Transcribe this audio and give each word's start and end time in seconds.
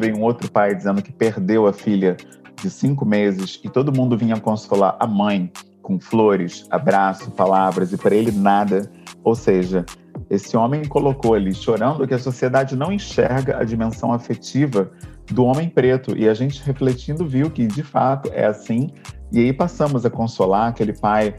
veio 0.00 0.16
um 0.16 0.22
outro 0.22 0.50
pai 0.50 0.74
dizendo 0.74 1.02
que 1.02 1.12
perdeu 1.12 1.66
a 1.66 1.72
filha 1.72 2.16
de 2.60 2.70
cinco 2.70 3.04
meses 3.04 3.60
e 3.62 3.68
todo 3.68 3.94
mundo 3.94 4.16
vinha 4.16 4.38
consolar 4.40 4.96
a 4.98 5.06
mãe 5.06 5.52
com 5.82 6.00
flores, 6.00 6.66
abraço, 6.70 7.30
palavras 7.30 7.92
e 7.92 7.96
para 7.96 8.14
ele 8.14 8.32
nada. 8.32 8.90
Ou 9.22 9.34
seja, 9.34 9.84
esse 10.28 10.56
homem 10.56 10.84
colocou 10.84 11.34
ali 11.34 11.54
chorando 11.54 12.06
que 12.06 12.14
a 12.14 12.18
sociedade 12.18 12.76
não 12.76 12.92
enxerga 12.92 13.58
a 13.58 13.64
dimensão 13.64 14.12
afetiva 14.12 14.90
do 15.30 15.44
homem 15.44 15.68
preto 15.68 16.16
e 16.16 16.28
a 16.28 16.34
gente 16.34 16.62
refletindo 16.64 17.26
viu 17.26 17.50
que 17.50 17.66
de 17.66 17.82
fato 17.82 18.30
é 18.32 18.46
assim. 18.46 18.90
E 19.32 19.38
aí 19.38 19.52
passamos 19.52 20.04
a 20.04 20.10
consolar 20.10 20.68
aquele 20.68 20.92
pai 20.92 21.34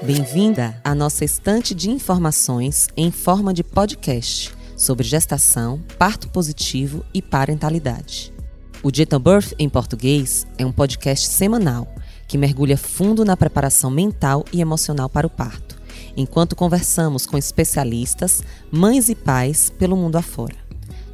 Bem-vinda 0.00 0.80
à 0.84 0.94
nossa 0.94 1.24
estante 1.24 1.74
de 1.74 1.90
informações 1.90 2.86
em 2.96 3.10
forma 3.10 3.52
de 3.52 3.64
podcast 3.64 4.54
sobre 4.76 5.04
gestação, 5.04 5.82
parto 5.98 6.28
positivo 6.28 7.04
e 7.12 7.20
parentalidade. 7.20 8.32
O 8.80 8.94
Gentle 8.94 9.18
Birth 9.18 9.54
em 9.58 9.68
português 9.68 10.46
é 10.56 10.64
um 10.64 10.70
podcast 10.70 11.26
semanal 11.26 11.92
que 12.28 12.38
mergulha 12.38 12.78
fundo 12.78 13.24
na 13.24 13.36
preparação 13.36 13.90
mental 13.90 14.44
e 14.52 14.60
emocional 14.60 15.08
para 15.08 15.26
o 15.26 15.30
parto, 15.30 15.76
enquanto 16.16 16.54
conversamos 16.54 17.26
com 17.26 17.36
especialistas, 17.36 18.40
mães 18.70 19.08
e 19.08 19.16
pais 19.16 19.68
pelo 19.68 19.96
mundo 19.96 20.14
afora. 20.14 20.54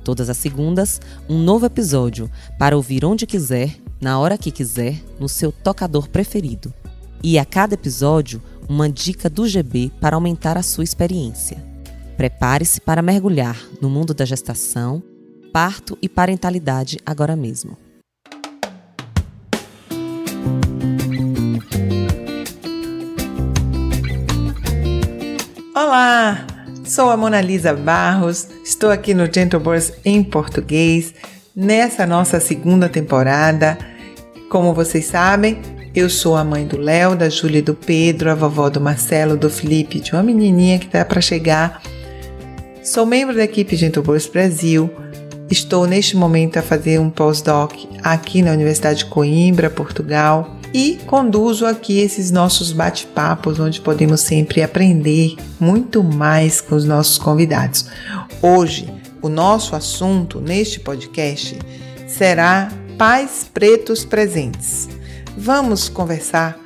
Todas 0.05 0.29
as 0.29 0.37
segundas, 0.37 1.01
um 1.27 1.39
novo 1.43 1.65
episódio 1.65 2.31
para 2.59 2.77
ouvir 2.77 3.03
onde 3.03 3.27
quiser, 3.27 3.75
na 3.99 4.19
hora 4.19 4.37
que 4.37 4.51
quiser, 4.51 5.03
no 5.19 5.27
seu 5.27 5.51
tocador 5.51 6.11
preferido. 6.11 6.71
E 7.27 7.39
a 7.39 7.45
cada 7.47 7.73
episódio, 7.73 8.43
uma 8.69 8.89
dica 8.89 9.29
do 9.29 9.47
GB 9.47 9.93
para 10.01 10.17
aumentar 10.17 10.57
a 10.57 10.63
sua 10.63 10.85
experiência. 10.85 11.63
Prepare-se 12.17 12.81
para 12.81 13.03
mergulhar 13.03 13.59
no 13.81 13.91
mundo 13.91 14.15
da 14.15 14.25
gestação, 14.25 15.03
parto 15.53 15.99
e 16.01 16.09
parentalidade 16.09 16.99
agora 17.05 17.35
mesmo. 17.35 17.77
Olá, 25.75 26.47
sou 26.85 27.11
a 27.11 27.17
Mona 27.17 27.41
Lisa 27.41 27.75
Barros, 27.75 28.49
estou 28.65 28.91
aqui 28.91 29.13
no 29.13 29.27
Gentle 29.33 29.61
Birth 29.61 29.99
em 30.05 30.23
português, 30.23 31.13
nessa 31.55 32.07
nossa 32.07 32.39
segunda 32.39 32.89
temporada. 32.89 33.77
Como 34.49 34.73
vocês 34.73 35.05
sabem, 35.07 35.61
eu 35.95 36.11
sou 36.11 36.37
a 36.37 36.43
mãe 36.43 36.67
do 36.67 36.77
Léo, 36.77 37.15
da 37.15 37.29
Júlia 37.29 37.61
e 37.61 37.63
do 37.63 37.73
Pedro, 37.73 38.29
a 38.29 38.35
vovó 38.35 38.69
do 38.69 38.81
Marcelo, 38.81 39.37
do 39.37 39.49
Felipe, 39.49 40.01
de 40.01 40.13
uma 40.13 40.25
menininha 40.25 40.79
que 40.79 40.87
está 40.87 41.05
para 41.05 41.21
chegar. 41.21 41.81
Sou 42.83 43.07
membro 43.07 43.37
da 43.37 43.45
equipe 43.45 43.77
Gentle 43.77 44.03
Boys 44.03 44.27
Brasil. 44.27 44.91
Estou 45.49 45.87
neste 45.87 46.17
momento 46.17 46.57
a 46.57 46.63
fazer 46.63 46.99
um 46.99 47.09
pós-doc 47.09 47.75
aqui 48.03 48.43
na 48.43 48.51
Universidade 48.51 49.01
de 49.01 49.05
Coimbra, 49.05 49.71
Portugal, 49.71 50.57
e 50.73 50.99
conduzo 51.07 51.65
aqui 51.65 52.01
esses 52.01 52.33
nossos 52.33 52.73
bate-papos 52.73 53.61
onde 53.61 53.81
podemos 53.81 54.21
sempre 54.21 54.63
aprender 54.63 55.37
muito 55.61 56.03
mais 56.03 56.61
com 56.61 56.75
os 56.75 56.85
nossos 56.85 57.19
convidados. 57.19 57.87
Hoje, 58.43 58.93
o 59.23 59.29
nosso 59.29 59.77
assunto 59.77 60.41
neste 60.41 60.81
podcast 60.81 61.57
será 62.09 62.69
pais 62.99 63.49
pretos 63.53 64.05
presentes. 64.05 64.89
Vamos 65.37 65.89
conversar 65.89 66.59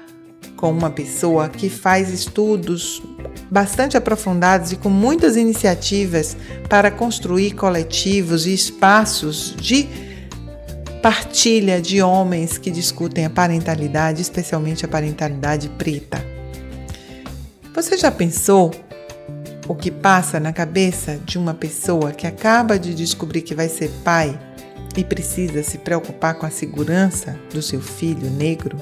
com 0.57 0.71
uma 0.71 0.91
pessoa 0.91 1.49
que 1.49 1.71
faz 1.71 2.11
estudos 2.11 3.03
bastante 3.51 3.97
aprofundados 3.97 4.73
e 4.73 4.77
com 4.77 4.91
muitas 4.91 5.37
iniciativas 5.37 6.37
para 6.69 6.91
construir 6.91 7.53
coletivos 7.53 8.47
e 8.47 8.53
espaços 8.53 9.55
de 9.57 9.89
partilha 11.03 11.81
de 11.81 12.03
homens 12.03 12.59
que 12.59 12.71
discutem 12.71 13.25
a 13.25 13.31
parentalidade, 13.31 14.21
especialmente 14.21 14.85
a 14.85 14.89
parentalidade 14.89 15.69
preta. 15.71 16.23
Você 17.75 17.97
já 17.97 18.11
pensou 18.11 18.71
o 19.67 19.75
que 19.75 19.91
passa 19.91 20.39
na 20.41 20.53
cabeça 20.53 21.19
de 21.25 21.39
uma 21.39 21.55
pessoa 21.55 22.13
que 22.13 22.27
acaba 22.27 22.79
de 22.79 22.95
descobrir 22.95 23.43
que 23.43 23.55
vai 23.55 23.69
ser 23.69 23.91
pai 24.05 24.39
e 24.99 25.05
precisa 25.05 25.63
se 25.63 25.79
preocupar 25.79 26.35
com 26.35 26.45
a 26.45 26.51
segurança 26.51 27.39
do 27.55 27.63
seu 27.63 27.81
filho 27.81 28.29
negro? 28.29 28.77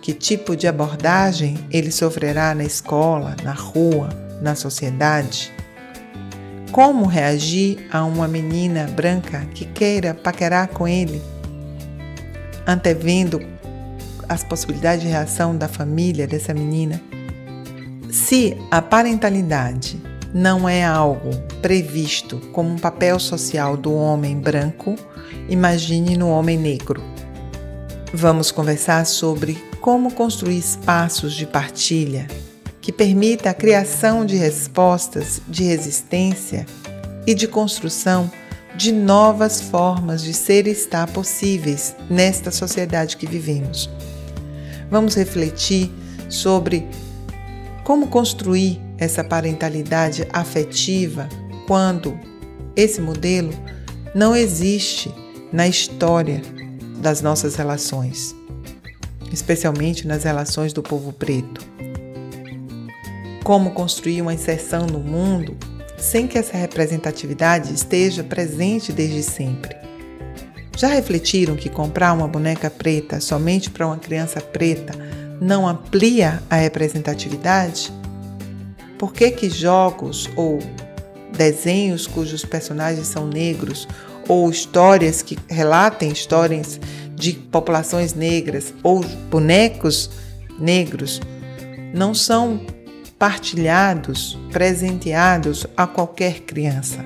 Que 0.00 0.14
tipo 0.14 0.56
de 0.56 0.66
abordagem 0.66 1.58
ele 1.70 1.92
sofrerá 1.92 2.54
na 2.54 2.64
escola, 2.64 3.36
na 3.44 3.52
rua, 3.52 4.08
na 4.40 4.54
sociedade? 4.54 5.52
Como 6.72 7.04
reagir 7.04 7.86
a 7.92 8.06
uma 8.06 8.26
menina 8.26 8.84
branca 8.84 9.46
que 9.52 9.66
queira 9.66 10.14
paquerar 10.14 10.68
com 10.68 10.88
ele? 10.88 11.20
Antevendo 12.66 13.42
as 14.26 14.42
possibilidades 14.42 15.02
de 15.02 15.08
reação 15.10 15.54
da 15.54 15.68
família 15.68 16.26
dessa 16.26 16.54
menina? 16.54 17.02
Se 18.10 18.56
a 18.70 18.80
parentalidade 18.80 20.00
não 20.34 20.68
é 20.68 20.84
algo 20.84 21.30
previsto 21.62 22.40
como 22.52 22.70
um 22.70 22.78
papel 22.78 23.20
social 23.20 23.76
do 23.76 23.94
homem 23.94 24.36
branco, 24.36 24.96
imagine 25.48 26.16
no 26.16 26.28
homem 26.28 26.58
negro. 26.58 27.00
Vamos 28.12 28.50
conversar 28.50 29.06
sobre 29.06 29.56
como 29.80 30.12
construir 30.12 30.58
espaços 30.58 31.34
de 31.34 31.46
partilha 31.46 32.26
que 32.80 32.90
permita 32.92 33.50
a 33.50 33.54
criação 33.54 34.26
de 34.26 34.36
respostas 34.36 35.40
de 35.46 35.62
resistência 35.62 36.66
e 37.24 37.32
de 37.32 37.46
construção 37.46 38.30
de 38.76 38.90
novas 38.90 39.60
formas 39.60 40.22
de 40.22 40.34
ser 40.34 40.66
e 40.66 40.70
estar 40.70 41.06
possíveis 41.12 41.94
nesta 42.10 42.50
sociedade 42.50 43.16
que 43.16 43.26
vivemos. 43.26 43.88
Vamos 44.90 45.14
refletir 45.14 45.92
sobre 46.28 46.86
como 47.84 48.08
construir 48.08 48.83
essa 48.98 49.24
parentalidade 49.24 50.26
afetiva 50.32 51.28
quando 51.66 52.18
esse 52.76 53.00
modelo 53.00 53.52
não 54.14 54.34
existe 54.34 55.12
na 55.52 55.66
história 55.66 56.40
das 56.98 57.20
nossas 57.20 57.56
relações, 57.56 58.34
especialmente 59.32 60.06
nas 60.06 60.24
relações 60.24 60.72
do 60.72 60.82
povo 60.82 61.12
preto. 61.12 61.64
Como 63.42 63.72
construir 63.72 64.22
uma 64.22 64.34
inserção 64.34 64.86
no 64.86 64.98
mundo 64.98 65.56
sem 65.98 66.26
que 66.26 66.38
essa 66.38 66.56
representatividade 66.56 67.72
esteja 67.72 68.24
presente 68.24 68.92
desde 68.92 69.22
sempre? 69.22 69.76
Já 70.76 70.88
refletiram 70.88 71.54
que 71.54 71.68
comprar 71.68 72.12
uma 72.12 72.26
boneca 72.26 72.68
preta 72.68 73.20
somente 73.20 73.70
para 73.70 73.86
uma 73.86 73.98
criança 73.98 74.40
preta 74.40 74.92
não 75.40 75.68
amplia 75.68 76.42
a 76.48 76.56
representatividade? 76.56 77.92
Por 79.04 79.12
que, 79.12 79.30
que 79.30 79.50
jogos 79.50 80.30
ou 80.34 80.58
desenhos 81.36 82.06
cujos 82.06 82.42
personagens 82.42 83.06
são 83.06 83.26
negros 83.26 83.86
ou 84.26 84.48
histórias 84.48 85.20
que 85.20 85.36
relatem 85.46 86.10
histórias 86.10 86.80
de 87.14 87.34
populações 87.34 88.14
negras 88.14 88.72
ou 88.82 89.04
bonecos 89.30 90.08
negros 90.58 91.20
não 91.92 92.14
são 92.14 92.58
partilhados, 93.18 94.38
presenteados 94.50 95.66
a 95.76 95.86
qualquer 95.86 96.40
criança. 96.40 97.04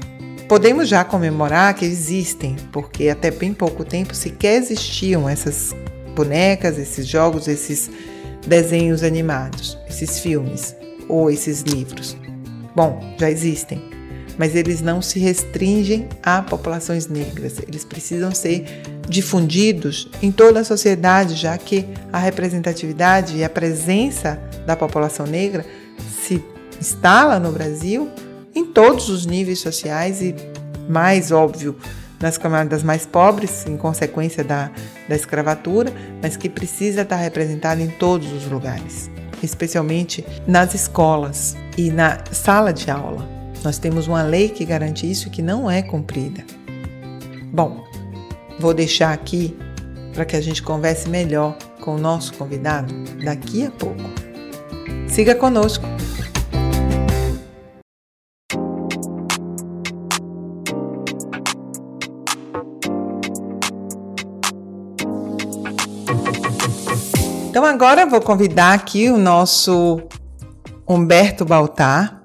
Podemos 0.49 0.89
já 0.89 1.03
comemorar 1.03 1.75
que 1.75 1.85
existem, 1.85 2.55
porque 2.71 3.09
até 3.09 3.33
bem 3.33 3.53
pouco 3.53 3.85
tempo 3.85 4.15
sequer 4.15 4.55
existiam 4.55 5.29
essas 5.29 5.75
bonecas, 6.15 6.79
esses 6.79 7.09
jogos, 7.09 7.49
esses 7.49 7.91
desenhos 8.47 9.03
animados, 9.03 9.77
esses 9.89 10.21
filmes 10.21 10.77
ou 11.09 11.31
esses 11.31 11.63
livros. 11.63 12.17
Bom, 12.75 13.01
já 13.19 13.31
existem, 13.31 13.83
mas 14.37 14.55
eles 14.55 14.81
não 14.81 15.03
se 15.03 15.19
restringem 15.19 16.09
a 16.23 16.43
populações 16.43 17.09
negras, 17.09 17.59
eles 17.67 17.85
precisam 17.85 18.33
ser 18.33 18.65
difundidos 19.09 20.09
em 20.23 20.31
toda 20.31 20.61
a 20.61 20.65
sociedade, 20.65 21.35
já 21.35 21.57
que 21.57 21.87
a 22.13 22.19
representatividade 22.19 23.37
e 23.37 23.43
a 23.43 23.49
presença 23.49 24.39
da 24.67 24.77
população 24.77 25.27
negra 25.27 25.65
se 26.23 26.45
instala 26.81 27.41
no 27.41 27.51
Brasil 27.51 28.09
em 28.55 28.65
todos 28.65 29.09
os 29.09 29.27
níveis 29.27 29.59
sociais 29.59 30.21
e, 30.21 30.35
mais 30.89 31.33
óbvio, 31.33 31.77
nas 32.21 32.37
camadas 32.37 32.83
mais 32.83 33.07
pobres, 33.07 33.67
em 33.67 33.77
consequência 33.77 34.45
da, 34.45 34.71
da 35.09 35.17
escravatura, 35.17 35.93
mas 36.23 36.37
que 36.37 36.49
precisa 36.49 37.03
estar 37.03 37.17
representada 37.17 37.81
em 37.81 37.89
todos 37.89 38.31
os 38.33 38.47
lugares 38.47 39.11
especialmente 39.43 40.25
nas 40.47 40.75
escolas 40.75 41.57
e 41.77 41.91
na 41.91 42.19
sala 42.31 42.73
de 42.73 42.91
aula. 42.91 43.29
Nós 43.63 43.79
temos 43.79 44.07
uma 44.07 44.23
lei 44.23 44.49
que 44.49 44.65
garante 44.65 45.11
isso 45.11 45.31
que 45.31 45.43
não 45.43 45.71
é 45.71 45.83
cumprida. 45.83 46.45
Bom, 47.53 47.85
vou 48.59 48.73
deixar 48.73 49.13
aqui 49.13 49.57
para 50.13 50.25
que 50.25 50.37
a 50.37 50.41
gente 50.41 50.63
converse 50.63 51.09
melhor 51.09 51.57
com 51.81 51.95
o 51.95 51.99
nosso 51.99 52.35
convidado 52.35 52.93
daqui 53.25 53.65
a 53.67 53.71
pouco. 53.71 54.03
Siga 55.09 55.35
conosco. 55.35 55.85
Então 67.59 67.69
agora 67.69 68.07
vou 68.07 68.21
convidar 68.21 68.73
aqui 68.73 69.11
o 69.11 69.17
nosso 69.19 70.01
Humberto 70.89 71.45
Baltar. 71.45 72.23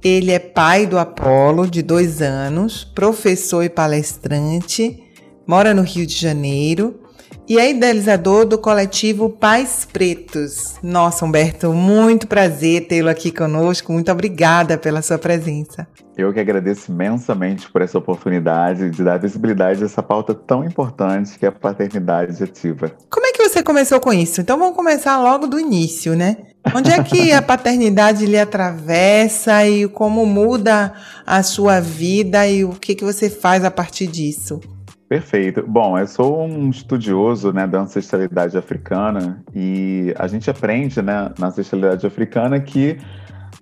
Ele 0.00 0.30
é 0.30 0.38
pai 0.38 0.86
do 0.86 0.96
Apolo, 0.96 1.68
de 1.68 1.82
dois 1.82 2.22
anos, 2.22 2.84
professor 2.84 3.64
e 3.64 3.68
palestrante, 3.68 5.02
mora 5.44 5.74
no 5.74 5.82
Rio 5.82 6.06
de 6.06 6.14
Janeiro 6.14 7.00
e 7.48 7.58
é 7.58 7.70
idealizador 7.70 8.44
do 8.44 8.58
coletivo 8.58 9.30
Pais 9.30 9.88
Pretos. 9.90 10.74
Nossa, 10.82 11.24
Humberto, 11.24 11.72
muito 11.72 12.26
prazer 12.26 12.86
tê-lo 12.86 13.08
aqui 13.08 13.32
conosco. 13.32 13.90
Muito 13.92 14.12
obrigada 14.12 14.76
pela 14.76 15.00
sua 15.00 15.16
presença. 15.16 15.88
Eu 16.14 16.32
que 16.32 16.40
agradeço 16.40 16.90
imensamente 16.90 17.70
por 17.70 17.80
essa 17.80 17.96
oportunidade 17.96 18.90
de 18.90 19.02
dar 19.02 19.18
visibilidade 19.18 19.82
a 19.82 19.86
essa 19.86 20.02
pauta 20.02 20.34
tão 20.34 20.64
importante 20.64 21.38
que 21.38 21.46
é 21.46 21.48
a 21.48 21.52
paternidade 21.52 22.42
ativa. 22.42 22.92
Como 23.08 23.24
é 23.24 23.32
que 23.32 23.48
você 23.48 23.62
começou 23.62 23.98
com 23.98 24.12
isso? 24.12 24.40
Então 24.40 24.58
vamos 24.58 24.76
começar 24.76 25.18
logo 25.18 25.46
do 25.46 25.58
início, 25.58 26.14
né? 26.14 26.38
Onde 26.74 26.90
é 26.90 27.02
que 27.02 27.32
a 27.32 27.40
paternidade 27.40 28.26
lhe 28.26 28.38
atravessa 28.38 29.66
e 29.66 29.88
como 29.88 30.26
muda 30.26 30.92
a 31.24 31.42
sua 31.42 31.80
vida 31.80 32.46
e 32.46 32.64
o 32.64 32.70
que, 32.70 32.94
que 32.94 33.04
você 33.04 33.30
faz 33.30 33.64
a 33.64 33.70
partir 33.70 34.06
disso? 34.06 34.60
Perfeito. 35.08 35.64
Bom, 35.66 35.98
eu 35.98 36.06
sou 36.06 36.44
um 36.44 36.68
estudioso 36.68 37.50
né, 37.50 37.66
da 37.66 37.80
ancestralidade 37.80 38.58
africana 38.58 39.42
e 39.54 40.14
a 40.18 40.26
gente 40.26 40.50
aprende 40.50 41.00
né, 41.00 41.32
na 41.38 41.46
ancestralidade 41.46 42.06
africana 42.06 42.60
que 42.60 42.98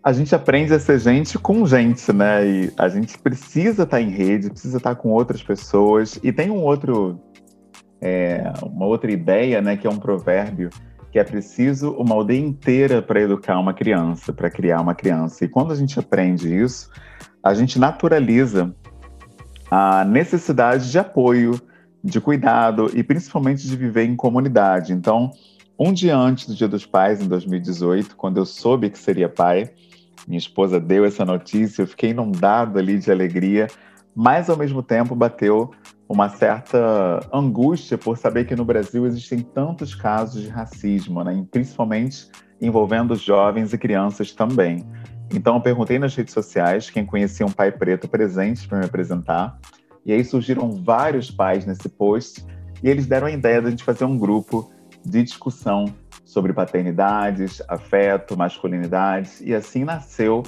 a 0.02 0.12
gente 0.12 0.34
aprende 0.34 0.74
a 0.74 0.80
ser 0.80 0.98
gente 0.98 1.38
com 1.38 1.64
gente, 1.64 2.12
né? 2.12 2.46
E 2.46 2.72
a 2.76 2.88
gente 2.88 3.16
precisa 3.18 3.84
estar 3.84 4.00
em 4.00 4.10
rede, 4.10 4.50
precisa 4.50 4.78
estar 4.78 4.94
com 4.96 5.10
outras 5.10 5.42
pessoas. 5.42 6.18
E 6.22 6.32
tem 6.32 6.50
um 6.50 6.62
outro, 6.62 7.20
é, 8.00 8.52
uma 8.62 8.86
outra 8.86 9.10
ideia, 9.10 9.60
né, 9.60 9.76
que 9.76 9.86
é 9.86 9.90
um 9.90 9.98
provérbio 9.98 10.70
que 11.12 11.18
é 11.18 11.24
preciso 11.24 11.92
uma 11.92 12.14
aldeia 12.14 12.40
inteira 12.40 13.00
para 13.00 13.20
educar 13.20 13.58
uma 13.58 13.72
criança, 13.72 14.32
para 14.32 14.50
criar 14.50 14.80
uma 14.80 14.94
criança. 14.94 15.44
E 15.44 15.48
quando 15.48 15.72
a 15.72 15.76
gente 15.76 15.98
aprende 15.98 16.54
isso, 16.54 16.90
a 17.42 17.54
gente 17.54 17.78
naturaliza 17.78 18.74
a 19.70 20.04
necessidade 20.04 20.90
de 20.90 20.98
apoio, 20.98 21.60
de 22.02 22.20
cuidado 22.20 22.90
e 22.94 23.02
principalmente 23.02 23.66
de 23.66 23.76
viver 23.76 24.04
em 24.04 24.14
comunidade. 24.14 24.92
Então, 24.92 25.30
um 25.78 25.92
dia 25.92 26.16
antes 26.16 26.46
do 26.46 26.54
Dia 26.54 26.68
dos 26.68 26.86
Pais, 26.86 27.20
em 27.20 27.28
2018, 27.28 28.16
quando 28.16 28.38
eu 28.38 28.46
soube 28.46 28.90
que 28.90 28.98
seria 28.98 29.28
pai, 29.28 29.70
minha 30.26 30.38
esposa 30.38 30.80
deu 30.80 31.04
essa 31.04 31.24
notícia, 31.24 31.82
eu 31.82 31.86
fiquei 31.86 32.10
inundado 32.10 32.78
ali 32.78 32.98
de 32.98 33.10
alegria, 33.10 33.66
mas 34.14 34.48
ao 34.48 34.56
mesmo 34.56 34.82
tempo 34.82 35.14
bateu 35.14 35.70
uma 36.08 36.28
certa 36.28 37.20
angústia 37.32 37.98
por 37.98 38.16
saber 38.16 38.46
que 38.46 38.56
no 38.56 38.64
Brasil 38.64 39.06
existem 39.06 39.40
tantos 39.40 39.94
casos 39.94 40.42
de 40.42 40.48
racismo, 40.48 41.22
né? 41.22 41.44
principalmente 41.50 42.28
envolvendo 42.60 43.14
jovens 43.14 43.72
e 43.72 43.78
crianças 43.78 44.32
também. 44.32 44.84
Então 45.32 45.56
eu 45.56 45.60
perguntei 45.60 45.98
nas 45.98 46.14
redes 46.14 46.32
sociais 46.32 46.90
quem 46.90 47.04
conhecia 47.04 47.44
um 47.44 47.50
pai 47.50 47.72
preto 47.72 48.08
presente 48.08 48.66
para 48.66 48.78
me 48.78 48.84
apresentar. 48.84 49.58
E 50.04 50.12
aí 50.12 50.24
surgiram 50.24 50.70
vários 50.70 51.30
pais 51.30 51.66
nesse 51.66 51.88
post. 51.88 52.44
E 52.82 52.88
eles 52.88 53.06
deram 53.06 53.26
a 53.26 53.30
ideia 53.30 53.60
de 53.60 53.66
a 53.66 53.70
gente 53.70 53.84
fazer 53.84 54.04
um 54.04 54.16
grupo 54.16 54.70
de 55.04 55.22
discussão 55.22 55.86
sobre 56.24 56.52
paternidades, 56.52 57.62
afeto, 57.68 58.36
masculinidades. 58.36 59.40
E 59.40 59.54
assim 59.54 59.84
nasceu 59.84 60.42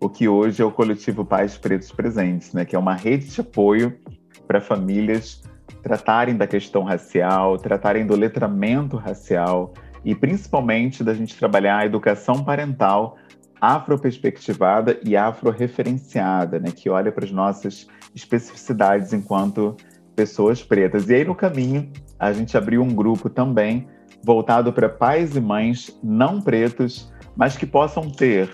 o 0.00 0.08
que 0.08 0.28
hoje 0.28 0.62
é 0.62 0.64
o 0.64 0.70
coletivo 0.70 1.24
Pais 1.24 1.56
Pretos 1.56 1.90
Presentes, 1.90 2.52
né, 2.52 2.64
que 2.64 2.76
é 2.76 2.78
uma 2.78 2.94
rede 2.94 3.26
de 3.26 3.40
apoio 3.40 3.98
para 4.46 4.60
famílias 4.60 5.42
tratarem 5.82 6.36
da 6.36 6.46
questão 6.46 6.82
racial, 6.82 7.56
tratarem 7.56 8.06
do 8.06 8.16
letramento 8.16 8.96
racial 8.96 9.72
e 10.04 10.14
principalmente 10.14 11.02
da 11.02 11.14
gente 11.14 11.36
trabalhar 11.36 11.78
a 11.78 11.86
educação 11.86 12.44
parental 12.44 13.16
afroperspectivada 13.60 14.98
e 15.04 15.16
afro-referenciada, 15.16 16.58
né, 16.58 16.70
que 16.70 16.88
olha 16.88 17.12
para 17.12 17.24
as 17.24 17.30
nossas 17.30 17.86
especificidades 18.14 19.12
enquanto 19.12 19.76
pessoas 20.14 20.62
pretas. 20.62 21.08
E 21.08 21.14
aí, 21.14 21.24
no 21.24 21.34
caminho, 21.34 21.90
a 22.18 22.32
gente 22.32 22.56
abriu 22.56 22.82
um 22.82 22.94
grupo 22.94 23.30
também 23.30 23.88
voltado 24.22 24.72
para 24.72 24.88
pais 24.88 25.36
e 25.36 25.40
mães 25.40 25.96
não 26.02 26.40
pretos, 26.40 27.12
mas 27.36 27.56
que 27.56 27.66
possam 27.66 28.10
ter 28.10 28.52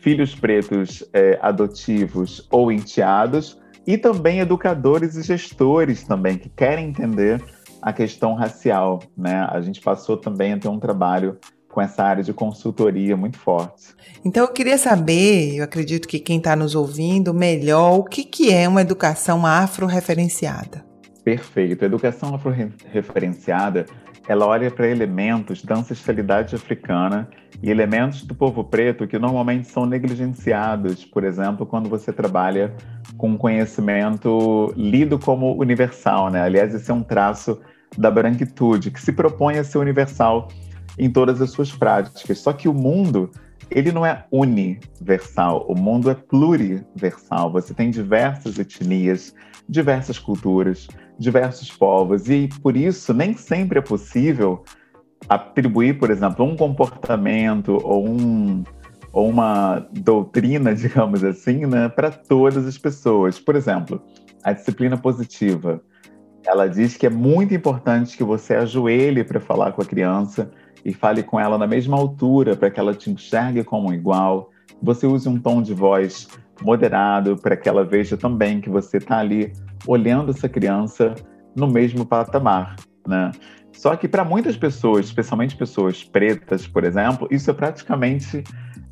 filhos 0.00 0.34
pretos 0.34 1.02
é, 1.12 1.38
adotivos 1.42 2.46
ou 2.50 2.70
enteados, 2.70 3.58
e 3.86 3.96
também 3.96 4.40
educadores 4.40 5.16
e 5.16 5.22
gestores 5.22 6.02
também 6.02 6.36
que 6.36 6.48
querem 6.48 6.88
entender 6.88 7.42
a 7.80 7.92
questão 7.92 8.34
racial. 8.34 9.00
Né? 9.16 9.46
A 9.48 9.60
gente 9.60 9.80
passou 9.80 10.16
também 10.16 10.52
a 10.52 10.58
ter 10.58 10.68
um 10.68 10.78
trabalho 10.78 11.38
com 11.76 11.82
essa 11.82 12.02
área 12.02 12.24
de 12.24 12.32
consultoria 12.32 13.14
muito 13.18 13.36
forte. 13.36 13.94
Então 14.24 14.44
eu 14.44 14.50
queria 14.50 14.78
saber, 14.78 15.56
eu 15.56 15.62
acredito 15.62 16.08
que 16.08 16.18
quem 16.18 16.38
está 16.38 16.56
nos 16.56 16.74
ouvindo, 16.74 17.34
melhor, 17.34 17.98
o 17.98 18.04
que, 18.04 18.24
que 18.24 18.50
é 18.50 18.66
uma 18.66 18.80
educação 18.80 19.44
afro-referenciada? 19.44 20.82
Perfeito. 21.22 21.82
A 21.82 21.86
educação 21.86 22.34
afro-referenciada, 22.34 23.84
ela 24.26 24.46
olha 24.46 24.70
para 24.70 24.88
elementos 24.88 25.62
da 25.62 25.74
ancestralidade 25.74 26.56
africana 26.56 27.28
e 27.62 27.70
elementos 27.70 28.22
do 28.22 28.34
povo 28.34 28.64
preto 28.64 29.06
que 29.06 29.18
normalmente 29.18 29.68
são 29.68 29.84
negligenciados, 29.84 31.04
por 31.04 31.24
exemplo, 31.24 31.66
quando 31.66 31.90
você 31.90 32.10
trabalha 32.10 32.74
com 33.18 33.36
conhecimento 33.36 34.72
lido 34.74 35.18
como 35.18 35.54
universal, 35.60 36.30
né? 36.30 36.40
Aliás, 36.40 36.74
esse 36.74 36.90
é 36.90 36.94
um 36.94 37.02
traço 37.02 37.60
da 37.98 38.10
branquitude, 38.10 38.90
que 38.90 39.00
se 39.00 39.12
propõe 39.12 39.58
a 39.58 39.64
ser 39.64 39.76
universal 39.76 40.48
em 40.98 41.10
todas 41.10 41.40
as 41.40 41.50
suas 41.50 41.72
práticas. 41.72 42.38
Só 42.38 42.52
que 42.52 42.68
o 42.68 42.74
mundo, 42.74 43.30
ele 43.70 43.92
não 43.92 44.04
é 44.04 44.24
universal, 44.30 45.66
o 45.68 45.78
mundo 45.78 46.10
é 46.10 46.14
pluriversal. 46.14 47.50
Você 47.52 47.74
tem 47.74 47.90
diversas 47.90 48.58
etnias, 48.58 49.34
diversas 49.68 50.18
culturas, 50.18 50.88
diversos 51.18 51.70
povos, 51.70 52.28
e 52.28 52.48
por 52.62 52.76
isso 52.76 53.12
nem 53.12 53.34
sempre 53.34 53.78
é 53.78 53.82
possível 53.82 54.64
atribuir, 55.28 55.98
por 55.98 56.10
exemplo, 56.10 56.44
um 56.44 56.56
comportamento 56.56 57.78
ou, 57.82 58.08
um, 58.08 58.62
ou 59.12 59.28
uma 59.28 59.86
doutrina, 59.92 60.74
digamos 60.76 61.24
assim, 61.24 61.66
né, 61.66 61.88
para 61.88 62.10
todas 62.10 62.66
as 62.66 62.78
pessoas. 62.78 63.38
Por 63.38 63.56
exemplo, 63.56 64.02
a 64.42 64.52
disciplina 64.52 64.96
positiva. 64.96 65.82
Ela 66.44 66.68
diz 66.68 66.96
que 66.96 67.06
é 67.06 67.10
muito 67.10 67.52
importante 67.52 68.16
que 68.16 68.22
você 68.22 68.54
ajoelhe 68.54 69.24
para 69.24 69.40
falar 69.40 69.72
com 69.72 69.82
a 69.82 69.84
criança, 69.84 70.52
e 70.84 70.92
fale 70.92 71.22
com 71.22 71.38
ela 71.38 71.58
na 71.58 71.66
mesma 71.66 71.96
altura 71.96 72.56
para 72.56 72.70
que 72.70 72.78
ela 72.78 72.94
te 72.94 73.10
enxergue 73.10 73.64
como 73.64 73.92
igual. 73.92 74.50
Você 74.82 75.06
use 75.06 75.28
um 75.28 75.38
tom 75.38 75.62
de 75.62 75.74
voz 75.74 76.28
moderado 76.62 77.36
para 77.36 77.56
que 77.56 77.68
ela 77.68 77.84
veja 77.84 78.16
também 78.16 78.60
que 78.60 78.70
você 78.70 78.98
está 78.98 79.18
ali 79.18 79.52
olhando 79.86 80.30
essa 80.30 80.48
criança 80.48 81.14
no 81.54 81.66
mesmo 81.66 82.04
patamar, 82.04 82.76
né? 83.06 83.30
Só 83.72 83.94
que 83.94 84.08
para 84.08 84.24
muitas 84.24 84.56
pessoas, 84.56 85.06
especialmente 85.06 85.54
pessoas 85.54 86.02
pretas, 86.02 86.66
por 86.66 86.84
exemplo, 86.84 87.28
isso 87.30 87.50
é 87.50 87.54
praticamente 87.54 88.42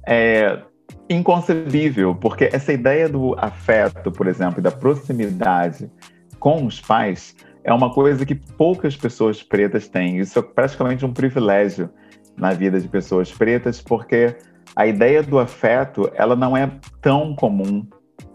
é, 0.06 0.60
inconcebível, 1.08 2.14
porque 2.14 2.50
essa 2.52 2.72
ideia 2.72 3.08
do 3.08 3.34
afeto, 3.38 4.12
por 4.12 4.26
exemplo, 4.26 4.60
e 4.60 4.62
da 4.62 4.70
proximidade 4.70 5.90
com 6.38 6.66
os 6.66 6.80
pais 6.80 7.34
é 7.64 7.72
uma 7.72 7.90
coisa 7.90 8.26
que 8.26 8.34
poucas 8.34 8.94
pessoas 8.94 9.42
pretas 9.42 9.88
têm. 9.88 10.18
Isso 10.18 10.38
é 10.38 10.42
praticamente 10.42 11.04
um 11.04 11.12
privilégio 11.12 11.88
na 12.36 12.52
vida 12.52 12.78
de 12.78 12.86
pessoas 12.86 13.32
pretas, 13.32 13.80
porque 13.80 14.36
a 14.76 14.86
ideia 14.86 15.22
do 15.22 15.38
afeto 15.38 16.10
ela 16.14 16.36
não 16.36 16.54
é 16.54 16.70
tão 17.00 17.34
comum 17.34 17.86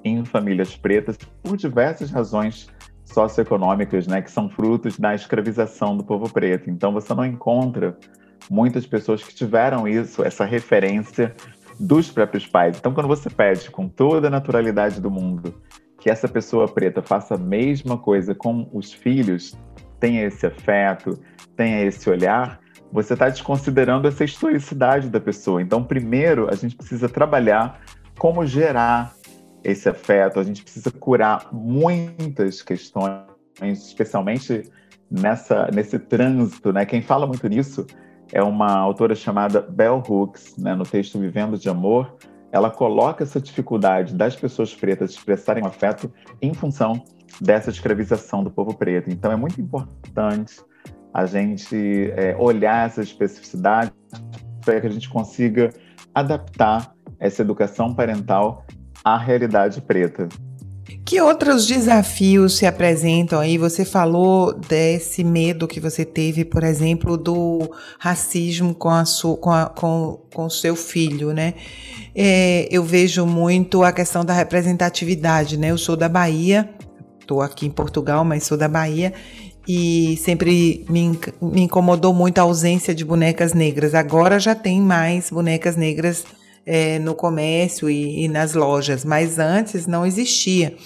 em 0.03 0.25
famílias 0.25 0.75
pretas 0.75 1.17
por 1.43 1.55
diversas 1.55 2.09
razões 2.09 2.67
socioeconômicas, 3.05 4.07
né, 4.07 4.21
que 4.21 4.31
são 4.31 4.49
frutos 4.49 4.97
da 4.97 5.13
escravização 5.13 5.95
do 5.95 6.03
povo 6.03 6.31
preto. 6.31 6.69
Então 6.69 6.91
você 6.91 7.13
não 7.13 7.25
encontra 7.25 7.97
muitas 8.49 8.85
pessoas 8.87 9.23
que 9.23 9.33
tiveram 9.33 9.87
isso, 9.87 10.23
essa 10.23 10.45
referência 10.45 11.35
dos 11.79 12.09
próprios 12.09 12.47
pais. 12.47 12.77
Então 12.77 12.93
quando 12.93 13.07
você 13.07 13.29
pede 13.29 13.69
com 13.69 13.87
toda 13.87 14.27
a 14.27 14.31
naturalidade 14.31 14.99
do 14.99 15.11
mundo 15.11 15.53
que 15.99 16.09
essa 16.09 16.27
pessoa 16.27 16.67
preta 16.67 17.01
faça 17.01 17.35
a 17.35 17.37
mesma 17.37 17.97
coisa 17.97 18.33
com 18.33 18.69
os 18.73 18.93
filhos, 18.93 19.57
tenha 19.99 20.25
esse 20.25 20.45
afeto, 20.45 21.19
tenha 21.55 21.83
esse 21.83 22.09
olhar, 22.09 22.59
você 22.91 23.13
está 23.13 23.29
desconsiderando 23.29 24.07
essa 24.07 24.23
historicidade 24.23 25.09
da 25.09 25.19
pessoa. 25.19 25.61
Então, 25.61 25.83
primeiro, 25.83 26.49
a 26.49 26.55
gente 26.55 26.75
precisa 26.75 27.07
trabalhar 27.07 27.81
como 28.17 28.45
gerar 28.45 29.13
esse 29.63 29.89
afeto, 29.89 30.39
a 30.39 30.43
gente 30.43 30.63
precisa 30.63 30.89
curar 30.91 31.49
muitas 31.51 32.61
questões, 32.61 33.25
especialmente 33.61 34.63
nessa, 35.11 35.69
nesse 35.73 35.99
trânsito, 35.99 36.71
né? 36.71 36.85
Quem 36.85 37.01
fala 37.01 37.27
muito 37.27 37.47
nisso 37.47 37.85
é 38.31 38.41
uma 38.41 38.77
autora 38.77 39.15
chamada 39.15 39.61
Bell 39.61 40.01
Hooks, 40.07 40.55
né, 40.57 40.75
no 40.75 40.83
texto 40.83 41.19
Vivendo 41.19 41.57
de 41.57 41.67
Amor. 41.67 42.15
Ela 42.51 42.69
coloca 42.69 43.23
essa 43.23 43.39
dificuldade 43.39 44.15
das 44.15 44.35
pessoas 44.35 44.73
pretas 44.73 45.11
expressarem 45.11 45.65
afeto 45.65 46.11
em 46.41 46.53
função 46.53 47.03
dessa 47.39 47.69
escravização 47.69 48.43
do 48.43 48.49
povo 48.49 48.73
preto. 48.73 49.09
Então, 49.09 49.31
é 49.31 49.35
muito 49.35 49.61
importante 49.61 50.61
a 51.13 51.25
gente 51.25 52.11
é, 52.15 52.35
olhar 52.37 52.87
essa 52.87 53.01
especificidade 53.01 53.91
para 54.63 54.81
que 54.81 54.87
a 54.87 54.89
gente 54.89 55.09
consiga 55.09 55.71
adaptar 56.13 56.93
essa 57.19 57.41
educação 57.41 57.93
parental 57.93 58.65
à 59.03 59.17
realidade 59.17 59.81
preta. 59.81 60.27
Que 61.05 61.21
outros 61.21 61.65
desafios 61.65 62.57
se 62.57 62.65
apresentam 62.65 63.39
aí? 63.39 63.57
Você 63.57 63.85
falou 63.85 64.53
desse 64.53 65.23
medo 65.23 65.67
que 65.67 65.79
você 65.79 66.03
teve, 66.05 66.43
por 66.43 66.63
exemplo, 66.63 67.17
do 67.17 67.71
racismo 67.99 68.73
com 68.73 68.89
a 68.89 69.05
sua, 69.05 69.37
com, 69.37 69.51
a, 69.51 69.65
com, 69.67 70.19
com 70.33 70.49
seu 70.49 70.75
filho, 70.75 71.33
né? 71.33 71.53
É, 72.15 72.67
eu 72.71 72.83
vejo 72.83 73.25
muito 73.25 73.83
a 73.83 73.91
questão 73.91 74.25
da 74.25 74.33
representatividade, 74.33 75.57
né? 75.57 75.71
Eu 75.71 75.77
sou 75.77 75.95
da 75.95 76.09
Bahia, 76.09 76.69
estou 77.19 77.41
aqui 77.41 77.65
em 77.65 77.71
Portugal, 77.71 78.25
mas 78.25 78.43
sou 78.43 78.57
da 78.57 78.67
Bahia 78.67 79.13
e 79.67 80.17
sempre 80.17 80.83
me, 80.89 81.19
me 81.39 81.61
incomodou 81.61 82.11
muito 82.11 82.39
a 82.39 82.41
ausência 82.41 82.93
de 82.95 83.05
bonecas 83.05 83.53
negras. 83.53 83.93
Agora 83.93 84.39
já 84.39 84.55
tem 84.55 84.81
mais 84.81 85.29
bonecas 85.29 85.75
negras 85.75 86.25
é, 86.71 86.99
no 86.99 87.15
comércio 87.15 87.89
e, 87.89 88.25
e, 88.25 88.27
nas 88.27 88.53
lojas, 88.53 89.03
mas 89.03 89.39
antes 89.39 89.87
não 89.87 90.05
existia. 90.05 90.77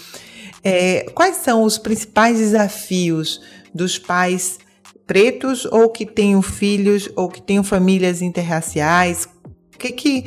É, 0.63 1.09
quais 1.13 1.35
são 1.37 1.63
os 1.63 1.77
principais 1.77 2.37
desafios 2.37 3.41
dos 3.75 3.99
pais 3.99 4.59
pretos 5.05 5.65
ou 5.65 5.89
que 5.89 6.05
tenham 6.05 6.41
filhos 6.41 7.09
ou 7.17 7.27
que 7.27 7.41
tenham 7.41 7.65
famílias 7.65 8.21
interraciais? 8.21 9.27
Que 9.77 9.91
que, 9.91 10.25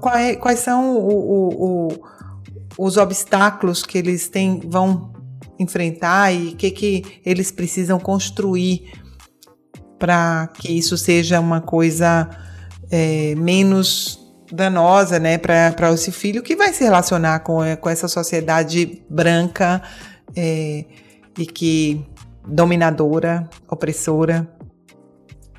quais, 0.00 0.38
quais 0.38 0.60
são 0.60 0.96
o, 0.96 1.08
o, 1.10 1.88
o, 1.88 1.88
os 2.78 2.96
obstáculos 2.96 3.82
que 3.82 3.98
eles 3.98 4.26
têm, 4.30 4.58
vão 4.64 5.12
enfrentar 5.58 6.32
e 6.32 6.48
o 6.48 6.56
que, 6.56 6.70
que 6.70 7.20
eles 7.26 7.50
precisam 7.50 8.00
construir 8.00 8.90
para 9.98 10.46
que 10.54 10.72
isso 10.72 10.96
seja 10.96 11.38
uma 11.40 11.60
coisa 11.60 12.30
é, 12.90 13.34
menos 13.34 14.23
danosa 14.54 15.18
né, 15.18 15.36
para 15.36 15.92
esse 15.92 16.12
filho 16.12 16.42
que 16.42 16.54
vai 16.54 16.72
se 16.72 16.84
relacionar 16.84 17.40
com, 17.40 17.62
é, 17.62 17.76
com 17.76 17.88
essa 17.88 18.08
sociedade 18.08 19.02
branca 19.08 19.82
é, 20.36 20.84
e 21.38 21.46
que 21.46 22.06
dominadora, 22.46 23.48
opressora. 23.68 24.48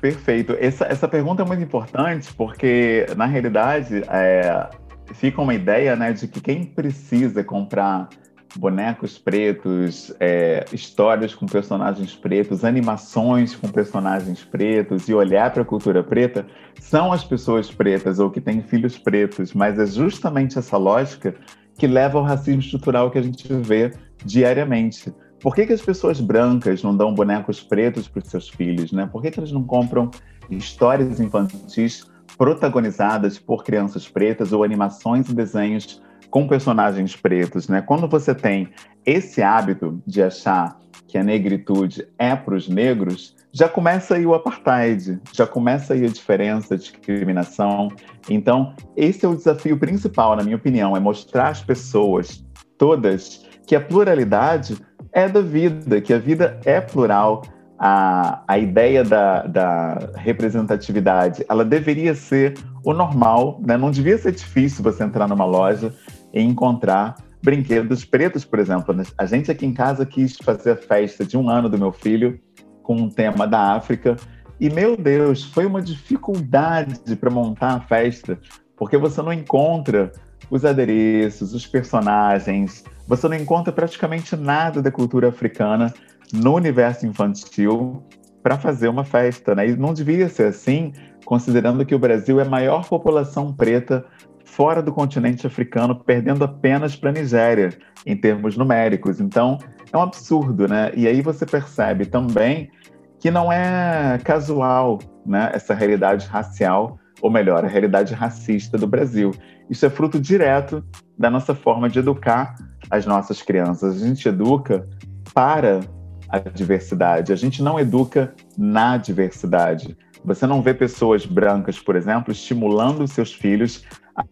Perfeito. 0.00 0.56
Essa, 0.58 0.84
essa 0.86 1.08
pergunta 1.08 1.42
é 1.42 1.44
muito 1.44 1.62
importante 1.62 2.32
porque, 2.34 3.06
na 3.16 3.26
realidade, 3.26 4.02
é, 4.08 4.68
fica 5.14 5.40
uma 5.40 5.54
ideia 5.54 5.96
né, 5.96 6.12
de 6.12 6.28
que 6.28 6.40
quem 6.40 6.64
precisa 6.64 7.42
comprar 7.42 8.08
bonecos 8.58 9.18
pretos, 9.18 10.14
é, 10.18 10.64
histórias 10.72 11.34
com 11.34 11.46
personagens 11.46 12.14
pretos, 12.14 12.64
animações 12.64 13.54
com 13.54 13.68
personagens 13.68 14.42
pretos 14.44 15.08
e 15.08 15.14
olhar 15.14 15.52
para 15.52 15.62
a 15.62 15.64
cultura 15.64 16.02
preta 16.02 16.46
são 16.80 17.12
as 17.12 17.24
pessoas 17.24 17.70
pretas 17.70 18.18
ou 18.18 18.30
que 18.30 18.40
têm 18.40 18.62
filhos 18.62 18.98
pretos, 18.98 19.52
mas 19.52 19.78
é 19.78 19.86
justamente 19.86 20.58
essa 20.58 20.76
lógica 20.76 21.34
que 21.78 21.86
leva 21.86 22.18
ao 22.18 22.24
racismo 22.24 22.60
estrutural 22.60 23.10
que 23.10 23.18
a 23.18 23.22
gente 23.22 23.46
vê 23.52 23.92
diariamente. 24.24 25.12
Por 25.40 25.54
que, 25.54 25.66
que 25.66 25.72
as 25.72 25.82
pessoas 25.82 26.20
brancas 26.20 26.82
não 26.82 26.96
dão 26.96 27.14
bonecos 27.14 27.62
pretos 27.62 28.08
para 28.08 28.22
os 28.22 28.28
seus 28.28 28.48
filhos? 28.48 28.90
Né? 28.92 29.06
Por 29.06 29.20
que, 29.20 29.30
que 29.30 29.38
eles 29.38 29.52
não 29.52 29.62
compram 29.62 30.10
histórias 30.50 31.20
infantis 31.20 32.06
protagonizadas 32.38 33.38
por 33.38 33.62
crianças 33.62 34.08
pretas 34.08 34.52
ou 34.52 34.64
animações 34.64 35.28
e 35.28 35.34
desenhos 35.34 36.02
com 36.30 36.46
personagens 36.46 37.16
pretos, 37.16 37.68
né? 37.68 37.80
Quando 37.82 38.08
você 38.08 38.34
tem 38.34 38.68
esse 39.04 39.42
hábito 39.42 40.02
de 40.06 40.22
achar 40.22 40.78
que 41.06 41.16
a 41.16 41.22
negritude 41.22 42.06
é 42.18 42.34
para 42.34 42.54
os 42.54 42.68
negros, 42.68 43.36
já 43.52 43.68
começa 43.68 44.16
aí 44.16 44.26
o 44.26 44.34
apartheid, 44.34 45.18
já 45.32 45.46
começa 45.46 45.94
aí 45.94 46.04
a 46.04 46.08
diferença, 46.08 46.74
a 46.74 46.76
discriminação. 46.76 47.90
Então, 48.28 48.74
esse 48.96 49.24
é 49.24 49.28
o 49.28 49.34
desafio 49.34 49.78
principal, 49.78 50.36
na 50.36 50.42
minha 50.42 50.56
opinião, 50.56 50.96
é 50.96 51.00
mostrar 51.00 51.48
às 51.48 51.62
pessoas 51.62 52.44
todas 52.76 53.46
que 53.66 53.74
a 53.74 53.80
pluralidade 53.80 54.76
é 55.12 55.28
da 55.28 55.40
vida, 55.40 56.00
que 56.00 56.12
a 56.12 56.18
vida 56.18 56.60
é 56.64 56.80
plural. 56.80 57.42
A, 57.78 58.42
a 58.48 58.58
ideia 58.58 59.04
da, 59.04 59.42
da 59.42 59.98
representatividade, 60.16 61.44
ela 61.46 61.62
deveria 61.62 62.14
ser 62.14 62.54
o 62.82 62.94
normal, 62.94 63.60
né? 63.66 63.76
Não 63.76 63.90
devia 63.90 64.16
ser 64.16 64.32
difícil 64.32 64.82
você 64.82 65.04
entrar 65.04 65.28
numa 65.28 65.44
loja 65.44 65.92
e 66.36 66.42
encontrar 66.42 67.16
brinquedos 67.42 68.04
pretos, 68.04 68.44
por 68.44 68.58
exemplo. 68.58 68.94
A 69.16 69.24
gente 69.24 69.50
aqui 69.50 69.64
em 69.64 69.72
casa 69.72 70.04
quis 70.04 70.36
fazer 70.36 70.72
a 70.72 70.76
festa 70.76 71.24
de 71.24 71.36
um 71.36 71.48
ano 71.48 71.68
do 71.68 71.78
meu 71.78 71.90
filho 71.90 72.38
com 72.82 72.94
um 72.94 73.08
tema 73.08 73.46
da 73.46 73.74
África. 73.74 74.16
E, 74.60 74.68
meu 74.68 74.96
Deus, 74.96 75.44
foi 75.44 75.64
uma 75.64 75.80
dificuldade 75.80 77.16
para 77.16 77.30
montar 77.30 77.74
a 77.74 77.80
festa, 77.80 78.38
porque 78.76 78.98
você 78.98 79.22
não 79.22 79.32
encontra 79.32 80.12
os 80.50 80.64
adereços, 80.64 81.54
os 81.54 81.66
personagens, 81.66 82.84
você 83.08 83.26
não 83.28 83.36
encontra 83.36 83.72
praticamente 83.72 84.36
nada 84.36 84.82
da 84.82 84.90
cultura 84.90 85.28
africana 85.28 85.92
no 86.32 86.54
universo 86.54 87.06
infantil 87.06 88.02
para 88.42 88.58
fazer 88.58 88.88
uma 88.88 89.04
festa, 89.04 89.54
né? 89.54 89.70
E 89.70 89.76
não 89.76 89.94
devia 89.94 90.28
ser 90.28 90.48
assim, 90.48 90.92
considerando 91.24 91.84
que 91.84 91.94
o 91.94 91.98
Brasil 91.98 92.38
é 92.40 92.42
a 92.44 92.48
maior 92.48 92.86
população 92.86 93.52
preta 93.52 94.04
fora 94.46 94.80
do 94.80 94.92
continente 94.92 95.46
africano, 95.46 95.94
perdendo 95.94 96.44
apenas 96.44 96.96
para 96.96 97.10
a 97.10 97.12
Nigéria, 97.12 97.76
em 98.06 98.16
termos 98.16 98.56
numéricos. 98.56 99.20
Então, 99.20 99.58
é 99.92 99.96
um 99.96 100.00
absurdo, 100.00 100.66
né? 100.68 100.92
E 100.94 101.06
aí 101.06 101.20
você 101.20 101.44
percebe 101.44 102.06
também 102.06 102.70
que 103.18 103.30
não 103.30 103.52
é 103.52 104.18
casual 104.24 104.98
né, 105.26 105.50
essa 105.52 105.74
realidade 105.74 106.26
racial, 106.26 106.98
ou 107.20 107.30
melhor, 107.30 107.64
a 107.64 107.68
realidade 107.68 108.14
racista 108.14 108.78
do 108.78 108.86
Brasil. 108.86 109.32
Isso 109.68 109.84
é 109.84 109.90
fruto 109.90 110.20
direto 110.20 110.82
da 111.18 111.28
nossa 111.28 111.54
forma 111.54 111.88
de 111.88 111.98
educar 111.98 112.54
as 112.88 113.04
nossas 113.04 113.42
crianças. 113.42 114.00
A 114.00 114.06
gente 114.06 114.28
educa 114.28 114.88
para 115.34 115.80
a 116.28 116.38
diversidade. 116.38 117.32
A 117.32 117.36
gente 117.36 117.62
não 117.62 117.80
educa 117.80 118.32
na 118.56 118.96
diversidade. 118.96 119.96
Você 120.24 120.46
não 120.46 120.62
vê 120.62 120.72
pessoas 120.72 121.26
brancas, 121.26 121.78
por 121.80 121.96
exemplo, 121.96 122.32
estimulando 122.32 123.06
seus 123.08 123.32
filhos 123.32 123.84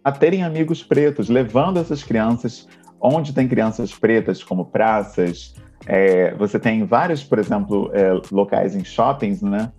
a, 0.03 0.13
terem 0.13 0.43
amigos 0.43 0.83
pretos, 0.83 1.29
levando 1.29 1.79
essas 1.79 2.03
crianças 2.03 2.67
onde 3.01 3.33
tem 3.35 3.47
crianças 3.47 3.93
pretas, 3.93 4.43
como 4.43 4.65
praças. 4.65 5.55
É, 5.87 6.35
você 6.35 6.59
tem 6.59 6.87
vários, 6.87 7.23
por 7.23 7.39
exemplo, 7.39 7.91
é, 7.93 8.19
locais 8.33 8.75
em 8.75 8.83
shoppings, 8.83 9.43
né? 9.43 9.71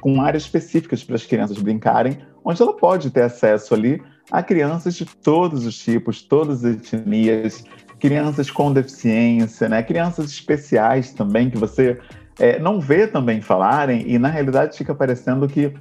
Com 0.00 0.20
áreas 0.20 0.42
específicas 0.42 1.02
para 1.02 1.16
as 1.16 1.24
crianças 1.24 1.56
brincarem, 1.56 2.18
onde 2.44 2.60
ela 2.60 2.76
pode 2.76 3.10
ter 3.10 3.22
acesso 3.22 3.72
ali 3.72 4.02
a 4.30 4.42
crianças 4.42 4.94
de 4.94 5.06
todos 5.06 5.64
os 5.64 5.78
tipos, 5.78 6.22
todas 6.22 6.64
as 6.64 6.76
etnias, 6.76 7.64
crianças 7.98 8.50
com 8.50 8.72
deficiência, 8.72 9.68
né? 9.68 9.82
Crianças 9.82 10.26
especiais 10.26 11.12
também 11.14 11.48
que 11.48 11.56
você 11.56 11.98
é, 12.38 12.58
não 12.58 12.78
vê 12.78 13.06
também 13.06 13.40
falarem 13.40 14.04
e 14.06 14.18
na 14.18 14.28
realidade 14.28 14.76
fica 14.76 14.94
parecendo 14.94 15.48
que 15.48 15.72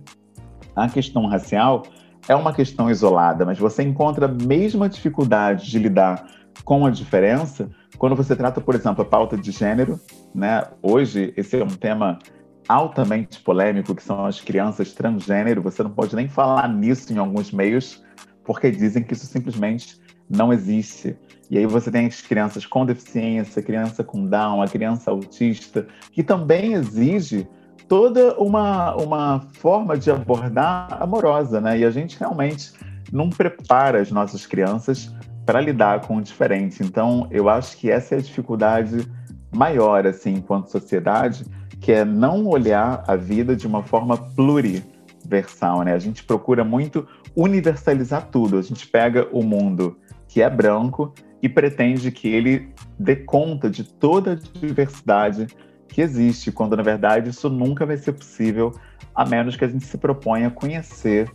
a 0.75 0.87
questão 0.87 1.25
racial 1.25 1.83
é 2.27 2.35
uma 2.35 2.53
questão 2.53 2.89
isolada, 2.89 3.45
mas 3.45 3.59
você 3.59 3.83
encontra 3.83 4.25
a 4.25 4.29
mesma 4.29 4.89
dificuldade 4.89 5.69
de 5.69 5.79
lidar 5.79 6.25
com 6.63 6.85
a 6.85 6.89
diferença 6.89 7.69
quando 7.97 8.15
você 8.15 8.35
trata, 8.35 8.59
por 8.59 8.75
exemplo, 8.75 9.03
a 9.03 9.05
pauta 9.05 9.37
de 9.37 9.51
gênero, 9.51 9.99
né? 10.33 10.63
Hoje 10.81 11.33
esse 11.37 11.59
é 11.59 11.63
um 11.63 11.67
tema 11.67 12.19
altamente 12.67 13.39
polêmico 13.41 13.93
que 13.93 14.03
são 14.03 14.25
as 14.25 14.41
crianças 14.41 14.93
transgênero. 14.93 15.61
Você 15.61 15.83
não 15.83 15.91
pode 15.91 16.15
nem 16.15 16.27
falar 16.27 16.67
nisso 16.67 17.13
em 17.13 17.17
alguns 17.17 17.51
meios 17.51 18.03
porque 18.43 18.71
dizem 18.71 19.03
que 19.03 19.13
isso 19.13 19.25
simplesmente 19.25 19.99
não 20.29 20.51
existe. 20.51 21.15
E 21.49 21.57
aí 21.57 21.65
você 21.65 21.91
tem 21.91 22.07
as 22.07 22.21
crianças 22.21 22.65
com 22.65 22.85
deficiência, 22.85 23.61
criança 23.61 24.03
com 24.03 24.25
Down, 24.25 24.61
a 24.61 24.67
criança 24.67 25.11
autista, 25.11 25.87
que 26.11 26.23
também 26.23 26.73
exige 26.73 27.47
toda 27.87 28.35
uma, 28.39 28.95
uma 28.95 29.39
forma 29.53 29.97
de 29.97 30.11
abordar 30.11 30.97
amorosa, 31.01 31.61
né? 31.61 31.79
E 31.79 31.85
a 31.85 31.91
gente 31.91 32.19
realmente 32.19 32.73
não 33.11 33.29
prepara 33.29 34.01
as 34.01 34.11
nossas 34.11 34.45
crianças 34.45 35.13
para 35.45 35.61
lidar 35.61 36.01
com 36.01 36.17
o 36.17 36.21
diferente. 36.21 36.83
Então, 36.83 37.27
eu 37.29 37.47
acho 37.47 37.77
que 37.77 37.89
essa 37.89 38.15
é 38.15 38.17
a 38.17 38.21
dificuldade 38.21 39.07
maior, 39.55 40.05
assim, 40.07 40.33
enquanto 40.33 40.71
sociedade, 40.71 41.45
que 41.79 41.91
é 41.91 42.03
não 42.03 42.47
olhar 42.47 43.03
a 43.07 43.15
vida 43.15 43.55
de 43.55 43.67
uma 43.67 43.83
forma 43.83 44.17
pluriversal, 44.17 45.83
né? 45.83 45.93
A 45.93 45.99
gente 45.99 46.23
procura 46.23 46.63
muito 46.63 47.07
universalizar 47.35 48.27
tudo. 48.31 48.57
A 48.57 48.61
gente 48.61 48.87
pega 48.87 49.27
o 49.31 49.43
mundo 49.43 49.97
que 50.27 50.41
é 50.41 50.49
branco 50.49 51.13
e 51.41 51.47
pretende 51.47 52.11
que 52.11 52.27
ele 52.27 52.73
dê 52.97 53.15
conta 53.15 53.69
de 53.69 53.83
toda 53.83 54.31
a 54.31 54.35
diversidade 54.35 55.47
que 55.95 56.01
existe, 56.01 56.51
quando 56.51 56.75
na 56.75 56.83
verdade 56.83 57.29
isso 57.29 57.49
nunca 57.49 57.85
vai 57.85 57.95
ser 57.95 58.11
possível, 58.11 58.77
a 59.15 59.25
menos 59.25 59.55
que 59.55 59.63
a 59.63 59.67
gente 59.69 59.85
se 59.85 59.97
proponha 59.97 60.49
a 60.49 60.51
conhecer 60.51 61.31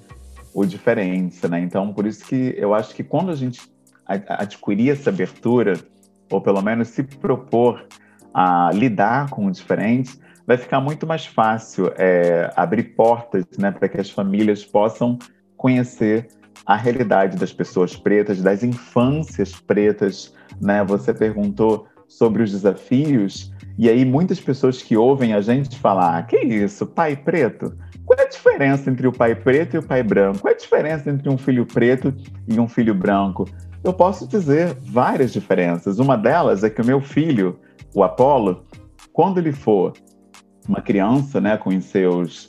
o 0.53 0.67
diferente, 0.67 1.49
né? 1.49 1.61
Então, 1.61 1.95
por 1.95 2.07
isso 2.07 2.27
que 2.27 2.55
eu 2.59 2.75
acho 2.75 2.95
que 2.95 3.03
quando 3.03 3.31
a 3.31 3.35
gente 3.35 3.59
adquirir 4.05 4.91
essa 4.91 5.09
abertura, 5.09 5.81
ou 6.31 6.43
pelo 6.43 6.61
menos 6.61 6.89
se 6.89 7.03
propor 7.03 7.87
a 8.35 8.71
lidar 8.75 9.31
com 9.31 9.47
o 9.47 9.51
diferente, 9.51 10.21
vai 10.47 10.59
ficar 10.59 10.79
muito 10.79 11.07
mais 11.07 11.25
fácil 11.25 11.91
é, 11.97 12.53
abrir 12.55 12.95
portas 12.95 13.47
né, 13.57 13.71
para 13.71 13.89
que 13.89 13.99
as 13.99 14.11
famílias 14.11 14.63
possam 14.63 15.19
conhecer 15.57 16.29
a 16.67 16.77
realidade 16.77 17.39
das 17.39 17.51
pessoas 17.53 17.97
pretas, 17.97 18.43
das 18.43 18.63
infâncias 18.63 19.55
pretas. 19.55 20.35
Né? 20.61 20.85
Você 20.85 21.15
perguntou 21.15 21.89
sobre 22.07 22.43
os 22.43 22.51
desafios, 22.51 23.51
e 23.79 23.89
aí 23.89 24.05
muitas 24.05 24.41
pessoas 24.41 24.83
que 24.83 24.97
ouvem 24.97 25.33
a 25.33 25.41
gente 25.41 25.79
falar: 25.79 26.19
ah, 26.19 26.23
que 26.23 26.37
isso, 26.37 26.87
pai 26.87 27.17
preto? 27.17 27.77
Qual 28.05 28.19
é 28.19 28.23
a 28.23 28.29
diferença 28.29 28.91
entre 28.91 29.07
o 29.07 29.13
pai 29.13 29.35
preto 29.35 29.77
e 29.77 29.79
o 29.79 29.83
pai 29.83 30.03
branco? 30.03 30.41
Qual 30.41 30.51
é 30.51 30.55
a 30.55 30.59
diferença 30.59 31.11
entre 31.11 31.29
um 31.29 31.39
filho 31.39 31.65
preto 31.65 32.13
e 32.49 32.59
um 32.59 32.69
filho 32.69 32.95
branco? 32.95 33.47
Eu 33.85 33.93
posso 33.93 34.27
dizer 34.27 34.77
várias 34.81 35.33
diferenças. 35.33 35.99
Uma 35.99 36.17
delas 36.17 36.65
é 36.65 36.71
que 36.71 36.83
o 36.83 36.85
meu 36.85 37.01
filho, 37.01 37.59
o 37.95 38.03
Apolo, 38.03 38.65
quando 39.13 39.39
ele 39.39 39.53
for 39.53 39.93
uma 40.69 40.81
criança, 40.81 41.41
né, 41.41 41.57
com 41.57 41.81
seus 41.81 42.49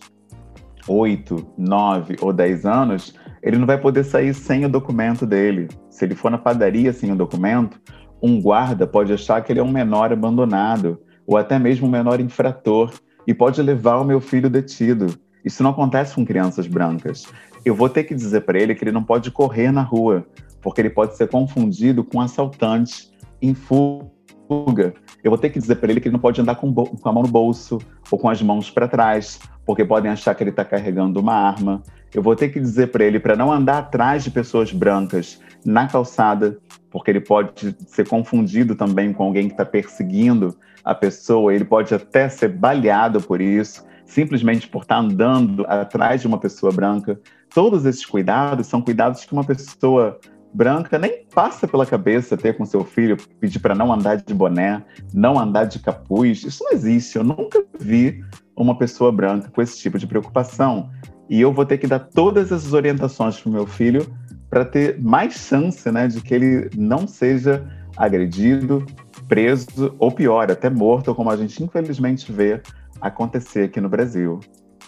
oito, 0.88 1.48
nove 1.58 2.16
ou 2.22 2.34
dez 2.34 2.66
anos, 2.66 3.13
ele 3.42 3.58
não 3.58 3.66
vai 3.66 3.78
poder 3.78 4.04
sair 4.04 4.34
sem 4.34 4.66
o 4.66 4.70
documento 4.70 5.25
dele. 5.25 5.68
Se 5.90 6.06
ele 6.06 6.16
for 6.16 6.30
na 6.30 6.38
padaria 6.38 6.92
sem 6.92 7.12
o 7.12 7.16
documento, 7.16 7.80
um 8.22 8.42
guarda 8.42 8.86
pode 8.86 9.12
achar 9.13 9.42
que 9.42 9.51
ele 9.51 9.60
é 9.60 9.63
um 9.63 9.72
menor 9.72 10.12
abandonado 10.12 11.00
ou 11.31 11.38
até 11.38 11.57
mesmo 11.57 11.88
um 11.88 11.89
menor 11.89 12.19
infrator 12.19 12.91
e 13.25 13.33
pode 13.33 13.61
levar 13.61 13.97
o 13.97 14.03
meu 14.03 14.19
filho 14.19 14.50
detido. 14.50 15.17
Isso 15.45 15.63
não 15.63 15.71
acontece 15.71 16.13
com 16.13 16.25
crianças 16.25 16.67
brancas. 16.67 17.25
Eu 17.63 17.73
vou 17.73 17.88
ter 17.88 18.03
que 18.03 18.13
dizer 18.13 18.41
para 18.41 18.59
ele 18.59 18.75
que 18.75 18.83
ele 18.83 18.91
não 18.91 19.03
pode 19.03 19.31
correr 19.31 19.71
na 19.71 19.81
rua, 19.81 20.25
porque 20.61 20.81
ele 20.81 20.89
pode 20.89 21.15
ser 21.15 21.29
confundido 21.29 22.03
com 22.03 22.17
um 22.17 22.21
assaltante 22.21 23.09
em 23.41 23.53
fuga 23.53 24.93
eu 25.24 25.30
vou 25.30 25.38
ter 25.38 25.50
que 25.50 25.60
dizer 25.60 25.75
para 25.75 25.92
ele 25.92 26.00
que 26.00 26.08
ele 26.08 26.13
não 26.13 26.20
pode 26.20 26.42
andar 26.42 26.56
com, 26.56 26.74
com 26.74 27.10
a 27.10 27.12
mão 27.12 27.24
no 27.24 27.30
bolso 27.30 27.80
ou 28.10 28.18
com 28.18 28.30
as 28.30 28.42
mãos 28.42 28.70
para 28.70 28.88
trás, 28.88 29.40
porque 29.66 29.86
podem 29.86 30.12
achar 30.12 30.34
que 30.34 30.44
ele 30.44 30.50
está 30.50 30.66
carregando 30.66 31.20
uma 31.20 31.34
arma. 31.34 31.84
Eu 32.13 32.22
vou 32.22 32.36
ter 32.36 32.50
que 32.50 32.60
dizer 32.60 32.88
para 32.88 33.06
ele 33.06 33.20
para 33.20 33.36
não 33.36 33.51
andar 33.51 33.78
atrás 33.80 34.24
de 34.24 34.32
pessoas 34.32 34.72
brancas 34.74 35.40
na 35.63 35.88
calçada, 35.88 36.58
porque 36.90 37.12
ele 37.12 37.22
pode 37.22 37.75
ser 37.88 38.08
confundido 38.08 38.75
também 38.75 39.13
com 39.13 39.24
alguém 39.24 39.48
que 39.48 39.54
está 39.54 39.66
perseguindo 39.66 40.58
a 40.84 40.94
pessoa. 40.94 41.54
Ele 41.54 41.63
pode 41.63 41.94
até 41.94 42.28
ser 42.28 42.50
baleado 42.50 43.22
por 43.22 43.40
isso, 43.40 43.86
simplesmente 44.06 44.68
por 44.68 44.82
estar 44.82 44.96
tá 44.96 45.01
andando 45.01 45.66
atrás 45.68 46.22
de 46.22 46.28
uma 46.28 46.40
pessoa 46.40 46.72
branca. 46.72 47.20
Todos 47.54 47.86
esses 47.86 48.06
cuidados 48.06 48.68
são 48.68 48.82
cuidados 48.82 49.24
que 49.24 49.34
uma 49.34 49.44
pessoa 49.44 50.20
branca 50.53 50.98
nem 51.00 51.25
passa 51.34 51.67
pela 51.67 51.86
cabeça 51.86 52.38
ter 52.38 52.58
com 52.58 52.65
seu 52.65 52.84
filho 52.84 53.17
pedir 53.39 53.60
para 53.60 53.75
não 53.75 53.91
andar 53.91 54.17
de 54.17 54.34
boné, 54.34 54.84
não 55.13 55.39
andar 55.39 55.65
de 55.65 55.79
capuz. 55.79 56.43
Isso 56.43 56.63
não 56.63 56.72
existe. 56.72 57.17
Eu 57.17 57.24
nunca 57.24 57.63
vi 57.79 58.24
uma 58.55 58.77
pessoa 58.77 59.12
branca 59.12 59.50
com 59.50 59.62
esse 59.62 59.77
tipo 59.77 59.98
de 59.98 60.08
preocupação. 60.08 60.89
E 61.29 61.39
eu 61.39 61.53
vou 61.53 61.65
ter 61.65 61.77
que 61.77 61.88
dar 61.88 62.00
todas 62.00 62.51
essas 62.51 62.74
orientações 62.74 63.39
para 63.39 63.50
o 63.50 63.53
meu 63.53 63.65
filho 63.65 64.05
para 64.50 64.65
ter 64.65 65.01
mais 65.01 65.34
chance 65.34 65.89
né, 65.89 66.08
de 66.08 66.22
que 66.22 66.34
ele 66.34 66.70
não 66.75 67.08
seja 67.08 67.65
agredido, 67.96 68.86
preso 69.27 69.96
ou 69.98 70.12
pior, 70.12 70.51
até 70.51 70.70
morto, 70.70 71.15
como 71.15 71.29
a 71.29 71.38
gente 71.38 71.63
infelizmente 71.63 72.31
vê 72.31 72.62
acontecer 73.00 73.63
aqui 73.63 73.79
no 73.79 73.88
Brasil. 73.88 74.41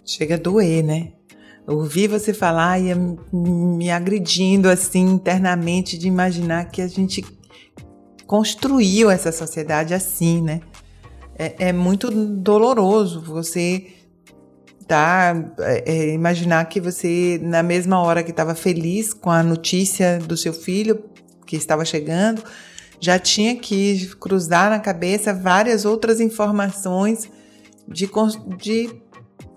Chega 0.06 0.36
a 0.36 0.38
doer, 0.38 0.84
né? 0.84 1.14
Ouvir 1.68 2.08
você 2.08 2.34
falar 2.34 2.80
ia 2.80 2.96
me 3.32 3.90
agredindo 3.90 4.70
assim 4.70 5.02
internamente 5.02 5.98
de 5.98 6.08
imaginar 6.08 6.66
que 6.66 6.82
a 6.82 6.88
gente 6.88 7.24
construiu 8.26 9.10
essa 9.10 9.32
sociedade 9.32 9.94
assim, 9.94 10.42
né? 10.42 10.62
É, 11.38 11.70
é 11.70 11.74
muito 11.74 12.12
doloroso 12.12 13.22
você 13.22 13.88
tá 14.88 15.34
é, 15.60 15.92
é 15.92 16.14
imaginar 16.14 16.66
que 16.66 16.80
você 16.80 17.40
na 17.42 17.64
mesma 17.64 18.00
hora 18.02 18.22
que 18.22 18.32
estava 18.32 18.54
feliz 18.54 19.14
com 19.14 19.32
a 19.32 19.42
notícia 19.42 20.20
do 20.20 20.38
seu 20.38 20.54
filho 20.54 21.04
que 21.46 21.56
estava 21.56 21.86
chegando 21.86 22.44
já 23.00 23.18
tinha 23.18 23.56
que 23.56 24.08
cruzar 24.20 24.70
na 24.70 24.80
cabeça 24.80 25.34
várias 25.34 25.86
outras 25.86 26.20
informações 26.20 27.30
de, 27.88 28.10
de 28.58 29.03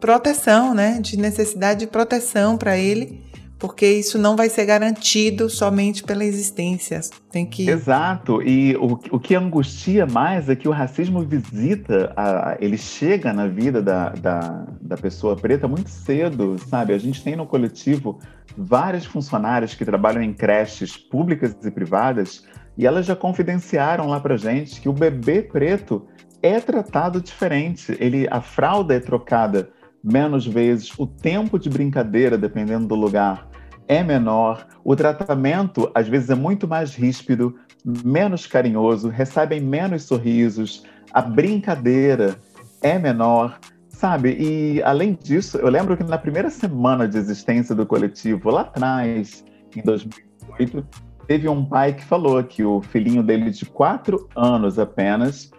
proteção, 0.07 0.73
né? 0.73 1.01
De 1.01 1.17
necessidade 1.17 1.81
de 1.81 1.87
proteção 1.89 2.57
para 2.57 2.79
ele, 2.79 3.25
porque 3.59 3.85
isso 3.85 4.17
não 4.17 4.37
vai 4.37 4.49
ser 4.49 4.65
garantido 4.65 5.51
somente 5.51 6.05
pela 6.05 6.25
existência. 6.25 7.01
Tem 7.29 7.45
que. 7.45 7.69
Exato. 7.69 8.41
E 8.41 8.77
o, 8.77 9.01
o 9.11 9.19
que 9.19 9.35
angustia 9.35 10.07
mais 10.07 10.49
é 10.49 10.55
que 10.55 10.69
o 10.69 10.71
racismo 10.71 11.23
visita, 11.23 12.13
a, 12.17 12.57
ele 12.61 12.79
chega 12.79 13.33
na 13.33 13.49
vida 13.49 13.83
da, 13.83 14.11
da, 14.11 14.67
da 14.81 14.97
pessoa 14.97 15.35
preta 15.35 15.67
muito 15.67 15.91
cedo, 15.91 16.57
sabe? 16.69 16.93
A 16.93 16.99
gente 16.99 17.25
tem 17.25 17.35
no 17.35 17.45
coletivo 17.45 18.21
várias 18.57 19.05
funcionárias 19.05 19.75
que 19.75 19.85
trabalham 19.85 20.23
em 20.23 20.33
creches 20.33 20.97
públicas 20.97 21.57
e 21.65 21.71
privadas 21.73 22.45
e 22.79 22.87
elas 22.87 23.07
já 23.07 23.17
confidenciaram 23.17 24.07
lá 24.07 24.21
pra 24.21 24.37
gente 24.37 24.81
que 24.81 24.89
o 24.89 24.93
bebê 24.93 25.43
preto 25.43 26.07
é 26.41 26.61
tratado 26.61 27.21
diferente. 27.21 27.97
Ele, 27.99 28.29
a 28.31 28.41
fralda 28.41 28.95
é 28.95 29.01
trocada 29.01 29.71
menos 30.07 30.47
vezes, 30.47 30.97
o 30.97 31.07
tempo 31.07 31.59
de 31.59 31.69
brincadeira, 31.69 32.39
dependendo 32.39 32.87
do 32.87 32.95
lugar, 32.95 33.49
é 33.89 34.05
menor, 34.05 34.67
o 34.85 34.95
tratamento 34.95 35.91
às 35.95 36.07
vezes 36.07 36.31
é 36.31 36.35
muito 36.35 36.69
mais 36.69 36.95
ríspido, 36.95 37.57
menos 37.85 38.47
carinhoso, 38.47 39.09
recebem 39.09 39.61
menos 39.61 40.05
sorrisos, 40.05 40.85
a 41.13 41.21
brincadeira 41.21 42.37
é 42.83 42.99
menor, 42.99 43.59
sabe? 43.89 44.37
E 44.39 44.83
além 44.83 45.19
disso, 45.21 45.59
eu 45.59 45.69
lembro 45.69 45.97
que 45.97 46.05
na 46.05 46.19
primeira 46.19 46.51
semana 46.51 47.09
de 47.09 47.19
existência 47.19 47.75
do 47.75 47.85
coletivo, 47.85 48.51
lá 48.51 48.63
atrás, 48.63 49.45
em 49.75 49.83
2008, 49.83 50.87
teve 51.27 51.49
um 51.49 51.65
pai 51.65 51.95
que 51.95 52.05
falou 52.05 52.43
que 52.45 52.65
o 52.65 52.81
filhinho 52.81 53.23
dele 53.23 53.51
de 53.51 53.67
quatro 53.67 54.29
anos 54.37 54.79
apenas 54.79 55.51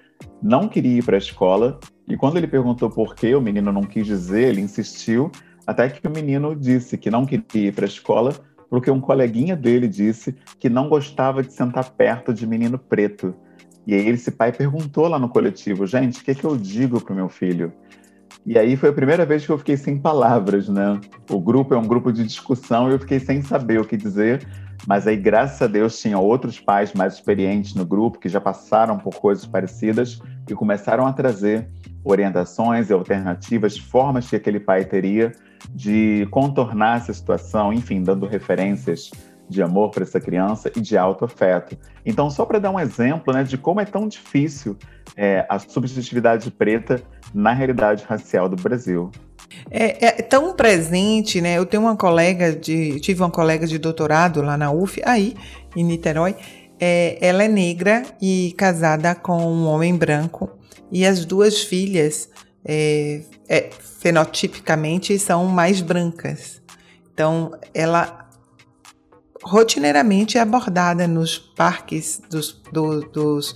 não 0.41 0.67
queria 0.69 0.99
ir 0.99 1.03
para 1.03 1.15
a 1.15 1.19
escola 1.19 1.79
e 2.07 2.15
quando 2.15 2.37
ele 2.37 2.47
perguntou 2.47 2.89
por 2.89 3.15
que 3.15 3.35
o 3.35 3.41
menino 3.41 3.71
não 3.71 3.83
quis 3.83 4.05
dizer, 4.05 4.49
ele 4.49 4.61
insistiu, 4.61 5.31
até 5.65 5.89
que 5.89 6.07
o 6.07 6.11
menino 6.11 6.55
disse 6.55 6.97
que 6.97 7.11
não 7.11 7.25
queria 7.25 7.67
ir 7.67 7.73
para 7.73 7.85
a 7.85 7.87
escola 7.87 8.33
porque 8.69 8.91
um 8.91 8.99
coleguinha 8.99 9.55
dele 9.55 9.87
disse 9.87 10.35
que 10.59 10.69
não 10.69 10.89
gostava 10.89 11.41
de 11.41 11.53
sentar 11.53 11.91
perto 11.91 12.33
de 12.33 12.45
menino 12.45 12.77
preto. 12.77 13.33
E 13.85 13.93
aí 13.93 14.07
esse 14.09 14.31
pai 14.31 14.51
perguntou 14.51 15.07
lá 15.07 15.17
no 15.17 15.29
coletivo, 15.29 15.85
gente, 15.85 16.21
o 16.21 16.23
que, 16.23 16.31
é 16.31 16.35
que 16.35 16.43
eu 16.43 16.57
digo 16.57 16.99
para 17.01 17.13
o 17.13 17.15
meu 17.15 17.29
filho? 17.29 17.71
E 18.45 18.57
aí 18.57 18.75
foi 18.75 18.89
a 18.89 18.93
primeira 18.93 19.25
vez 19.25 19.45
que 19.45 19.51
eu 19.51 19.57
fiquei 19.57 19.77
sem 19.77 19.97
palavras, 19.97 20.69
né? 20.69 20.99
O 21.29 21.39
grupo 21.39 21.73
é 21.73 21.77
um 21.77 21.87
grupo 21.87 22.11
de 22.11 22.23
discussão 22.23 22.89
e 22.89 22.93
eu 22.93 22.99
fiquei 22.99 23.19
sem 23.19 23.41
saber 23.41 23.79
o 23.79 23.85
que 23.85 23.97
dizer. 23.97 24.45
Mas 24.85 25.07
aí, 25.07 25.17
graças 25.17 25.61
a 25.61 25.67
Deus, 25.67 25.99
tinha 25.99 26.19
outros 26.19 26.59
pais 26.59 26.93
mais 26.93 27.15
experientes 27.15 27.73
no 27.73 27.85
grupo 27.85 28.19
que 28.19 28.29
já 28.29 28.39
passaram 28.39 28.97
por 28.97 29.15
coisas 29.15 29.45
parecidas 29.45 30.21
e 30.49 30.53
começaram 30.53 31.05
a 31.05 31.13
trazer 31.13 31.67
orientações 32.03 32.89
e 32.89 32.93
alternativas, 32.93 33.77
formas 33.77 34.29
que 34.29 34.35
aquele 34.35 34.59
pai 34.59 34.85
teria 34.85 35.31
de 35.73 36.27
contornar 36.31 36.97
essa 36.97 37.13
situação, 37.13 37.73
enfim, 37.73 38.01
dando 38.01 38.25
referências 38.25 39.11
de 39.49 39.61
amor 39.61 39.91
para 39.91 40.03
essa 40.03 40.19
criança 40.19 40.71
e 40.75 40.81
de 40.81 40.97
alto 40.97 41.25
afeto. 41.25 41.77
Então, 42.05 42.29
só 42.29 42.45
para 42.45 42.59
dar 42.59 42.71
um 42.71 42.79
exemplo 42.79 43.33
né, 43.33 43.43
de 43.43 43.57
como 43.57 43.79
é 43.79 43.85
tão 43.85 44.07
difícil 44.07 44.77
é, 45.15 45.45
a 45.49 45.57
subjetividade 45.57 46.51
preta 46.51 47.01
na 47.33 47.53
realidade 47.53 48.05
racial 48.07 48.49
do 48.49 48.55
Brasil. 48.55 49.09
É, 49.69 50.07
é, 50.07 50.11
tão 50.21 50.53
presente, 50.53 51.41
né? 51.41 51.57
Eu 51.57 51.65
tenho 51.65 51.83
uma 51.83 51.95
colega 51.95 52.53
de, 52.53 52.99
tive 52.99 53.21
uma 53.21 53.31
colega 53.31 53.65
de 53.67 53.77
doutorado 53.77 54.41
lá 54.41 54.57
na 54.57 54.71
UF, 54.71 55.01
aí 55.05 55.35
em 55.75 55.83
Niterói. 55.83 56.35
É, 56.79 57.17
ela 57.19 57.43
é 57.43 57.47
negra 57.47 58.03
e 58.21 58.53
casada 58.57 59.15
com 59.15 59.37
um 59.37 59.65
homem 59.65 59.95
branco 59.95 60.57
e 60.91 61.05
as 61.05 61.25
duas 61.25 61.61
filhas, 61.61 62.29
é, 62.63 63.21
é, 63.47 63.69
fenotipicamente, 63.99 65.17
são 65.19 65.45
mais 65.45 65.81
brancas. 65.81 66.61
Então, 67.13 67.51
ela 67.73 68.29
rotineiramente 69.43 70.37
é 70.37 70.41
abordada 70.41 71.07
nos 71.07 71.37
parques 71.37 72.21
dos, 72.29 72.61
do, 72.71 73.01
dos, 73.09 73.55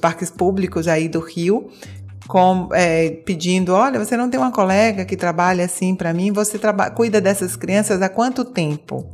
parques 0.00 0.30
públicos 0.30 0.86
aí 0.88 1.08
do 1.08 1.20
Rio, 1.20 1.70
com, 2.30 2.68
é, 2.72 3.10
pedindo, 3.26 3.74
olha, 3.74 3.98
você 3.98 4.16
não 4.16 4.30
tem 4.30 4.38
uma 4.38 4.52
colega 4.52 5.04
que 5.04 5.16
trabalha 5.16 5.64
assim 5.64 5.94
para 5.94 6.14
mim? 6.14 6.32
Você 6.32 6.58
cuida 6.94 7.20
dessas 7.20 7.56
crianças 7.56 8.00
há 8.00 8.08
quanto 8.08 8.44
tempo? 8.44 9.10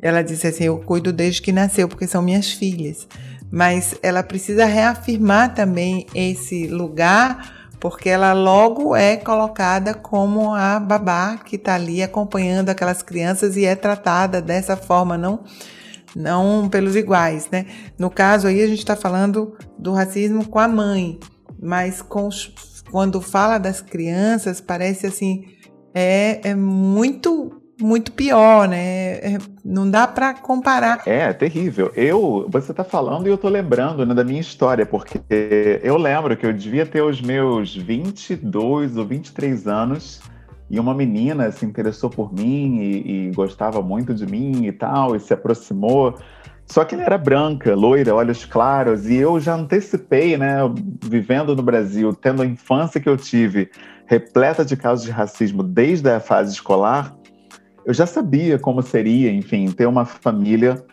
Ela 0.00 0.22
disse 0.22 0.46
assim, 0.46 0.64
eu 0.64 0.78
cuido 0.78 1.12
desde 1.12 1.42
que 1.42 1.50
nasceu, 1.50 1.88
porque 1.88 2.06
são 2.06 2.22
minhas 2.22 2.50
filhas 2.52 3.06
mas 3.50 3.94
ela 4.02 4.22
precisa 4.22 4.64
reafirmar 4.64 5.54
também 5.54 6.06
esse 6.14 6.66
lugar 6.66 7.56
porque 7.80 8.08
ela 8.08 8.32
logo 8.32 8.94
é 8.94 9.16
colocada 9.16 9.94
como 9.94 10.52
a 10.52 10.80
babá 10.80 11.36
que 11.38 11.56
está 11.56 11.76
ali 11.76 12.02
acompanhando 12.02 12.70
aquelas 12.70 13.02
crianças 13.02 13.56
e 13.56 13.64
é 13.64 13.76
tratada 13.76 14.42
dessa 14.42 14.76
forma, 14.76 15.16
não 15.16 15.40
não 16.16 16.68
pelos 16.68 16.96
iguais, 16.96 17.48
né? 17.52 17.66
No 17.96 18.10
caso 18.10 18.48
aí 18.48 18.62
a 18.62 18.66
gente 18.66 18.78
está 18.78 18.96
falando 18.96 19.56
do 19.78 19.92
racismo 19.92 20.48
com 20.48 20.58
a 20.58 20.66
mãe, 20.66 21.20
mas 21.60 22.02
com, 22.02 22.28
quando 22.90 23.20
fala 23.20 23.58
das 23.58 23.80
crianças 23.80 24.60
parece 24.60 25.06
assim 25.06 25.44
é, 25.94 26.50
é 26.50 26.54
muito 26.54 27.58
muito 27.80 28.10
pior, 28.10 28.68
né? 28.68 29.18
É, 29.18 29.38
não 29.64 29.88
dá 29.88 30.06
para 30.06 30.34
comparar. 30.34 31.02
É, 31.06 31.32
terrível. 31.32 31.92
Eu, 31.94 32.46
você 32.50 32.74
tá 32.74 32.82
falando 32.82 33.28
e 33.28 33.30
eu 33.30 33.38
tô 33.38 33.48
lembrando 33.48 34.04
né, 34.04 34.12
da 34.14 34.24
minha 34.24 34.40
história, 34.40 34.84
porque 34.84 35.20
eu 35.82 35.96
lembro 35.96 36.36
que 36.36 36.44
eu 36.44 36.52
devia 36.52 36.84
ter 36.84 37.02
os 37.02 37.20
meus 37.20 37.76
22 37.76 38.96
ou 38.96 39.06
23 39.06 39.68
anos 39.68 40.20
e 40.70 40.78
uma 40.78 40.92
menina 40.92 41.50
se 41.52 41.64
interessou 41.64 42.10
por 42.10 42.32
mim 42.32 42.78
e, 42.80 43.28
e 43.28 43.30
gostava 43.30 43.80
muito 43.80 44.12
de 44.12 44.26
mim 44.26 44.66
e 44.66 44.72
tal, 44.72 45.14
e 45.14 45.20
se 45.20 45.32
aproximou. 45.32 46.14
Só 46.70 46.84
que 46.84 46.94
ela 46.94 47.04
era 47.04 47.16
branca, 47.16 47.74
loira, 47.74 48.14
olhos 48.14 48.44
claros, 48.44 49.08
e 49.08 49.16
eu 49.16 49.40
já 49.40 49.54
antecipei, 49.54 50.36
né, 50.36 50.58
vivendo 51.02 51.56
no 51.56 51.62
Brasil, 51.62 52.12
tendo 52.12 52.42
a 52.42 52.46
infância 52.46 53.00
que 53.00 53.08
eu 53.08 53.16
tive, 53.16 53.70
repleta 54.06 54.64
de 54.64 54.76
casos 54.76 55.04
de 55.04 55.10
racismo 55.10 55.62
desde 55.62 56.10
a 56.10 56.20
fase 56.20 56.52
escolar, 56.52 57.16
eu 57.86 57.94
já 57.94 58.06
sabia 58.06 58.58
como 58.58 58.82
seria, 58.82 59.32
enfim, 59.32 59.70
ter 59.70 59.86
uma 59.86 60.04
família 60.04 60.84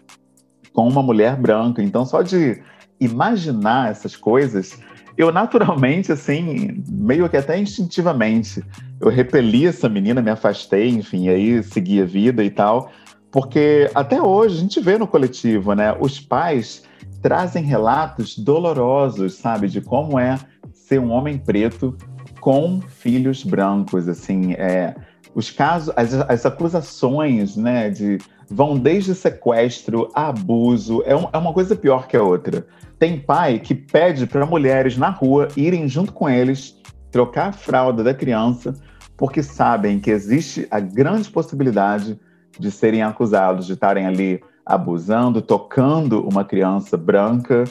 com 0.72 0.88
uma 0.88 1.04
mulher 1.04 1.36
branca. 1.36 1.84
Então, 1.84 2.06
só 2.06 2.22
de 2.22 2.62
imaginar 3.00 3.92
essas 3.92 4.16
coisas, 4.16 4.80
eu 5.18 5.32
naturalmente, 5.32 6.12
assim, 6.12 6.84
meio 6.88 7.28
que 7.30 7.36
até 7.36 7.60
instintivamente, 7.60 8.64
eu 9.02 9.10
repeli 9.10 9.66
essa 9.66 9.90
menina, 9.90 10.22
me 10.22 10.30
afastei, 10.30 10.90
enfim, 10.90 11.28
aí 11.28 11.62
segui 11.64 12.02
a 12.02 12.06
vida 12.06 12.44
e 12.44 12.50
tal, 12.50 12.90
porque 13.36 13.92
até 13.94 14.22
hoje 14.22 14.56
a 14.56 14.62
gente 14.62 14.80
vê 14.80 14.98
no 14.98 15.06
coletivo, 15.06 15.74
né? 15.74 15.94
Os 16.00 16.22
pais 16.22 16.84
trazem 17.22 17.66
relatos 17.66 18.38
dolorosos, 18.38 19.34
sabe, 19.34 19.68
de 19.68 19.82
como 19.82 20.18
é 20.18 20.40
ser 20.72 21.02
um 21.02 21.12
homem 21.12 21.38
preto 21.38 21.98
com 22.40 22.80
filhos 22.80 23.44
brancos, 23.44 24.08
assim, 24.08 24.54
é, 24.54 24.96
os 25.36 25.52
casos, 25.52 25.94
as, 25.98 26.14
as 26.14 26.46
acusações, 26.46 27.58
né, 27.58 27.90
de 27.90 28.20
vão 28.50 28.78
desde 28.80 29.14
sequestro 29.14 30.10
a 30.16 30.30
abuso, 30.30 31.04
é, 31.06 31.14
um, 31.14 31.28
é 31.34 31.38
uma 31.38 31.52
coisa 31.52 31.76
pior 31.76 32.08
que 32.08 32.16
a 32.16 32.24
outra. 32.24 32.66
Tem 32.98 33.20
pai 33.20 33.60
que 33.60 33.76
pede 33.76 34.26
para 34.26 34.46
mulheres 34.46 34.96
na 34.98 35.10
rua 35.10 35.50
irem 35.58 35.90
junto 35.90 36.14
com 36.14 36.30
eles 36.30 36.78
trocar 37.12 37.50
a 37.50 37.52
fralda 37.52 38.02
da 38.02 38.14
criança, 38.14 38.74
porque 39.18 39.44
sabem 39.44 40.00
que 40.00 40.10
existe 40.10 40.66
a 40.72 40.80
grande 40.80 41.30
possibilidade 41.30 42.18
de 42.60 42.72
serem 42.72 43.04
acusados 43.04 43.66
de 43.66 43.74
estarem 43.74 44.06
ali 44.06 44.42
abusando, 44.66 45.42
tocando 45.42 46.28
uma 46.28 46.44
criança 46.44 46.98
branca, 46.98 47.66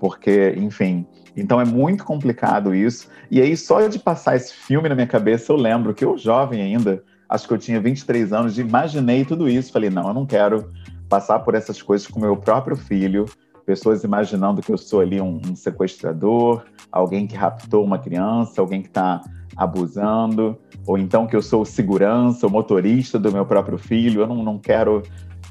porque, 0.00 0.54
enfim. 0.56 1.06
Então 1.36 1.60
é 1.60 1.64
muito 1.64 2.04
complicado 2.04 2.74
isso. 2.74 3.08
E 3.30 3.40
aí, 3.40 3.56
só 3.56 3.86
de 3.86 3.98
passar 3.98 4.36
esse 4.36 4.52
filme 4.52 4.88
na 4.88 4.94
minha 4.94 5.06
cabeça, 5.06 5.52
eu 5.52 5.56
lembro 5.56 5.94
que 5.94 6.04
eu, 6.04 6.16
jovem 6.16 6.62
ainda, 6.62 7.02
acho 7.28 7.46
que 7.46 7.54
eu 7.54 7.58
tinha 7.58 7.80
23 7.80 8.32
anos, 8.32 8.58
imaginei 8.58 9.24
tudo 9.24 9.48
isso. 9.48 9.72
Falei, 9.72 9.90
não, 9.90 10.08
eu 10.08 10.14
não 10.14 10.26
quero 10.26 10.72
passar 11.08 11.40
por 11.40 11.54
essas 11.54 11.82
coisas 11.82 12.06
com 12.06 12.18
meu 12.18 12.36
próprio 12.36 12.76
filho. 12.76 13.26
Pessoas 13.66 14.02
imaginando 14.02 14.62
que 14.62 14.72
eu 14.72 14.78
sou 14.78 15.00
ali 15.00 15.20
um, 15.20 15.40
um 15.46 15.54
sequestrador, 15.54 16.64
alguém 16.90 17.26
que 17.26 17.36
raptou 17.36 17.84
uma 17.84 17.98
criança, 17.98 18.60
alguém 18.60 18.80
que 18.80 18.88
está 18.88 19.22
abusando, 19.58 20.56
ou 20.86 20.96
então 20.96 21.26
que 21.26 21.34
eu 21.34 21.42
sou 21.42 21.64
segurança, 21.64 22.46
o 22.46 22.50
motorista 22.50 23.18
do 23.18 23.32
meu 23.32 23.44
próprio 23.44 23.76
filho. 23.76 24.22
Eu 24.22 24.26
não, 24.28 24.42
não 24.44 24.58
quero, 24.58 25.02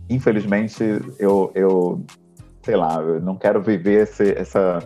infelizmente, 0.09 0.81
eu, 1.19 1.51
eu 1.53 2.01
sei 2.63 2.77
lá, 2.77 2.95
eu 3.01 3.19
não 3.19 3.35
quero 3.35 3.61
viver 3.61 4.03
esse, 4.03 4.31
essa. 4.31 4.79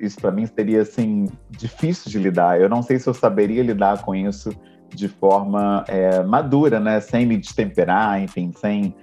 Isso 0.00 0.18
para 0.18 0.30
mim 0.30 0.46
seria 0.46 0.80
assim 0.80 1.28
difícil 1.50 2.10
de 2.10 2.18
lidar. 2.18 2.58
Eu 2.58 2.70
não 2.70 2.82
sei 2.82 2.98
se 2.98 3.06
eu 3.06 3.12
saberia 3.12 3.62
lidar 3.62 4.02
com 4.02 4.14
isso 4.14 4.50
de 4.94 5.08
forma 5.08 5.84
é, 5.86 6.22
madura, 6.22 6.80
né? 6.80 7.00
Sem 7.00 7.26
me 7.26 7.36
destemperar, 7.36 8.22
enfim, 8.22 8.50
sem, 8.56 8.94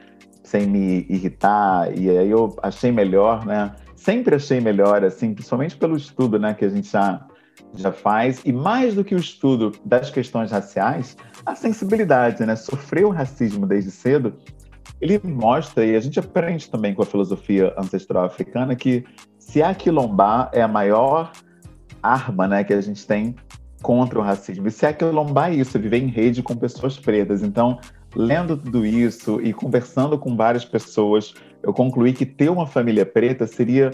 sem 0.44 0.66
me 0.66 1.06
irritar. 1.08 1.96
E 1.96 2.10
aí 2.10 2.32
eu 2.32 2.56
achei 2.64 2.92
melhor, 2.92 3.46
né? 3.46 3.72
Sempre 3.96 4.36
achei 4.36 4.60
melhor, 4.60 5.04
assim, 5.04 5.32
principalmente 5.36 5.78
pelo 5.78 5.96
estudo, 5.96 6.40
né, 6.40 6.56
que 6.56 6.66
a 6.66 6.70
gente 6.70 6.92
já 6.92 7.24
já 7.76 7.92
faz, 7.92 8.42
e 8.46 8.52
mais 8.52 8.96
do 8.96 9.04
que 9.04 9.16
o 9.16 9.18
estudo 9.18 9.72
das 9.86 10.10
questões 10.10 10.52
raciais, 10.52 11.16
a 11.46 11.56
sensibilidade, 11.56 12.46
né? 12.46 12.56
Sofrer 12.56 13.06
o 13.06 13.10
racismo 13.10 13.66
desde 13.66 13.92
cedo, 13.92 14.36
ele 15.00 15.20
mostra, 15.24 15.86
e 15.86 15.96
a 15.96 16.00
gente 16.00 16.20
aprende 16.20 16.70
também 16.70 16.94
com 16.94 17.02
a 17.02 17.06
filosofia 17.06 17.74
ancestral 17.78 18.26
africana, 18.26 18.76
que 18.76 19.04
se 19.40 19.62
aquilombar 19.62 20.50
é 20.54 20.62
a 20.62 20.68
maior 20.68 21.32
arma 22.02 22.48
né, 22.48 22.64
que 22.64 22.74
a 22.74 22.82
gente 22.82 23.06
tem 23.06 23.36
contra 23.82 24.20
o 24.20 24.22
racismo. 24.22 24.68
E 24.68 24.72
se 24.72 24.86
aquilombar 24.86 25.52
é 25.52 25.56
isso, 25.56 25.80
viver 25.80 26.02
em 26.02 26.08
rede 26.08 26.44
com 26.44 26.56
pessoas 26.56 27.00
pretas. 27.00 27.42
Então, 27.42 27.80
lendo 28.16 28.56
tudo 28.56 28.86
isso 28.86 29.42
e 29.42 29.54
conversando 29.54 30.18
com 30.18 30.36
várias 30.36 30.64
pessoas, 30.64 31.34
eu 31.64 31.74
concluí 31.74 32.14
que 32.14 32.26
ter 32.26 32.50
uma 32.50 32.68
família 32.68 33.06
preta 33.06 33.48
seria 33.48 33.92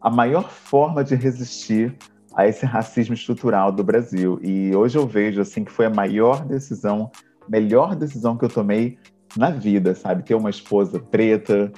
a 0.00 0.10
maior 0.10 0.48
forma 0.48 1.02
de 1.02 1.14
resistir 1.14 1.96
a 2.36 2.46
esse 2.46 2.66
racismo 2.66 3.14
estrutural 3.14 3.70
do 3.70 3.84
Brasil. 3.84 4.38
E 4.42 4.74
hoje 4.74 4.98
eu 4.98 5.06
vejo 5.06 5.40
assim 5.40 5.64
que 5.64 5.70
foi 5.70 5.86
a 5.86 5.90
maior 5.90 6.44
decisão, 6.44 7.10
melhor 7.48 7.94
decisão 7.94 8.36
que 8.36 8.44
eu 8.44 8.48
tomei 8.48 8.98
na 9.36 9.50
vida, 9.50 9.94
sabe? 9.94 10.22
Ter 10.22 10.34
uma 10.34 10.50
esposa 10.50 10.98
preta, 10.98 11.72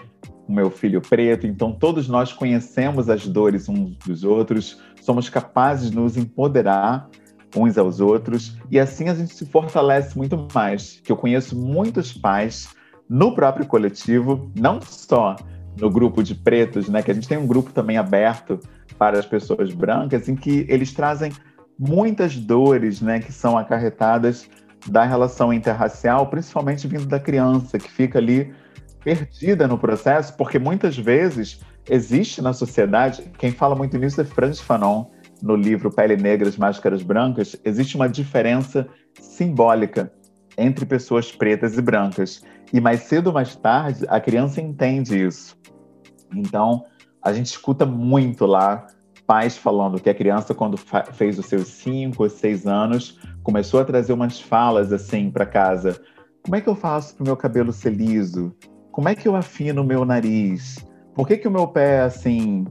o 0.48 0.52
meu 0.52 0.70
filho 0.70 1.00
preto. 1.00 1.46
Então 1.46 1.72
todos 1.72 2.08
nós 2.08 2.32
conhecemos 2.32 3.08
as 3.08 3.26
dores 3.26 3.68
uns 3.68 3.96
dos 3.98 4.24
outros, 4.24 4.80
somos 5.02 5.28
capazes 5.28 5.90
de 5.90 5.96
nos 5.96 6.16
empoderar 6.16 7.08
uns 7.54 7.78
aos 7.78 8.00
outros 8.00 8.56
e 8.70 8.78
assim 8.78 9.08
a 9.08 9.14
gente 9.14 9.34
se 9.34 9.46
fortalece 9.46 10.16
muito 10.16 10.46
mais. 10.54 11.00
Que 11.04 11.12
eu 11.12 11.16
conheço 11.16 11.56
muitos 11.56 12.12
pais 12.12 12.68
no 13.08 13.34
próprio 13.34 13.66
coletivo, 13.66 14.50
não 14.58 14.80
só 14.80 15.36
no 15.78 15.90
grupo 15.90 16.22
de 16.22 16.34
pretos, 16.34 16.88
né, 16.88 17.02
que 17.02 17.10
a 17.10 17.14
gente 17.14 17.28
tem 17.28 17.36
um 17.36 17.46
grupo 17.46 17.70
também 17.72 17.98
aberto 17.98 18.58
para 18.98 19.18
as 19.18 19.26
pessoas 19.26 19.72
brancas, 19.72 20.28
em 20.28 20.36
que 20.36 20.66
eles 20.68 20.92
trazem 20.92 21.32
muitas 21.78 22.36
dores, 22.36 23.00
né, 23.00 23.20
que 23.20 23.32
são 23.32 23.56
acarretadas 23.56 24.48
da 24.86 25.04
relação 25.04 25.52
interracial, 25.52 26.28
principalmente 26.28 26.86
vindo 26.86 27.06
da 27.06 27.20
criança, 27.20 27.78
que 27.78 27.90
fica 27.90 28.18
ali 28.18 28.54
perdida 29.02 29.68
no 29.68 29.78
processo, 29.78 30.36
porque 30.36 30.58
muitas 30.58 30.96
vezes 30.96 31.60
existe 31.88 32.42
na 32.42 32.52
sociedade, 32.52 33.22
quem 33.38 33.52
fala 33.52 33.74
muito 33.74 33.96
nisso 33.98 34.20
é 34.20 34.24
Franz 34.24 34.60
Fanon, 34.60 35.06
no 35.42 35.54
livro 35.54 35.90
Pele 35.90 36.16
Negras, 36.16 36.56
Máscaras 36.56 37.02
Brancas, 37.02 37.56
existe 37.64 37.94
uma 37.96 38.08
diferença 38.08 38.86
simbólica 39.20 40.10
entre 40.56 40.86
pessoas 40.86 41.30
pretas 41.30 41.76
e 41.76 41.82
brancas. 41.82 42.42
E 42.72 42.80
mais 42.80 43.02
cedo 43.02 43.28
ou 43.28 43.32
mais 43.32 43.54
tarde, 43.54 44.04
a 44.08 44.18
criança 44.18 44.60
entende 44.60 45.22
isso. 45.22 45.56
Então, 46.34 46.84
a 47.26 47.32
gente 47.32 47.46
escuta 47.46 47.84
muito 47.84 48.46
lá 48.46 48.86
pais 49.26 49.56
falando 49.56 50.00
que 50.00 50.08
a 50.08 50.14
criança, 50.14 50.54
quando 50.54 50.78
fez 51.12 51.38
os 51.38 51.46
seus 51.46 51.66
cinco 51.66 52.22
ou 52.22 52.30
seis 52.30 52.66
anos, 52.66 53.18
começou 53.42 53.80
a 53.80 53.84
trazer 53.84 54.12
umas 54.12 54.40
falas 54.40 54.92
assim 54.92 55.30
para 55.30 55.44
casa. 55.44 56.00
Como 56.44 56.54
é 56.54 56.60
que 56.60 56.68
eu 56.68 56.76
faço 56.76 57.16
para 57.16 57.24
o 57.24 57.26
meu 57.26 57.36
cabelo 57.36 57.72
ser 57.72 57.90
liso? 57.90 58.54
Como 58.92 59.08
é 59.08 59.16
que 59.16 59.26
eu 59.26 59.34
afino 59.34 59.82
o 59.82 59.84
meu 59.84 60.04
nariz? 60.04 60.78
Por 61.14 61.26
que, 61.26 61.36
que 61.36 61.48
o 61.48 61.50
meu 61.50 61.66
pé 61.66 61.96
é 61.96 62.00
assim? 62.02 62.64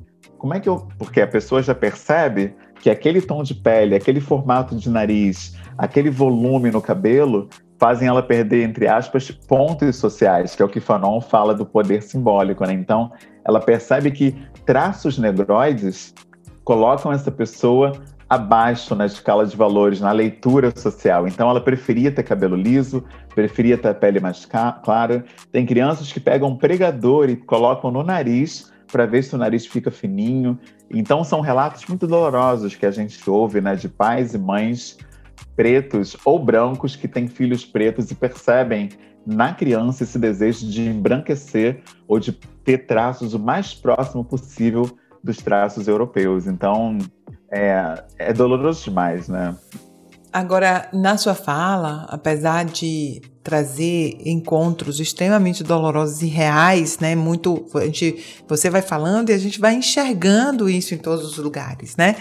como 0.46 0.54
é 0.54 0.60
que 0.60 0.70
eu. 0.70 0.88
Porque 1.00 1.20
a 1.22 1.28
pessoa 1.28 1.64
já 1.64 1.74
percebe 1.74 2.54
que 2.80 2.88
aquele 2.88 3.20
tom 3.20 3.42
de 3.42 3.56
pele, 3.56 3.96
aquele 3.96 4.20
formato 4.20 4.76
de 4.76 4.92
nariz, 4.92 5.56
aquele 5.76 6.12
volume 6.12 6.70
no 6.70 6.82
cabelo 6.82 7.50
fazem 7.78 8.08
ela 8.08 8.24
perder, 8.24 8.64
entre 8.64 8.88
aspas, 8.88 9.30
pontos 9.32 9.96
sociais, 9.98 10.56
que 10.56 10.62
é 10.62 10.66
o 10.66 10.70
que 10.70 10.80
Fanon 10.80 11.20
fala 11.22 11.54
do 11.54 11.66
poder 11.66 12.02
simbólico, 12.02 12.66
né? 12.66 12.74
Então, 12.74 13.12
ela 13.44 13.60
percebe 13.60 14.12
que 14.12 14.36
traços 14.66 15.18
negroides 15.18 16.14
colocam 16.64 17.12
essa 17.12 17.30
pessoa 17.30 17.92
abaixo 18.28 18.96
na 18.96 19.06
escala 19.06 19.46
de 19.46 19.56
valores, 19.56 20.02
na 20.02 20.12
leitura 20.12 20.74
social. 20.76 21.28
Então, 21.28 21.50
ela 21.50 21.62
preferia 21.62 22.12
ter 22.12 22.24
cabelo 22.24 22.56
liso, 22.56 23.04
preferia 23.36 23.78
ter 23.78 23.94
pele 23.96 24.20
mais 24.20 24.46
clara. 24.46 25.24
Tem 25.52 25.66
crianças 25.66 26.12
que 26.12 26.20
pegam 26.20 26.50
um 26.50 26.58
pregador 26.58 27.30
e 27.30 27.36
colocam 27.36 27.92
no 27.92 28.02
nariz 28.02 28.74
para 28.92 29.06
ver 29.06 29.24
se 29.24 29.36
o 29.36 29.38
nariz 29.38 29.66
fica 29.66 29.92
fininho. 29.92 30.58
Então 30.90 31.24
são 31.24 31.42
relatos 31.42 31.86
muito 31.86 32.08
dolorosos 32.08 32.76
que 32.76 32.86
a 32.86 32.92
gente 32.92 33.30
ouve, 33.30 33.60
né, 33.60 33.76
de 33.76 33.90
pais 33.90 34.34
e 34.34 34.38
mães 34.38 34.98
pretos 35.56 36.16
ou 36.26 36.38
brancos 36.38 36.96
que 36.96 37.08
têm 37.08 37.28
filhos 37.28 37.66
pretos 37.66 38.12
e 38.12 38.16
percebem 38.16 38.90
na 39.26 39.54
criança 39.54 40.04
esse 40.04 40.20
desejo 40.20 40.68
de 40.68 40.82
embranquecer 40.88 41.82
ou 42.08 42.20
de 42.20 42.32
ter 42.64 42.86
traços 42.86 43.34
o 43.34 43.40
mais 43.40 43.74
próximo 43.74 44.24
possível 44.24 44.90
dos 45.24 45.38
traços 45.38 45.88
europeus. 45.88 46.46
Então, 46.46 46.98
é, 47.52 48.04
é 48.18 48.34
doloroso 48.34 48.84
demais, 48.84 49.28
né? 49.28 49.56
Agora, 50.32 50.90
na 50.92 51.18
sua 51.18 51.34
fala, 51.34 52.06
apesar 52.10 52.66
de 52.66 53.22
trazer 53.42 54.18
encontros 54.26 55.00
extremamente 55.00 55.64
dolorosos 55.64 56.22
e 56.22 56.26
reais, 56.26 57.00
né? 57.00 57.16
Muito, 57.16 57.66
a 57.74 57.86
gente, 57.86 58.44
você 58.48 58.70
vai 58.70 58.82
falando 58.82 59.30
e 59.30 59.34
a 59.34 59.38
gente 59.38 59.62
vai 59.62 59.76
enxergando 59.76 60.70
isso 60.70 60.94
em 60.94 60.98
todos 60.98 61.26
os 61.26 61.38
lugares, 61.38 61.96
né? 61.96 62.16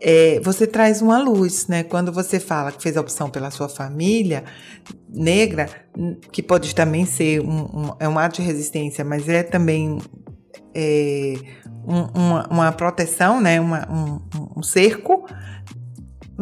É, 0.00 0.40
você 0.42 0.66
traz 0.66 1.02
uma 1.02 1.18
luz, 1.18 1.66
né? 1.66 1.82
Quando 1.82 2.10
você 2.10 2.40
fala 2.40 2.72
que 2.72 2.82
fez 2.82 2.96
a 2.96 3.00
opção 3.00 3.28
pela 3.28 3.50
sua 3.50 3.68
família 3.68 4.44
negra, 5.08 5.68
que 6.32 6.42
pode 6.42 6.74
também 6.74 7.04
ser 7.04 7.40
um, 7.40 7.62
um 7.64 7.96
é 8.00 8.08
um 8.08 8.18
ato 8.18 8.40
de 8.40 8.46
resistência, 8.46 9.04
mas 9.04 9.28
é 9.28 9.42
também 9.42 9.98
é, 10.74 11.34
um, 11.86 12.18
uma, 12.18 12.48
uma, 12.48 12.72
proteção, 12.72 13.40
né? 13.40 13.60
Uma, 13.60 13.86
um, 13.90 14.58
um 14.58 14.62
cerco 14.62 15.26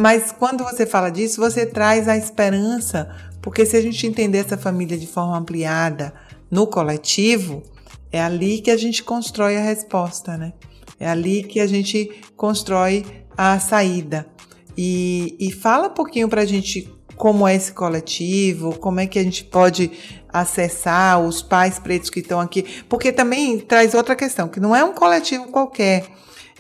mas 0.01 0.31
quando 0.31 0.63
você 0.63 0.87
fala 0.87 1.11
disso, 1.11 1.41
você 1.41 1.67
traz 1.67 2.07
a 2.07 2.17
esperança, 2.17 3.13
porque 3.43 3.67
se 3.67 3.77
a 3.77 3.83
gente 3.83 4.07
entender 4.07 4.39
essa 4.39 4.57
família 4.57 4.97
de 4.97 5.09
forma 5.09 5.37
ampliada 5.37 6.15
no 6.49 6.69
coletivo, 6.69 7.65
é 8.13 8.23
ali 8.23 8.61
que 8.61 8.71
a 8.71 8.77
gente 8.77 9.03
constrói 9.03 9.57
a 9.57 9.61
resposta, 9.61 10.37
né? 10.37 10.53
É 11.01 11.09
ali 11.09 11.43
que 11.43 11.59
a 11.59 11.67
gente 11.67 12.11
constrói 12.37 13.05
a 13.39 13.61
saída. 13.61 14.27
E, 14.77 15.37
e 15.39 15.53
fala 15.53 15.87
um 15.87 15.95
pouquinho 15.95 16.29
para 16.29 16.43
a 16.43 16.45
gente 16.45 16.93
como 17.17 17.47
é 17.47 17.55
esse 17.55 17.73
coletivo, 17.73 18.79
como 18.79 19.01
é 19.01 19.07
que 19.07 19.19
a 19.19 19.23
gente 19.23 19.45
pode 19.45 19.91
acessar 20.29 21.21
os 21.21 21.43
pais 21.43 21.79
pretos 21.79 22.11
que 22.11 22.21
estão 22.21 22.39
aqui, 22.39 22.83
porque 22.89 23.11
também 23.11 23.59
traz 23.59 23.95
outra 23.95 24.15
questão, 24.15 24.47
que 24.49 24.61
não 24.61 24.75
é 24.75 24.85
um 24.85 24.93
coletivo 24.93 25.49
qualquer 25.49 26.07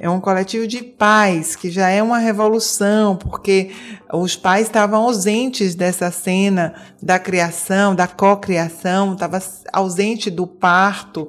é 0.00 0.08
um 0.08 0.20
coletivo 0.20 0.66
de 0.66 0.82
pais, 0.82 1.56
que 1.56 1.70
já 1.70 1.88
é 1.88 2.00
uma 2.02 2.18
revolução, 2.18 3.16
porque 3.16 3.72
os 4.12 4.36
pais 4.36 4.66
estavam 4.66 5.02
ausentes 5.02 5.74
dessa 5.74 6.10
cena 6.10 6.74
da 7.02 7.18
criação, 7.18 7.94
da 7.94 8.06
cocriação, 8.06 9.14
estava 9.14 9.40
ausente 9.72 10.30
do 10.30 10.46
parto. 10.46 11.28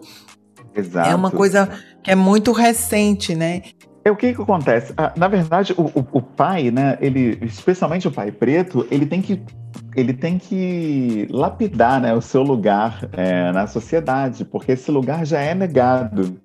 Exato. 0.75 1.09
É 1.09 1.15
uma 1.15 1.31
coisa 1.31 1.67
que 2.03 2.11
é 2.11 2.15
muito 2.15 2.51
recente, 2.51 3.33
né? 3.33 3.63
É 4.03 4.11
o 4.11 4.15
que, 4.15 4.33
que 4.33 4.41
acontece? 4.41 4.93
Ah, 4.97 5.13
na 5.15 5.27
verdade, 5.27 5.73
o, 5.77 5.83
o, 5.83 6.07
o, 6.13 6.21
pai, 6.21 6.71
né? 6.71 6.97
Ele, 7.01 7.37
especialmente 7.41 8.07
o 8.07 8.11
pai 8.11 8.31
preto, 8.31 8.87
ele 8.89 9.05
tem 9.05 9.21
que 9.21 9.41
ele 9.95 10.13
tem 10.13 10.37
que 10.37 11.27
lapidar 11.29 11.99
né, 11.99 12.13
o 12.13 12.21
seu 12.21 12.41
lugar 12.41 13.09
é, 13.11 13.51
na 13.51 13.67
sociedade, 13.67 14.45
porque 14.45 14.71
esse 14.71 14.89
lugar 14.89 15.25
já 15.25 15.41
é 15.41 15.53
negado 15.53 16.39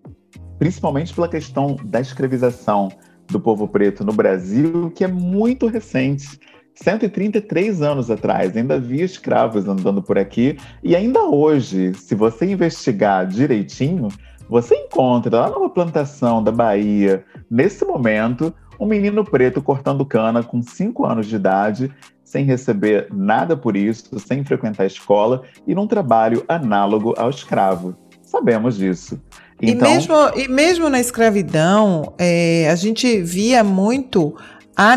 principalmente 0.59 1.12
pela 1.12 1.29
questão 1.29 1.77
da 1.85 2.01
escravização 2.01 2.90
do 3.29 3.40
povo 3.40 3.69
preto 3.69 4.05
no 4.05 4.12
Brasil, 4.12 4.90
que 4.90 5.05
é 5.05 5.09
muito 5.09 5.67
recente. 5.67 6.38
133 6.75 7.83
anos 7.83 8.11
atrás, 8.11 8.57
ainda 8.57 8.75
havia 8.75 9.05
escravos 9.05 9.69
andando 9.69 10.03
por 10.03 10.19
aqui, 10.19 10.59
e 10.83 10.97
ainda 10.97 11.23
hoje, 11.23 11.95
se 11.95 12.14
você 12.14 12.47
investigar 12.47 13.27
direitinho, 13.27 14.09
você 14.48 14.74
encontra 14.74 15.40
lá 15.40 15.50
numa 15.50 15.70
plantação 15.70 16.42
da 16.42 16.52
Bahia, 16.52 17.24
nesse 17.50 17.85
momento, 17.85 18.54
um 18.78 18.87
menino 18.87 19.24
preto 19.24 19.62
cortando 19.62 20.04
cana 20.04 20.42
com 20.42 20.62
5 20.62 21.04
anos 21.04 21.26
de 21.26 21.37
idade, 21.37 21.92
sem 22.24 22.44
receber 22.44 23.09
nada 23.12 23.57
por 23.57 23.76
isso, 23.76 24.18
sem 24.18 24.44
frequentar 24.44 24.83
a 24.83 24.87
escola 24.87 25.42
e 25.66 25.74
num 25.74 25.87
trabalho 25.87 26.44
análogo 26.48 27.14
ao 27.16 27.30
escravo. 27.30 27.96
Sabemos 28.22 28.76
disso. 28.76 29.20
Então... 29.62 29.88
E, 29.88 29.94
mesmo, 29.94 30.14
e 30.37 30.48
mesmo 30.48 30.88
na 30.88 30.98
escravidão, 30.98 32.12
é, 32.18 32.68
a 32.70 32.74
gente 32.74 33.22
via 33.22 33.62
muito 33.62 34.35
a, 34.76 34.94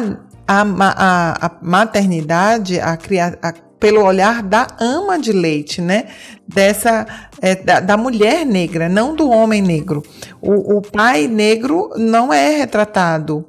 a, 0.48 0.62
a, 0.62 1.46
a 1.46 1.60
maternidade, 1.62 2.80
a, 2.80 2.94
a, 2.94 3.54
pelo 3.80 4.04
olhar 4.04 4.42
da 4.42 4.68
ama 4.80 5.20
de 5.20 5.32
leite, 5.32 5.82
né? 5.82 6.06
Dessa 6.48 7.06
é, 7.42 7.56
da, 7.56 7.80
da, 7.80 7.98
mulher 7.98 8.46
negra, 8.46 8.90
não 8.90 9.16
do 9.16 9.30
homem 9.30 9.62
negro. 9.62 10.04
O, 10.42 10.78
o 10.78 10.82
pai 10.82 11.28
negro 11.28 11.92
não 11.96 12.34
é 12.34 12.58
retratado 12.58 13.46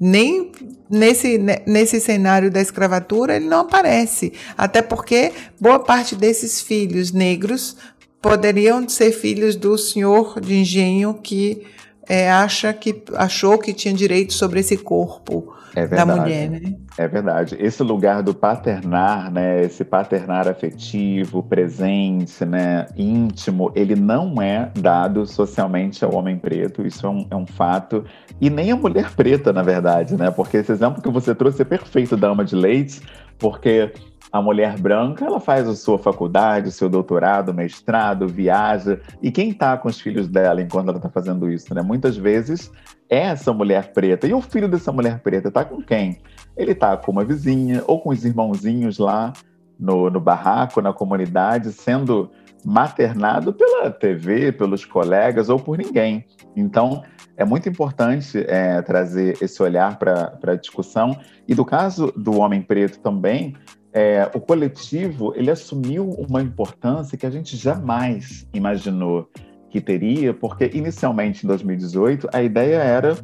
nem 0.00 0.52
nesse, 0.88 1.38
nesse 1.66 2.00
cenário 2.00 2.50
da 2.50 2.60
escravatura 2.60 3.36
ele 3.36 3.46
não 3.46 3.60
aparece. 3.60 4.32
Até 4.56 4.80
porque 4.80 5.32
boa 5.60 5.80
parte 5.80 6.14
desses 6.14 6.60
filhos 6.60 7.12
negros 7.12 7.76
poderiam 8.20 8.88
ser 8.88 9.12
filhos 9.12 9.56
do 9.56 9.76
senhor 9.76 10.40
de 10.40 10.54
engenho 10.56 11.14
que 11.14 11.66
é, 12.08 12.30
acha 12.30 12.72
que 12.72 13.02
achou 13.14 13.58
que 13.58 13.72
tinha 13.72 13.92
direito 13.92 14.32
sobre 14.32 14.60
esse 14.60 14.76
corpo 14.76 15.52
é 15.78 15.86
da 15.86 16.06
mulher, 16.06 16.50
né? 16.50 16.74
É 16.96 17.06
verdade. 17.06 17.56
Esse 17.58 17.82
lugar 17.82 18.22
do 18.22 18.34
paternar, 18.34 19.30
né? 19.30 19.62
Esse 19.62 19.84
paternar 19.84 20.48
afetivo, 20.48 21.42
presente, 21.42 22.44
né? 22.44 22.86
Íntimo, 22.96 23.70
ele 23.74 23.94
não 23.94 24.40
é 24.40 24.70
dado 24.78 25.26
socialmente 25.26 26.04
ao 26.04 26.14
homem 26.14 26.38
preto. 26.38 26.86
Isso 26.86 27.06
é 27.06 27.10
um, 27.10 27.26
é 27.30 27.36
um 27.36 27.46
fato. 27.46 28.04
E 28.40 28.50
nem 28.50 28.70
a 28.72 28.76
mulher 28.76 29.10
preta, 29.14 29.52
na 29.52 29.62
verdade, 29.62 30.16
né? 30.16 30.30
Porque 30.30 30.58
esse 30.58 30.72
exemplo 30.72 31.02
que 31.02 31.10
você 31.10 31.34
trouxe 31.34 31.62
é 31.62 31.64
perfeito 31.64 32.16
da 32.16 32.28
ama 32.28 32.44
de 32.44 32.56
leite, 32.56 33.00
porque 33.38 33.92
a 34.30 34.42
mulher 34.42 34.78
branca, 34.78 35.24
ela 35.24 35.40
faz 35.40 35.66
a 35.66 35.74
sua 35.74 35.98
faculdade, 35.98 36.68
o 36.68 36.72
seu 36.72 36.88
doutorado, 36.88 37.54
mestrado, 37.54 38.28
viaja. 38.28 39.00
E 39.22 39.30
quem 39.30 39.50
está 39.50 39.76
com 39.76 39.88
os 39.88 40.00
filhos 40.00 40.28
dela 40.28 40.60
enquanto 40.60 40.88
ela 40.88 40.98
está 40.98 41.08
fazendo 41.08 41.50
isso, 41.50 41.74
né? 41.74 41.82
Muitas 41.82 42.16
vezes 42.16 42.70
é 43.08 43.20
essa 43.20 43.52
mulher 43.52 43.92
preta. 43.92 44.26
E 44.26 44.34
o 44.34 44.40
filho 44.40 44.68
dessa 44.68 44.92
mulher 44.92 45.20
preta 45.20 45.48
está 45.48 45.64
com 45.64 45.82
quem? 45.82 46.20
Ele 46.56 46.72
está 46.72 46.96
com 46.96 47.12
uma 47.12 47.24
vizinha 47.24 47.82
ou 47.86 48.00
com 48.00 48.10
os 48.10 48.24
irmãozinhos 48.24 48.98
lá 48.98 49.32
no, 49.78 50.10
no 50.10 50.20
barraco, 50.20 50.82
na 50.82 50.92
comunidade, 50.92 51.72
sendo 51.72 52.30
maternado 52.64 53.52
pela 53.52 53.90
TV, 53.90 54.52
pelos 54.52 54.84
colegas 54.84 55.48
ou 55.48 55.58
por 55.58 55.78
ninguém. 55.78 56.26
Então, 56.56 57.02
é 57.36 57.44
muito 57.44 57.68
importante 57.68 58.44
é, 58.48 58.82
trazer 58.82 59.38
esse 59.40 59.62
olhar 59.62 59.96
para 59.96 60.36
a 60.42 60.54
discussão. 60.56 61.16
E 61.46 61.54
do 61.54 61.64
caso 61.64 62.12
do 62.16 62.38
homem 62.38 62.60
preto 62.60 62.98
também, 62.98 63.54
é, 63.92 64.30
o 64.34 64.40
coletivo 64.40 65.32
ele 65.34 65.50
assumiu 65.50 66.10
uma 66.10 66.42
importância 66.42 67.16
que 67.16 67.26
a 67.26 67.30
gente 67.30 67.56
jamais 67.56 68.46
imaginou 68.52 69.28
que 69.70 69.80
teria, 69.80 70.32
porque 70.32 70.70
inicialmente 70.72 71.44
em 71.44 71.48
2018 71.48 72.28
a 72.32 72.42
ideia 72.42 72.76
era 72.76 73.16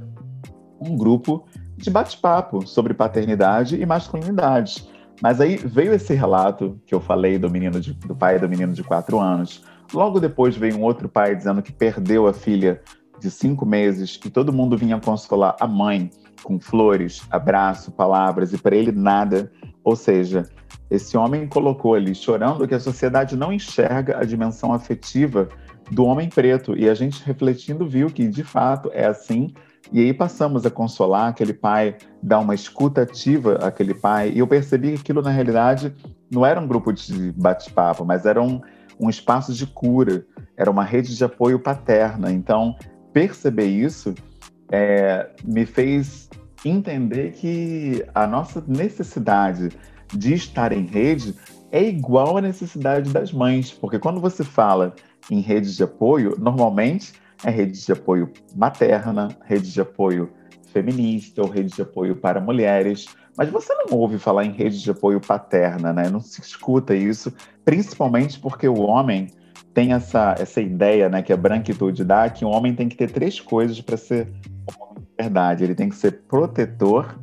um 0.81 0.97
grupo 0.97 1.47
de 1.77 1.91
bate-papo 1.91 2.67
sobre 2.67 2.95
paternidade 2.95 3.81
e 3.81 3.87
masculinidade. 3.87 4.89
Mas 5.23 5.41
aí 5.41 5.57
veio 5.57 5.95
esse 5.95 6.15
relato 6.15 6.81
que 6.87 6.95
eu 6.95 7.01
falei 7.01 7.39
do 7.39 7.49
menino 7.51 7.81
de, 7.81 7.95
do 7.95 8.15
pai 8.15 8.39
do 8.39 8.49
menino 8.49 8.73
de 8.73 8.83
quatro 8.83 9.19
anos. 9.19 9.65
Logo 9.93 10.19
depois 10.19 10.57
veio 10.57 10.77
um 10.77 10.83
outro 10.83 11.09
pai 11.09 11.37
dizendo 11.37 11.63
que 11.63 11.73
perdeu 11.73 12.27
a 12.27 12.33
filha 12.33 12.81
de 13.21 13.31
cinco 13.31 13.65
meses 13.65 14.19
e 14.25 14.31
todo 14.31 14.53
mundo 14.53 14.77
vinha 14.77 15.01
consolar 15.01 15.57
a 15.61 15.67
mãe 15.67 16.11
com 16.43 16.61
flores, 16.61 17.23
abraço, 17.31 17.93
palavras 17.93 18.53
e 18.53 18.59
para 18.59 18.77
ele 18.77 18.93
nada. 18.93 19.51
Ou 19.85 19.95
seja, 19.95 20.49
esse 20.91 21.17
homem 21.17 21.47
colocou 21.47 21.95
ali 21.95 22.15
chorando 22.15 22.67
que 22.67 22.75
a 22.75 22.81
sociedade 22.81 23.37
não 23.37 23.53
enxerga 23.53 24.19
a 24.19 24.25
dimensão 24.25 24.73
afetiva 24.73 25.49
do 25.91 26.05
homem 26.05 26.29
preto 26.29 26.77
e 26.77 26.89
a 26.89 26.95
gente 26.95 27.23
refletindo 27.25 27.87
viu 27.87 28.09
que 28.09 28.27
de 28.27 28.43
fato 28.43 28.91
é 28.93 29.07
assim. 29.07 29.53
E 29.93 30.01
aí 30.01 30.15
passamos 30.15 30.65
a 30.65 30.71
consolar 30.71 31.29
aquele 31.29 31.53
pai, 31.53 31.97
dar 32.23 32.39
uma 32.39 32.55
escuta 32.55 33.03
ativa 33.03 33.57
àquele 33.57 33.93
pai. 33.93 34.33
E 34.35 34.39
eu 34.39 34.47
percebi 34.47 34.93
que 34.93 35.01
aquilo, 35.01 35.21
na 35.21 35.31
realidade, 35.31 35.95
não 36.31 36.45
era 36.45 36.59
um 36.59 36.67
grupo 36.67 36.91
de 36.91 37.33
bate-papo, 37.33 38.03
mas 38.03 38.25
era 38.25 38.43
um, 38.43 38.63
um 38.99 39.11
espaço 39.11 39.53
de 39.53 39.67
cura, 39.67 40.25
era 40.57 40.71
uma 40.71 40.85
rede 40.85 41.15
de 41.15 41.23
apoio 41.23 41.59
paterna. 41.59 42.33
Então, 42.33 42.75
perceber 43.13 43.67
isso 43.67 44.15
é, 44.73 45.29
me 45.45 45.67
fez 45.67 46.24
entender 46.65 47.33
que 47.33 48.05
a 48.15 48.27
nossa 48.27 48.63
necessidade 48.67 49.71
de 50.13 50.35
estar 50.35 50.73
em 50.73 50.85
rede 50.85 51.35
é 51.71 51.83
igual 51.83 52.37
à 52.37 52.41
necessidade 52.41 53.13
das 53.13 53.33
mães, 53.33 53.73
porque 53.73 53.99
quando 53.99 54.21
você 54.21 54.45
fala 54.45 54.95
em 55.31 55.41
redes 55.41 55.77
de 55.77 55.83
apoio, 55.83 56.37
normalmente 56.39 57.13
é 57.45 57.51
rede 57.51 57.85
de 57.85 57.93
apoio 57.93 58.31
materna, 58.55 59.29
rede 59.45 59.73
de 59.73 59.81
apoio 59.81 60.31
feminista 60.73 61.43
ou 61.43 61.49
rede 61.49 61.75
de 61.75 61.83
apoio 61.83 62.17
para 62.17 62.41
mulheres, 62.41 63.07
mas 63.37 63.49
você 63.49 63.75
não 63.75 63.99
ouve 63.99 64.19
falar 64.19 64.45
em 64.45 64.53
rede 64.53 64.81
de 64.81 64.91
apoio 64.91 65.21
paterna, 65.21 65.93
né? 65.93 66.09
Não 66.09 66.21
se 66.21 66.41
escuta 66.41 66.95
isso, 66.95 67.33
principalmente 67.65 68.39
porque 68.39 68.69
o 68.69 68.81
homem 68.81 69.29
tem 69.73 69.93
essa, 69.93 70.37
essa 70.39 70.61
ideia, 70.61 71.09
né, 71.09 71.21
que 71.21 71.33
a 71.33 71.37
branquitude 71.37 72.05
dá, 72.05 72.31
que 72.31 72.45
o 72.45 72.49
homem 72.49 72.75
tem 72.75 72.89
que 72.89 72.97
ter 72.97 73.11
três 73.11 73.41
coisas 73.41 73.81
para 73.81 73.97
ser 73.97 74.33
verdade. 75.19 75.65
Ele 75.65 75.75
tem 75.75 75.89
que 75.89 75.97
ser 75.97 76.23
protetor, 76.29 77.19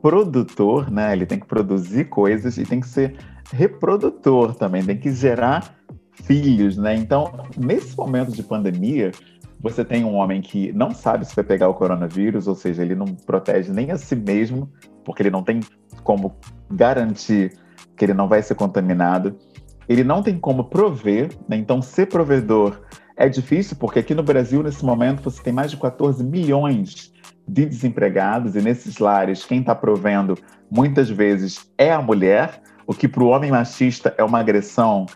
produtor, 0.00 0.90
né? 0.90 1.12
Ele 1.12 1.26
tem 1.26 1.38
que 1.38 1.46
produzir 1.46 2.06
coisas 2.06 2.56
e 2.58 2.64
tem 2.64 2.80
que 2.80 2.88
ser 2.88 3.16
reprodutor 3.52 4.54
também, 4.54 4.84
tem 4.84 4.98
que 4.98 5.12
gerar 5.12 5.76
filhos, 6.12 6.76
né? 6.76 6.94
Então, 6.94 7.46
nesse 7.56 7.96
momento 7.96 8.32
de 8.32 8.42
pandemia, 8.42 9.12
você 9.60 9.84
tem 9.84 10.04
um 10.04 10.14
homem 10.14 10.40
que 10.40 10.72
não 10.72 10.92
sabe 10.92 11.24
se 11.24 11.34
vai 11.34 11.44
pegar 11.44 11.68
o 11.68 11.74
coronavírus, 11.74 12.48
ou 12.48 12.54
seja, 12.54 12.82
ele 12.82 12.94
não 12.94 13.06
protege 13.06 13.72
nem 13.72 13.90
a 13.90 13.98
si 13.98 14.16
mesmo, 14.16 14.70
porque 15.04 15.22
ele 15.22 15.30
não 15.30 15.42
tem 15.42 15.60
como 16.02 16.34
garantir 16.70 17.56
que 17.96 18.04
ele 18.04 18.14
não 18.14 18.28
vai 18.28 18.42
ser 18.42 18.54
contaminado. 18.54 19.36
Ele 19.88 20.02
não 20.02 20.22
tem 20.22 20.38
como 20.38 20.64
prover, 20.64 21.30
né? 21.48 21.56
então 21.56 21.82
ser 21.82 22.06
provedor 22.06 22.80
é 23.16 23.28
difícil, 23.28 23.76
porque 23.76 23.98
aqui 23.98 24.14
no 24.14 24.22
Brasil, 24.22 24.62
nesse 24.62 24.84
momento, 24.84 25.22
você 25.22 25.42
tem 25.42 25.52
mais 25.52 25.70
de 25.70 25.76
14 25.76 26.24
milhões 26.24 27.12
de 27.46 27.66
desempregados, 27.66 28.54
e 28.56 28.60
nesses 28.60 28.98
lares, 28.98 29.44
quem 29.44 29.60
está 29.60 29.74
provendo 29.74 30.36
muitas 30.70 31.10
vezes 31.10 31.70
é 31.76 31.92
a 31.92 32.00
mulher, 32.00 32.62
o 32.86 32.94
que 32.94 33.08
para 33.08 33.22
o 33.22 33.28
homem 33.28 33.50
machista 33.50 34.14
é 34.16 34.24
uma 34.24 34.40
agressão 34.40 35.06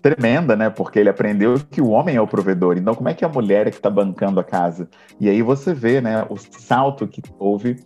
tremenda, 0.00 0.54
né? 0.54 0.68
Porque 0.68 0.98
ele 0.98 1.08
aprendeu 1.08 1.54
que 1.70 1.80
o 1.80 1.88
homem 1.88 2.16
é 2.16 2.20
o 2.20 2.26
provedor. 2.26 2.76
Então, 2.76 2.94
como 2.94 3.08
é 3.08 3.14
que 3.14 3.24
a 3.24 3.28
mulher 3.28 3.66
é 3.66 3.70
que 3.70 3.76
está 3.76 3.88
bancando 3.88 4.38
a 4.38 4.44
casa? 4.44 4.88
E 5.18 5.28
aí 5.30 5.40
você 5.40 5.72
vê, 5.72 6.00
né, 6.00 6.26
o 6.28 6.36
salto 6.36 7.06
que 7.08 7.22
houve 7.38 7.80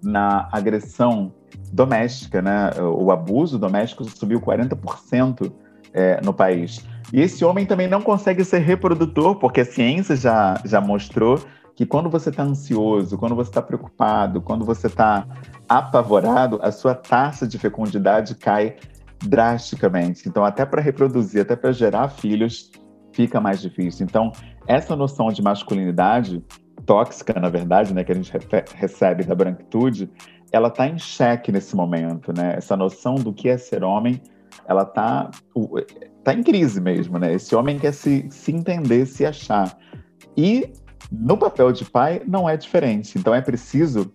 na 0.00 0.48
agressão 0.52 1.32
doméstica, 1.72 2.40
né? 2.40 2.70
O 2.80 3.10
abuso 3.10 3.58
doméstico 3.58 4.04
subiu 4.04 4.40
40% 4.40 5.52
é, 5.92 6.20
no 6.22 6.32
país. 6.32 6.84
E 7.12 7.20
esse 7.20 7.44
homem 7.44 7.66
também 7.66 7.88
não 7.88 8.00
consegue 8.00 8.44
ser 8.44 8.58
reprodutor, 8.58 9.36
porque 9.36 9.60
a 9.60 9.64
ciência 9.64 10.14
já, 10.16 10.60
já 10.64 10.80
mostrou 10.80 11.40
que 11.74 11.84
quando 11.84 12.08
você 12.08 12.30
está 12.30 12.42
ansioso, 12.42 13.18
quando 13.18 13.34
você 13.34 13.50
está 13.50 13.60
preocupado, 13.60 14.40
quando 14.40 14.64
você 14.64 14.86
está 14.86 15.26
apavorado, 15.68 16.58
a 16.62 16.70
sua 16.70 16.94
taxa 16.94 17.46
de 17.46 17.58
fecundidade 17.58 18.34
cai 18.36 18.76
drasticamente. 19.24 20.28
Então, 20.28 20.44
até 20.44 20.64
para 20.64 20.80
reproduzir, 20.80 21.42
até 21.42 21.56
para 21.56 21.72
gerar 21.72 22.08
filhos, 22.08 22.70
fica 23.12 23.40
mais 23.40 23.60
difícil. 23.60 24.04
Então, 24.04 24.30
essa 24.66 24.94
noção 24.94 25.28
de 25.28 25.42
masculinidade 25.42 26.44
tóxica, 26.86 27.38
na 27.40 27.48
verdade, 27.48 27.94
né, 27.94 28.04
que 28.04 28.12
a 28.12 28.14
gente 28.14 28.32
recebe 28.74 29.24
da 29.24 29.34
branquitude, 29.34 30.10
ela 30.52 30.68
está 30.68 30.86
em 30.86 30.98
xeque 30.98 31.50
nesse 31.50 31.74
momento, 31.74 32.32
né? 32.32 32.54
Essa 32.56 32.76
noção 32.76 33.16
do 33.16 33.32
que 33.32 33.48
é 33.48 33.58
ser 33.58 33.82
homem, 33.82 34.20
ela 34.68 34.82
está 34.82 35.30
tá 36.22 36.32
em 36.32 36.42
crise 36.42 36.80
mesmo, 36.80 37.18
né? 37.18 37.32
Esse 37.32 37.56
homem 37.56 37.78
quer 37.78 37.92
se, 37.92 38.28
se 38.30 38.52
entender, 38.52 39.06
se 39.06 39.26
achar. 39.26 39.76
E 40.36 40.72
no 41.10 41.36
papel 41.36 41.72
de 41.72 41.84
pai 41.84 42.22
não 42.26 42.48
é 42.48 42.56
diferente. 42.56 43.18
Então 43.18 43.34
é 43.34 43.40
preciso 43.40 44.12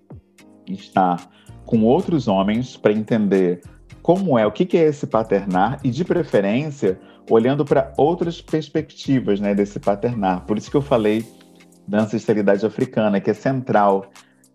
estar 0.68 1.30
com 1.66 1.84
outros 1.84 2.28
homens 2.28 2.78
para 2.78 2.92
entender 2.92 3.62
como 4.02 4.40
é, 4.40 4.46
o 4.46 4.52
que, 4.52 4.78
é 4.78 4.86
esse 4.86 5.06
paternar 5.06 5.80
e, 5.84 5.92
de 5.92 6.04
preferência, 6.04 7.00
olhando 7.30 7.64
para 7.64 7.94
outras 7.98 8.42
perspectivas 8.42 9.40
né, 9.40 9.54
desse 9.54 9.80
paternar. 9.80 10.46
Por 10.46 10.58
isso 10.58 10.72
que 10.72 10.78
eu 10.78 10.82
falei 10.82 11.24
da 11.88 12.02
ancestralidade 12.02 12.66
africana, 12.66 13.20
que 13.20 13.30
é 13.30 13.34
central 13.34 14.06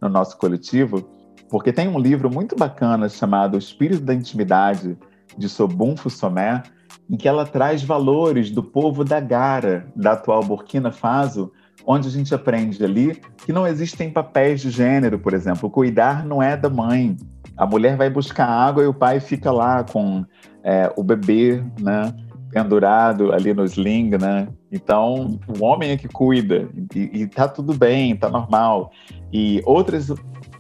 no 0.01 0.09
nosso 0.09 0.37
coletivo, 0.39 1.09
porque 1.49 1.73
tem 1.73 1.89
um 1.89 1.99
livro 1.99 2.29
muito 2.33 2.57
bacana 2.57 3.09
chamado 3.09 3.55
O 3.55 3.59
Espírito 3.59 4.03
da 4.03 4.15
Intimidade, 4.15 4.97
de 5.37 5.49
Sobun 5.49 5.97
Fussomé, 5.97 6.63
em 7.09 7.17
que 7.17 7.29
ela 7.29 7.45
traz 7.45 7.83
valores 7.83 8.51
do 8.51 8.63
povo 8.63 9.05
da 9.05 9.21
Gara, 9.21 9.87
da 9.95 10.13
atual 10.13 10.43
Burkina 10.43 10.91
Faso, 10.91 11.53
onde 11.87 12.09
a 12.09 12.11
gente 12.11 12.35
aprende 12.35 12.83
ali 12.85 13.21
que 13.45 13.53
não 13.53 13.67
existem 13.67 14.11
papéis 14.11 14.61
de 14.61 14.71
gênero, 14.71 15.19
por 15.19 15.35
exemplo. 15.35 15.71
Cuidar 15.71 16.25
não 16.25 16.43
é 16.43 16.57
da 16.57 16.71
mãe, 16.71 17.17
a 17.57 17.67
mulher 17.67 17.97
vai 17.97 18.11
buscar 18.11 18.47
água 18.47 18.83
e 18.83 18.87
o 18.87 18.95
pai 18.95 19.21
fica 19.21 19.51
lá 19.53 19.85
com 19.85 20.25
é, 20.63 20.93
o 20.97 21.03
bebê, 21.03 21.63
né? 21.79 22.15
Pendurado 22.51 23.33
ali 23.33 23.53
no 23.53 23.65
sling, 23.65 24.11
né? 24.11 24.49
Então, 24.71 25.39
o 25.49 25.65
homem 25.65 25.91
é 25.91 25.97
que 25.97 26.09
cuida 26.09 26.69
e, 26.95 27.23
e 27.23 27.27
tá 27.27 27.49
tudo 27.49 27.75
bem, 27.75 28.17
tá 28.17 28.29
normal. 28.29 28.91
E 29.33 29.61
outras 29.65 30.13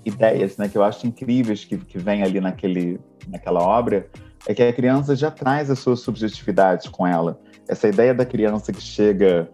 ideias, 0.04 0.56
né, 0.56 0.68
que 0.68 0.76
eu 0.76 0.84
acho 0.84 1.06
incríveis 1.06 1.64
que, 1.64 1.78
que 1.78 1.98
vem 1.98 2.22
ali 2.22 2.40
naquele, 2.40 3.00
naquela 3.28 3.60
obra, 3.60 4.06
é 4.46 4.54
que 4.54 4.62
a 4.62 4.72
criança 4.72 5.16
já 5.16 5.30
traz 5.30 5.70
a 5.70 5.76
sua 5.76 5.96
subjetividade 5.96 6.90
com 6.90 7.06
ela. 7.06 7.40
Essa 7.68 7.88
ideia 7.88 8.12
da 8.12 8.26
criança 8.26 8.72
que 8.72 8.82
chega 8.82 9.48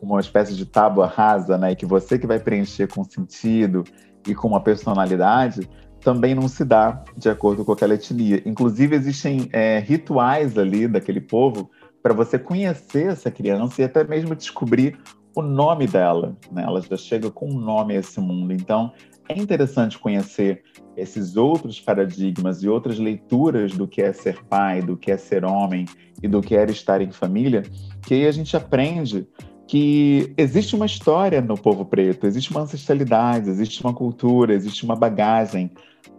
uma 0.00 0.20
espécie 0.20 0.54
de 0.54 0.64
tábua 0.66 1.06
rasa, 1.06 1.58
né, 1.58 1.74
que 1.74 1.86
você 1.86 2.18
que 2.18 2.26
vai 2.26 2.38
preencher 2.38 2.86
com 2.88 3.04
sentido 3.04 3.84
e 4.26 4.34
com 4.34 4.48
uma 4.48 4.60
personalidade, 4.60 5.68
também 6.00 6.34
não 6.34 6.48
se 6.48 6.64
dá 6.64 7.02
de 7.16 7.28
acordo 7.28 7.64
com 7.64 7.72
aquela 7.72 7.94
etnia. 7.94 8.42
Inclusive, 8.46 8.94
existem 8.94 9.48
é, 9.52 9.78
rituais 9.78 10.56
ali 10.56 10.86
daquele 10.86 11.20
povo 11.20 11.70
para 12.02 12.14
você 12.14 12.38
conhecer 12.38 13.08
essa 13.08 13.30
criança 13.30 13.82
e 13.82 13.84
até 13.84 14.04
mesmo 14.04 14.34
descobrir 14.34 14.98
o 15.34 15.42
nome 15.42 15.86
dela. 15.86 16.36
Né? 16.50 16.62
Ela 16.64 16.80
já 16.80 16.96
chega 16.96 17.30
com 17.30 17.50
um 17.50 17.58
nome 17.58 17.96
a 17.96 18.00
esse 18.00 18.20
mundo. 18.20 18.52
Então, 18.52 18.92
é 19.28 19.38
interessante 19.38 19.98
conhecer 19.98 20.62
esses 20.96 21.36
outros 21.36 21.80
paradigmas 21.80 22.62
e 22.62 22.68
outras 22.68 22.98
leituras 22.98 23.72
do 23.72 23.86
que 23.86 24.00
é 24.00 24.12
ser 24.12 24.42
pai, 24.44 24.80
do 24.80 24.96
que 24.96 25.10
é 25.10 25.16
ser 25.16 25.44
homem 25.44 25.84
e 26.22 26.26
do 26.26 26.40
que 26.40 26.56
é 26.56 26.64
estar 26.64 27.00
em 27.00 27.12
família, 27.12 27.62
que 28.02 28.14
aí 28.14 28.26
a 28.26 28.32
gente 28.32 28.56
aprende 28.56 29.28
que 29.68 30.32
existe 30.38 30.74
uma 30.74 30.86
história 30.86 31.42
no 31.42 31.56
povo 31.56 31.84
preto, 31.84 32.26
existe 32.26 32.50
uma 32.50 32.62
ancestralidade, 32.62 33.50
existe 33.50 33.84
uma 33.84 33.92
cultura, 33.92 34.54
existe 34.54 34.82
uma 34.82 34.96
bagagem, 34.96 35.70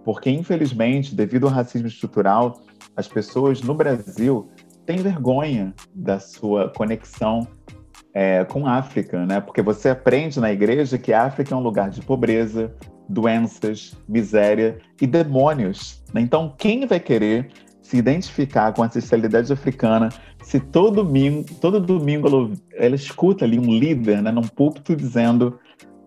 porque 0.06 0.30
infelizmente, 0.30 1.16
devido 1.16 1.48
ao 1.48 1.52
racismo 1.52 1.88
estrutural, 1.88 2.62
as 2.96 3.08
pessoas 3.08 3.62
no 3.64 3.74
Brasil 3.74 4.48
têm 4.86 4.98
vergonha 4.98 5.74
da 5.94 6.20
sua 6.20 6.70
conexão 6.70 7.48
é, 8.14 8.46
com 8.46 8.68
a 8.68 8.76
África, 8.76 9.26
né? 9.26 9.42
Porque 9.42 9.64
você 9.64 9.90
aprende 9.90 10.40
na 10.40 10.52
igreja 10.52 10.98
que 10.98 11.12
a 11.12 11.24
África 11.24 11.54
é 11.54 11.58
um 11.58 11.62
lugar 11.62 11.90
de 11.90 12.02
pobreza, 12.02 12.74
doenças, 13.08 13.98
miséria 14.08 14.78
e 15.02 15.08
demônios. 15.08 16.04
Né? 16.14 16.22
Então, 16.22 16.54
quem 16.56 16.86
vai 16.86 17.00
querer 17.00 17.50
se 17.90 17.98
identificar 17.98 18.72
com 18.72 18.84
a 18.84 18.86
ancestralidade 18.86 19.52
africana, 19.52 20.10
se 20.44 20.60
todo 20.60 21.04
domingo, 21.04 21.44
todo 21.60 21.80
domingo 21.80 22.28
ela, 22.28 22.52
ela 22.74 22.96
escuta 22.96 23.46
ali 23.46 23.58
um 23.58 23.74
líder 23.74 24.22
né, 24.22 24.32
num 24.32 24.44
púlpito 24.44 24.96
dizendo 24.96 25.58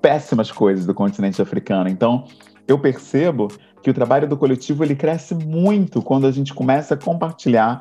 péssimas 0.01 0.53
coisas 0.53 0.87
do 0.87 0.95
continente 0.95 1.42
africano. 1.42 1.88
Então, 1.88 2.25
eu 2.68 2.79
percebo 2.79 3.49
que 3.83 3.90
o 3.90 3.95
trabalho 3.95 4.29
do 4.29 4.37
coletivo 4.37 4.85
ele 4.85 4.95
cresce 4.95 5.35
muito 5.35 6.01
quando 6.01 6.25
a 6.25 6.31
gente 6.31 6.55
começa 6.55 6.95
a 6.95 6.97
compartilhar 6.97 7.81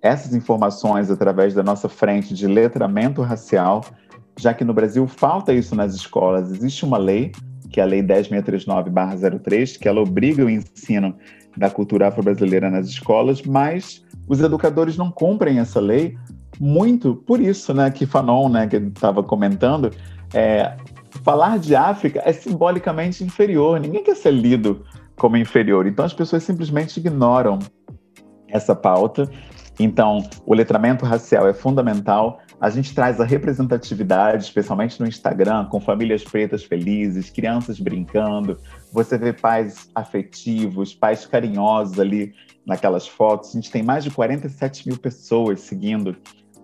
essas 0.00 0.32
informações 0.32 1.10
através 1.10 1.52
da 1.52 1.64
nossa 1.64 1.88
frente 1.88 2.32
de 2.32 2.46
letramento 2.46 3.20
racial, 3.20 3.84
já 4.38 4.54
que 4.54 4.62
no 4.62 4.72
Brasil 4.72 5.08
falta 5.08 5.52
isso 5.52 5.74
nas 5.74 5.92
escolas. 5.92 6.52
Existe 6.52 6.84
uma 6.84 6.98
lei, 6.98 7.32
que 7.68 7.80
é 7.80 7.82
a 7.82 7.86
Lei 7.86 8.00
10.639-03, 8.00 9.76
que 9.76 9.88
ela 9.88 10.00
obriga 10.00 10.44
o 10.44 10.48
ensino 10.48 11.16
da 11.56 11.70
cultura 11.70 12.08
afro-brasileira 12.08 12.70
nas 12.70 12.86
escolas, 12.86 13.42
mas 13.42 14.04
os 14.28 14.40
educadores 14.40 14.96
não 14.96 15.10
cumprem 15.10 15.58
essa 15.58 15.80
lei 15.80 16.16
muito 16.60 17.14
por 17.14 17.40
isso, 17.40 17.72
né, 17.72 17.90
que 17.90 18.04
Fanon, 18.04 18.48
né, 18.50 18.66
que 18.66 18.76
estava 18.76 19.22
comentando, 19.22 19.90
é, 20.34 20.76
falar 21.24 21.58
de 21.58 21.74
África 21.74 22.22
é 22.24 22.32
simbolicamente 22.32 23.24
inferior. 23.24 23.80
Ninguém 23.80 24.04
quer 24.04 24.14
ser 24.14 24.32
lido 24.32 24.84
como 25.16 25.36
inferior. 25.36 25.86
Então 25.86 26.04
as 26.04 26.12
pessoas 26.12 26.42
simplesmente 26.42 26.98
ignoram 26.98 27.58
essa 28.48 28.74
pauta. 28.74 29.28
Então, 29.78 30.22
o 30.44 30.54
letramento 30.54 31.06
racial 31.06 31.48
é 31.48 31.54
fundamental. 31.54 32.38
A 32.60 32.68
gente 32.68 32.94
traz 32.94 33.18
a 33.20 33.24
representatividade, 33.24 34.44
especialmente 34.44 35.00
no 35.00 35.06
Instagram, 35.06 35.64
com 35.64 35.80
famílias 35.80 36.22
pretas 36.22 36.62
felizes, 36.62 37.30
crianças 37.30 37.80
brincando. 37.80 38.58
Você 38.92 39.16
vê 39.16 39.32
pais 39.32 39.88
afetivos, 39.94 40.94
pais 40.94 41.24
carinhosos 41.24 41.98
ali 41.98 42.34
naquelas 42.66 43.08
fotos. 43.08 43.50
A 43.50 43.52
gente 43.52 43.70
tem 43.70 43.82
mais 43.82 44.04
de 44.04 44.10
47 44.10 44.88
mil 44.88 44.98
pessoas 44.98 45.60
seguindo 45.60 46.14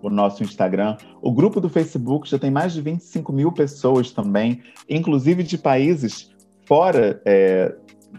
o 0.01 0.09
nosso 0.09 0.43
Instagram. 0.43 0.97
O 1.19 1.31
grupo 1.31 1.59
do 1.59 1.67
Facebook 1.67 2.29
já 2.29 2.37
tem 2.37 2.51
mais 2.51 2.73
de 2.73 2.81
25 2.81 3.33
mil 3.33 3.51
pessoas 3.51 4.11
também, 4.11 4.61
inclusive 4.87 5.41
de 5.41 5.57
países 5.57 6.29
fora 6.67 7.19
é, 7.25 7.73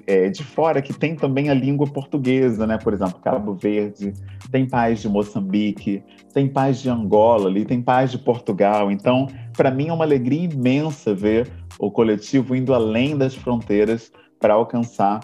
é, 0.06 0.28
de 0.28 0.42
fora 0.44 0.80
que 0.80 0.92
tem 0.92 1.14
também 1.14 1.50
a 1.50 1.54
língua 1.54 1.86
portuguesa, 1.86 2.66
né? 2.66 2.78
Por 2.78 2.92
exemplo, 2.92 3.20
Cabo 3.22 3.54
Verde, 3.54 4.12
tem 4.50 4.66
pais 4.66 5.00
de 5.00 5.08
Moçambique, 5.08 6.02
tem 6.32 6.48
pais 6.48 6.80
de 6.80 6.88
Angola 6.88 7.48
ali, 7.48 7.64
tem 7.64 7.82
pais 7.82 8.10
de 8.10 8.18
Portugal. 8.18 8.90
Então, 8.90 9.26
para 9.56 9.70
mim 9.70 9.88
é 9.88 9.92
uma 9.92 10.04
alegria 10.04 10.44
imensa 10.44 11.14
ver 11.14 11.50
o 11.78 11.90
coletivo 11.90 12.54
indo 12.54 12.74
além 12.74 13.16
das 13.16 13.34
fronteiras 13.34 14.10
para 14.40 14.54
alcançar 14.54 15.20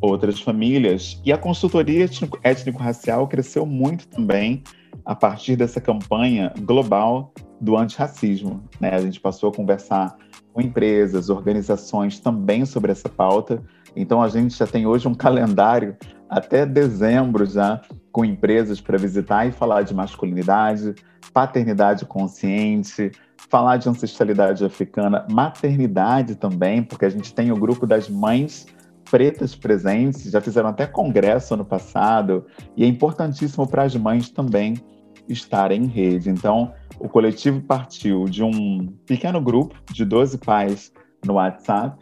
outras 0.00 0.40
famílias. 0.40 1.20
E 1.24 1.32
a 1.32 1.38
consultoria 1.38 2.08
étnico-racial 2.42 3.26
cresceu 3.26 3.66
muito 3.66 4.06
também 4.08 4.62
a 5.04 5.14
partir 5.14 5.56
dessa 5.56 5.80
campanha 5.80 6.52
global 6.60 7.32
do 7.60 7.76
antirracismo. 7.76 8.62
Né? 8.80 8.90
A 8.90 9.00
gente 9.00 9.20
passou 9.20 9.50
a 9.50 9.52
conversar 9.52 10.16
com 10.52 10.60
empresas, 10.60 11.30
organizações 11.30 12.20
também 12.20 12.64
sobre 12.64 12.92
essa 12.92 13.08
pauta 13.08 13.62
então 14.00 14.22
a 14.22 14.28
gente 14.28 14.56
já 14.56 14.66
tem 14.66 14.86
hoje 14.86 15.08
um 15.08 15.14
calendário 15.14 15.96
até 16.28 16.64
dezembro 16.64 17.46
já 17.46 17.80
com 18.12 18.24
empresas 18.24 18.80
para 18.80 18.98
visitar 18.98 19.46
e 19.46 19.52
falar 19.52 19.82
de 19.82 19.94
masculinidade, 19.94 20.94
paternidade 21.32 22.04
consciente, 22.04 23.10
falar 23.48 23.76
de 23.76 23.88
ancestralidade 23.88 24.64
africana, 24.64 25.26
maternidade 25.30 26.34
também, 26.34 26.82
porque 26.82 27.04
a 27.04 27.08
gente 27.08 27.32
tem 27.34 27.50
o 27.50 27.56
grupo 27.56 27.86
das 27.86 28.08
mães 28.08 28.66
pretas 29.10 29.54
presentes, 29.54 30.30
já 30.30 30.40
fizeram 30.40 30.68
até 30.68 30.86
congresso 30.86 31.54
ano 31.54 31.64
passado, 31.64 32.44
e 32.76 32.84
é 32.84 32.86
importantíssimo 32.86 33.66
para 33.66 33.84
as 33.84 33.96
mães 33.96 34.28
também 34.28 34.74
estarem 35.28 35.84
em 35.84 35.86
rede. 35.86 36.28
Então, 36.28 36.72
o 36.98 37.08
coletivo 37.08 37.60
partiu 37.62 38.26
de 38.26 38.42
um 38.42 38.86
pequeno 39.06 39.40
grupo 39.40 39.74
de 39.90 40.04
12 40.04 40.38
pais 40.38 40.92
no 41.24 41.34
WhatsApp 41.34 41.96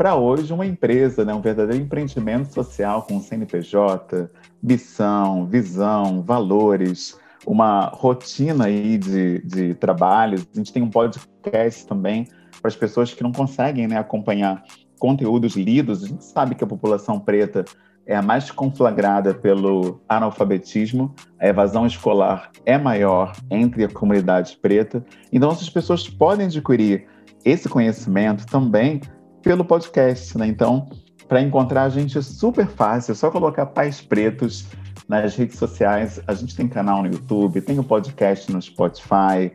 para 0.00 0.16
hoje 0.16 0.50
uma 0.50 0.64
empresa, 0.64 1.26
né, 1.26 1.34
um 1.34 1.42
verdadeiro 1.42 1.84
empreendimento 1.84 2.54
social 2.54 3.02
com 3.02 3.20
CNPJ, 3.20 4.30
missão, 4.62 5.44
visão, 5.44 6.22
valores, 6.22 7.20
uma 7.46 7.90
rotina 7.92 8.64
aí 8.64 8.96
de, 8.96 9.40
de 9.40 9.74
trabalho. 9.74 10.38
A 10.54 10.56
gente 10.56 10.72
tem 10.72 10.82
um 10.82 10.88
podcast 10.88 11.86
também 11.86 12.26
para 12.62 12.68
as 12.68 12.74
pessoas 12.74 13.12
que 13.12 13.22
não 13.22 13.30
conseguem 13.30 13.86
né, 13.86 13.98
acompanhar 13.98 14.64
conteúdos 14.98 15.54
lidos. 15.54 16.02
A 16.02 16.06
gente 16.06 16.24
sabe 16.24 16.54
que 16.54 16.64
a 16.64 16.66
população 16.66 17.20
preta 17.20 17.66
é 18.06 18.16
a 18.16 18.22
mais 18.22 18.50
conflagrada 18.50 19.34
pelo 19.34 20.00
analfabetismo, 20.08 21.14
a 21.38 21.46
evasão 21.46 21.84
escolar 21.84 22.50
é 22.64 22.78
maior 22.78 23.34
entre 23.50 23.84
a 23.84 23.88
comunidade 23.90 24.56
preta. 24.62 25.04
Então, 25.30 25.50
essas 25.50 25.68
pessoas 25.68 26.08
podem 26.08 26.46
adquirir 26.46 27.06
esse 27.44 27.68
conhecimento 27.68 28.46
também 28.46 29.02
pelo 29.42 29.64
podcast, 29.64 30.36
né? 30.36 30.46
Então, 30.46 30.88
para 31.28 31.40
encontrar 31.40 31.84
a 31.84 31.88
gente 31.88 32.18
é 32.18 32.22
super 32.22 32.66
fácil, 32.66 33.12
é 33.12 33.14
só 33.14 33.30
colocar 33.30 33.66
Pais 33.66 34.00
Pretos 34.00 34.66
nas 35.08 35.34
redes 35.36 35.58
sociais. 35.58 36.20
A 36.26 36.34
gente 36.34 36.56
tem 36.56 36.68
canal 36.68 37.02
no 37.02 37.08
YouTube, 37.08 37.60
tem 37.60 37.78
o 37.78 37.84
podcast 37.84 38.50
no 38.52 38.60
Spotify, 38.60 39.52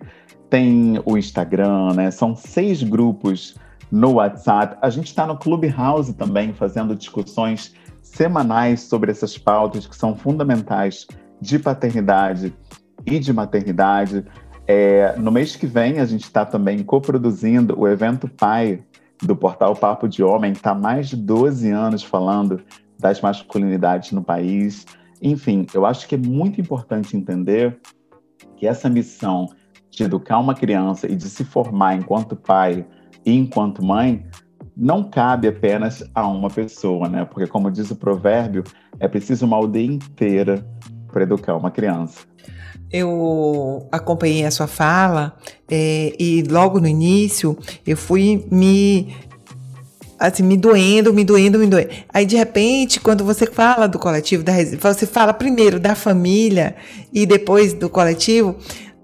tem 0.49 1.01
o 1.05 1.17
Instagram, 1.17 1.93
né? 1.93 2.11
São 2.11 2.36
seis 2.36 2.81
grupos 2.83 3.55
no 3.91 4.13
WhatsApp. 4.13 4.77
A 4.81 4.89
gente 4.89 5.07
está 5.07 5.25
no 5.25 5.38
Clubhouse 5.38 6.13
também, 6.13 6.53
fazendo 6.53 6.95
discussões 6.95 7.73
semanais 8.01 8.81
sobre 8.81 9.11
essas 9.11 9.38
pautas 9.38 9.88
que 9.88 9.95
são 9.95 10.15
fundamentais 10.15 11.07
de 11.41 11.59
paternidade 11.59 12.53
e 13.05 13.19
de 13.19 13.33
maternidade. 13.33 14.25
É, 14.67 15.15
no 15.17 15.31
mês 15.31 15.55
que 15.55 15.67
vem, 15.67 15.99
a 15.99 16.05
gente 16.05 16.23
está 16.23 16.45
também 16.45 16.83
coproduzindo 16.83 17.77
o 17.79 17.88
evento 17.88 18.27
Pai 18.27 18.83
do 19.26 19.36
portal 19.36 19.76
Papo 19.76 20.07
de 20.07 20.23
Homem, 20.23 20.51
está 20.51 20.73
mais 20.73 21.09
de 21.09 21.15
12 21.15 21.69
anos 21.71 22.03
falando 22.03 22.61
das 22.99 23.21
masculinidades 23.21 24.11
no 24.11 24.23
país. 24.23 24.86
Enfim, 25.21 25.65
eu 25.73 25.86
acho 25.86 26.07
que 26.07 26.15
é 26.15 26.17
muito 26.17 26.61
importante 26.61 27.17
entender 27.17 27.80
que 28.55 28.67
essa 28.67 28.89
missão 28.89 29.47
de 29.89 30.03
educar 30.03 30.39
uma 30.39 30.53
criança 30.53 31.09
e 31.09 31.15
de 31.15 31.30
se 31.30 31.43
formar 31.43 31.95
enquanto 31.95 32.36
pai 32.36 32.86
e 33.26 33.34
enquanto 33.34 33.84
mãe 33.84 34.26
não 34.76 35.03
cabe 35.03 35.47
apenas 35.47 36.03
a 36.13 36.28
uma 36.28 36.49
pessoa, 36.49 37.07
né? 37.07 37.23
Porque, 37.23 37.47
como 37.47 37.71
diz 37.71 37.91
o 37.91 37.95
provérbio, 37.95 38.63
é 38.99 39.07
preciso 39.07 39.45
uma 39.45 39.55
aldeia 39.55 39.88
inteira 39.88 40.67
para 41.16 41.24
educar 41.24 41.55
uma 41.55 41.72
criança. 41.72 42.26
Eu 42.91 43.88
acompanhei 43.89 44.45
a 44.45 44.51
sua 44.51 44.68
fala 44.68 45.38
é, 45.72 46.13
e 46.20 46.43
logo 46.43 46.78
no 46.82 46.88
início 46.88 47.57
eu 47.88 47.95
fui 47.95 48.45
me 48.51 49.16
assim, 50.20 50.43
me 50.43 50.57
doendo, 50.57 51.13
me 51.13 51.24
doendo, 51.24 51.57
me 51.57 51.68
doendo. 51.68 51.89
Aí, 52.13 52.26
de 52.26 52.36
repente, 52.36 52.99
quando 52.99 53.24
você 53.24 53.45
fala 53.45 53.88
do 53.88 53.97
coletivo, 53.97 54.43
da 54.43 54.51
você 54.53 55.05
fala 55.05 55.34
primeiro 55.34 55.80
da 55.80 55.95
família 55.95 56.76
e 57.13 57.26
depois 57.26 57.74
do 57.74 57.89
coletivo, 57.89 58.57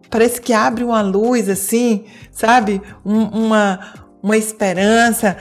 parece 0.09 0.41
que 0.41 0.51
abre 0.51 0.83
uma 0.83 1.01
luz, 1.01 1.47
assim, 1.47 2.03
sabe? 2.29 2.81
Um, 3.05 3.23
uma, 3.23 3.79
uma 4.21 4.37
esperança, 4.37 5.37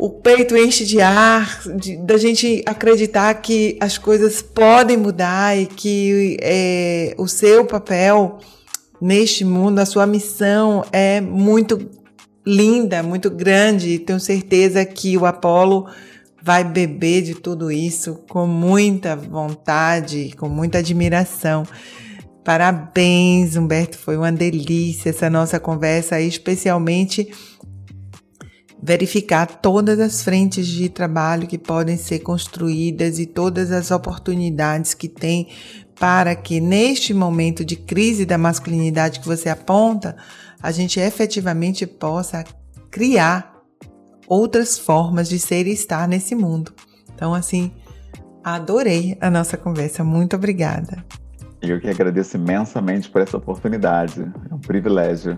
o 0.00 0.08
peito 0.08 0.56
enche 0.56 0.84
de 0.84 1.00
ar, 1.00 1.60
de, 1.76 1.96
da 1.96 2.16
gente 2.16 2.62
acreditar 2.64 3.34
que 3.34 3.76
as 3.80 3.98
coisas 3.98 4.40
podem 4.40 4.96
mudar 4.96 5.58
e 5.58 5.66
que 5.66 6.36
é, 6.40 7.16
o 7.18 7.26
seu 7.26 7.64
papel 7.64 8.38
neste 9.00 9.44
mundo, 9.44 9.80
a 9.80 9.84
sua 9.84 10.06
missão 10.06 10.84
é 10.92 11.20
muito 11.20 11.90
linda, 12.46 13.02
muito 13.02 13.28
grande. 13.28 13.88
E 13.88 13.98
tenho 13.98 14.20
certeza 14.20 14.84
que 14.84 15.18
o 15.18 15.26
Apolo 15.26 15.88
vai 16.40 16.62
beber 16.62 17.22
de 17.22 17.34
tudo 17.34 17.68
isso 17.68 18.22
com 18.28 18.46
muita 18.46 19.16
vontade, 19.16 20.32
com 20.38 20.48
muita 20.48 20.78
admiração. 20.78 21.64
Parabéns, 22.44 23.56
Humberto, 23.56 23.98
foi 23.98 24.16
uma 24.16 24.30
delícia 24.30 25.10
essa 25.10 25.28
nossa 25.28 25.58
conversa, 25.58 26.20
especialmente 26.20 27.32
verificar 28.82 29.46
todas 29.46 29.98
as 29.98 30.22
frentes 30.22 30.66
de 30.66 30.88
trabalho 30.88 31.46
que 31.46 31.58
podem 31.58 31.96
ser 31.96 32.20
construídas 32.20 33.18
e 33.18 33.26
todas 33.26 33.72
as 33.72 33.90
oportunidades 33.90 34.94
que 34.94 35.08
tem 35.08 35.48
para 35.98 36.36
que 36.36 36.60
neste 36.60 37.12
momento 37.12 37.64
de 37.64 37.74
crise 37.74 38.24
da 38.24 38.38
masculinidade 38.38 39.18
que 39.18 39.26
você 39.26 39.48
aponta, 39.48 40.16
a 40.62 40.70
gente 40.70 41.00
efetivamente 41.00 41.86
possa 41.86 42.44
criar 42.90 43.58
outras 44.28 44.78
formas 44.78 45.28
de 45.28 45.38
ser 45.38 45.66
e 45.66 45.72
estar 45.72 46.06
nesse 46.06 46.34
mundo. 46.34 46.72
Então, 47.14 47.34
assim, 47.34 47.72
adorei 48.44 49.16
a 49.20 49.28
nossa 49.28 49.56
conversa. 49.56 50.04
Muito 50.04 50.36
obrigada. 50.36 51.04
Eu 51.60 51.80
que 51.80 51.88
agradeço 51.88 52.36
imensamente 52.36 53.10
por 53.10 53.20
essa 53.20 53.36
oportunidade. 53.36 54.20
É 54.48 54.54
um 54.54 54.60
privilégio. 54.60 55.36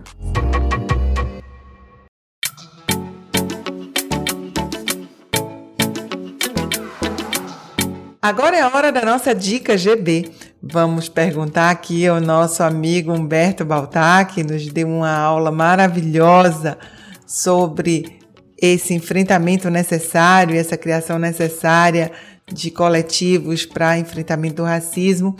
Agora 8.23 8.55
é 8.55 8.61
a 8.61 8.67
hora 8.67 8.91
da 8.91 9.03
nossa 9.03 9.33
dica 9.33 9.75
GB. 9.75 10.31
Vamos 10.61 11.09
perguntar 11.09 11.71
aqui 11.71 12.05
ao 12.05 12.21
nosso 12.21 12.61
amigo 12.61 13.11
Humberto 13.11 13.65
Baltar, 13.65 14.27
que 14.27 14.43
nos 14.43 14.63
deu 14.67 14.87
uma 14.87 15.11
aula 15.11 15.49
maravilhosa 15.49 16.77
sobre 17.25 18.19
esse 18.61 18.93
enfrentamento 18.93 19.71
necessário, 19.71 20.55
essa 20.55 20.77
criação 20.77 21.17
necessária 21.17 22.11
de 22.45 22.69
coletivos 22.69 23.65
para 23.65 23.97
enfrentamento 23.97 24.57
do 24.57 24.65
racismo. 24.65 25.35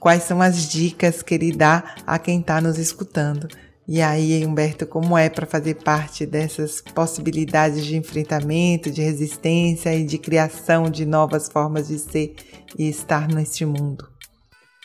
Quais 0.00 0.24
são 0.24 0.42
as 0.42 0.68
dicas 0.68 1.22
que 1.22 1.34
ele 1.34 1.52
dá 1.52 1.84
a 2.04 2.18
quem 2.18 2.40
está 2.40 2.60
nos 2.60 2.78
escutando? 2.78 3.46
E 3.86 4.00
aí, 4.00 4.44
Humberto, 4.46 4.86
como 4.86 5.16
é 5.16 5.28
para 5.28 5.44
fazer 5.44 5.74
parte 5.74 6.24
dessas 6.24 6.80
possibilidades 6.80 7.84
de 7.84 7.96
enfrentamento, 7.96 8.90
de 8.90 9.02
resistência 9.02 9.94
e 9.94 10.04
de 10.04 10.16
criação 10.16 10.88
de 10.88 11.04
novas 11.04 11.50
formas 11.50 11.88
de 11.88 11.98
ser 11.98 12.34
e 12.78 12.88
estar 12.88 13.28
neste 13.28 13.66
mundo? 13.66 14.08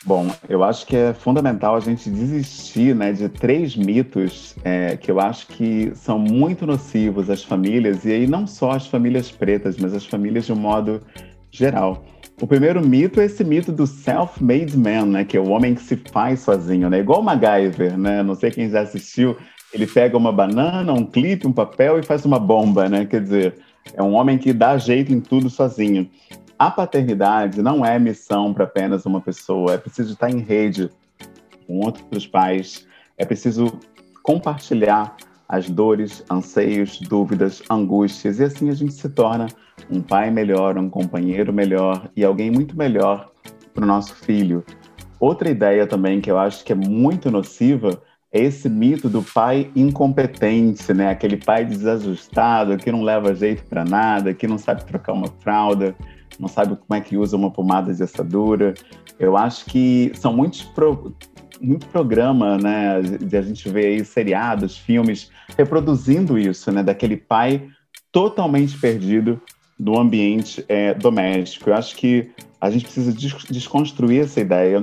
Bom, 0.04 0.30
eu 0.48 0.64
acho 0.64 0.86
que 0.86 0.96
é 0.96 1.12
fundamental 1.12 1.76
a 1.76 1.80
gente 1.80 2.08
desistir 2.10 2.94
né, 2.94 3.12
de 3.12 3.28
três 3.28 3.76
mitos 3.76 4.54
é, 4.64 4.96
que 4.96 5.10
eu 5.10 5.20
acho 5.20 5.46
que 5.46 5.92
são 5.94 6.18
muito 6.18 6.66
nocivos 6.66 7.28
às 7.28 7.44
famílias, 7.44 8.04
e 8.04 8.12
aí 8.12 8.26
não 8.26 8.46
só 8.46 8.70
as 8.72 8.86
famílias 8.86 9.30
pretas, 9.30 9.76
mas 9.76 9.92
as 9.94 10.06
famílias 10.06 10.46
de 10.46 10.52
um 10.52 10.56
modo 10.56 11.02
geral. 11.50 12.04
O 12.40 12.46
primeiro 12.46 12.80
mito 12.84 13.20
é 13.20 13.26
esse 13.26 13.44
mito 13.44 13.70
do 13.70 13.86
self-made 13.86 14.74
man, 14.76 15.04
né? 15.04 15.24
Que 15.24 15.36
é 15.36 15.40
o 15.40 15.50
homem 15.50 15.74
que 15.74 15.82
se 15.82 15.94
faz 15.94 16.40
sozinho, 16.40 16.88
né? 16.88 17.00
Igual 17.00 17.20
o 17.20 17.22
MacGyver, 17.22 17.98
né? 17.98 18.22
Não 18.22 18.34
sei 18.34 18.50
quem 18.50 18.70
já 18.70 18.80
assistiu. 18.80 19.36
Ele 19.74 19.86
pega 19.86 20.16
uma 20.16 20.32
banana, 20.32 20.90
um 20.90 21.04
clipe, 21.04 21.46
um 21.46 21.52
papel 21.52 21.98
e 21.98 22.02
faz 22.02 22.24
uma 22.24 22.38
bomba, 22.38 22.88
né? 22.88 23.04
Quer 23.04 23.20
dizer, 23.20 23.58
é 23.92 24.02
um 24.02 24.14
homem 24.14 24.38
que 24.38 24.54
dá 24.54 24.78
jeito 24.78 25.12
em 25.12 25.20
tudo 25.20 25.50
sozinho. 25.50 26.10
A 26.58 26.70
paternidade 26.70 27.60
não 27.60 27.84
é 27.84 27.98
missão 27.98 28.54
para 28.54 28.64
apenas 28.64 29.04
uma 29.04 29.20
pessoa. 29.20 29.74
É 29.74 29.78
preciso 29.78 30.14
estar 30.14 30.30
em 30.30 30.38
rede 30.38 30.90
com 31.66 31.80
outros 31.80 32.26
pais. 32.26 32.86
É 33.18 33.26
preciso 33.26 33.78
compartilhar 34.22 35.14
as 35.46 35.68
dores, 35.68 36.24
anseios, 36.30 37.00
dúvidas, 37.00 37.62
angústias, 37.68 38.38
e 38.38 38.44
assim 38.44 38.70
a 38.70 38.74
gente 38.74 38.94
se 38.94 39.08
torna 39.08 39.48
um 39.90 40.00
pai 40.00 40.30
melhor, 40.30 40.78
um 40.78 40.88
companheiro 40.88 41.52
melhor 41.52 42.10
e 42.16 42.24
alguém 42.24 42.50
muito 42.50 42.76
melhor 42.76 43.30
para 43.74 43.84
o 43.84 43.86
nosso 43.86 44.14
filho. 44.14 44.64
Outra 45.18 45.50
ideia 45.50 45.86
também 45.86 46.20
que 46.20 46.30
eu 46.30 46.38
acho 46.38 46.64
que 46.64 46.72
é 46.72 46.76
muito 46.76 47.30
nociva 47.30 48.00
é 48.32 48.40
esse 48.40 48.68
mito 48.68 49.08
do 49.08 49.22
pai 49.22 49.70
incompetente, 49.74 50.94
né? 50.94 51.10
Aquele 51.10 51.36
pai 51.36 51.64
desajustado, 51.64 52.76
que 52.76 52.92
não 52.92 53.02
leva 53.02 53.34
jeito 53.34 53.64
para 53.64 53.84
nada, 53.84 54.32
que 54.32 54.46
não 54.46 54.56
sabe 54.56 54.84
trocar 54.84 55.12
uma 55.12 55.26
fralda, 55.40 55.96
não 56.38 56.48
sabe 56.48 56.76
como 56.76 56.96
é 56.96 57.00
que 57.00 57.16
usa 57.16 57.36
uma 57.36 57.50
pomada 57.50 57.92
de 57.92 58.02
assadura. 58.02 58.72
Eu 59.18 59.36
acho 59.36 59.64
que 59.64 60.12
são 60.14 60.32
muitos 60.32 60.62
pro, 60.62 61.12
muito 61.60 61.86
programa, 61.88 62.56
né? 62.56 63.02
De 63.02 63.36
a 63.36 63.42
gente 63.42 63.68
ver 63.68 63.86
aí 63.86 64.04
seriados, 64.04 64.78
filmes 64.78 65.30
reproduzindo 65.58 66.38
isso, 66.38 66.70
né? 66.70 66.84
Daquele 66.84 67.16
pai 67.16 67.68
totalmente 68.12 68.78
perdido 68.78 69.40
do 69.80 69.98
ambiente 69.98 70.62
é, 70.68 70.92
doméstico. 70.92 71.70
Eu 71.70 71.74
acho 71.74 71.96
que 71.96 72.30
a 72.60 72.70
gente 72.70 72.84
precisa 72.84 73.12
desconstruir 73.50 74.24
essa 74.24 74.38
ideia. 74.38 74.82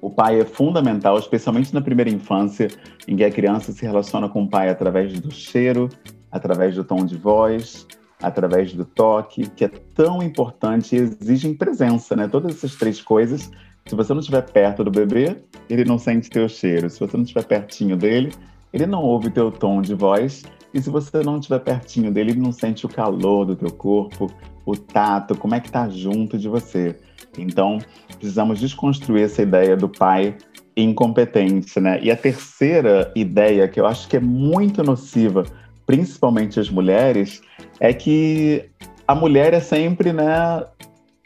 O 0.00 0.08
pai 0.08 0.40
é 0.40 0.44
fundamental, 0.44 1.18
especialmente 1.18 1.74
na 1.74 1.80
primeira 1.80 2.08
infância, 2.08 2.68
em 3.08 3.16
que 3.16 3.24
a 3.24 3.30
criança 3.30 3.72
se 3.72 3.84
relaciona 3.84 4.28
com 4.28 4.44
o 4.44 4.48
pai 4.48 4.68
através 4.68 5.18
do 5.18 5.32
cheiro, 5.32 5.88
através 6.30 6.76
do 6.76 6.84
tom 6.84 7.04
de 7.04 7.16
voz, 7.16 7.88
através 8.22 8.72
do 8.72 8.84
toque, 8.84 9.50
que 9.50 9.64
é 9.64 9.68
tão 9.68 10.22
importante 10.22 10.94
e 10.94 11.00
exigem 11.00 11.52
presença, 11.52 12.14
né? 12.14 12.28
Todas 12.28 12.54
essas 12.54 12.76
três 12.76 13.00
coisas. 13.00 13.50
Se 13.84 13.96
você 13.96 14.12
não 14.14 14.20
estiver 14.20 14.42
perto 14.42 14.84
do 14.84 14.92
bebê, 14.92 15.38
ele 15.68 15.84
não 15.84 15.98
sente 15.98 16.30
teu 16.30 16.48
cheiro. 16.48 16.88
Se 16.88 17.00
você 17.00 17.16
não 17.16 17.24
estiver 17.24 17.44
pertinho 17.44 17.96
dele, 17.96 18.32
ele 18.72 18.86
não 18.86 19.02
ouve 19.02 19.28
teu 19.28 19.50
tom 19.50 19.82
de 19.82 19.94
voz 19.94 20.44
e 20.74 20.82
se 20.82 20.90
você 20.90 21.22
não 21.22 21.38
estiver 21.38 21.60
pertinho 21.60 22.10
dele, 22.10 22.32
ele 22.32 22.40
não 22.40 22.50
sente 22.50 22.84
o 22.84 22.88
calor 22.88 23.46
do 23.46 23.54
teu 23.54 23.70
corpo, 23.70 24.28
o 24.66 24.76
tato, 24.76 25.36
como 25.36 25.54
é 25.54 25.60
que 25.60 25.70
tá 25.70 25.88
junto 25.88 26.36
de 26.36 26.48
você. 26.48 26.96
Então, 27.38 27.78
precisamos 28.08 28.58
desconstruir 28.58 29.22
essa 29.22 29.40
ideia 29.40 29.76
do 29.76 29.88
pai 29.88 30.36
incompetente, 30.76 31.78
né? 31.78 32.00
E 32.02 32.10
a 32.10 32.16
terceira 32.16 33.12
ideia, 33.14 33.68
que 33.68 33.78
eu 33.78 33.86
acho 33.86 34.08
que 34.08 34.16
é 34.16 34.20
muito 34.20 34.82
nociva, 34.82 35.44
principalmente 35.86 36.58
as 36.58 36.68
mulheres, 36.68 37.40
é 37.78 37.92
que 37.92 38.68
a 39.06 39.14
mulher 39.14 39.54
é 39.54 39.60
sempre, 39.60 40.12
né, 40.12 40.64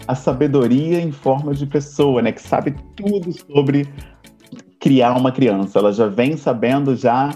a 0.07 0.15
sabedoria 0.15 1.01
em 1.01 1.13
forma 1.13 1.55
de 1.55 1.65
pessoa, 1.65 2.21
né, 2.21 2.33
que 2.33 2.43
sabe 2.43 2.75
tudo 2.97 3.33
sobre 3.33 3.89
criar 4.79 5.17
uma 5.17 5.33
criança. 5.33 5.79
Ela 5.79 5.93
já 5.93 6.07
vem 6.07 6.37
sabendo 6.37 6.95
já 6.95 7.31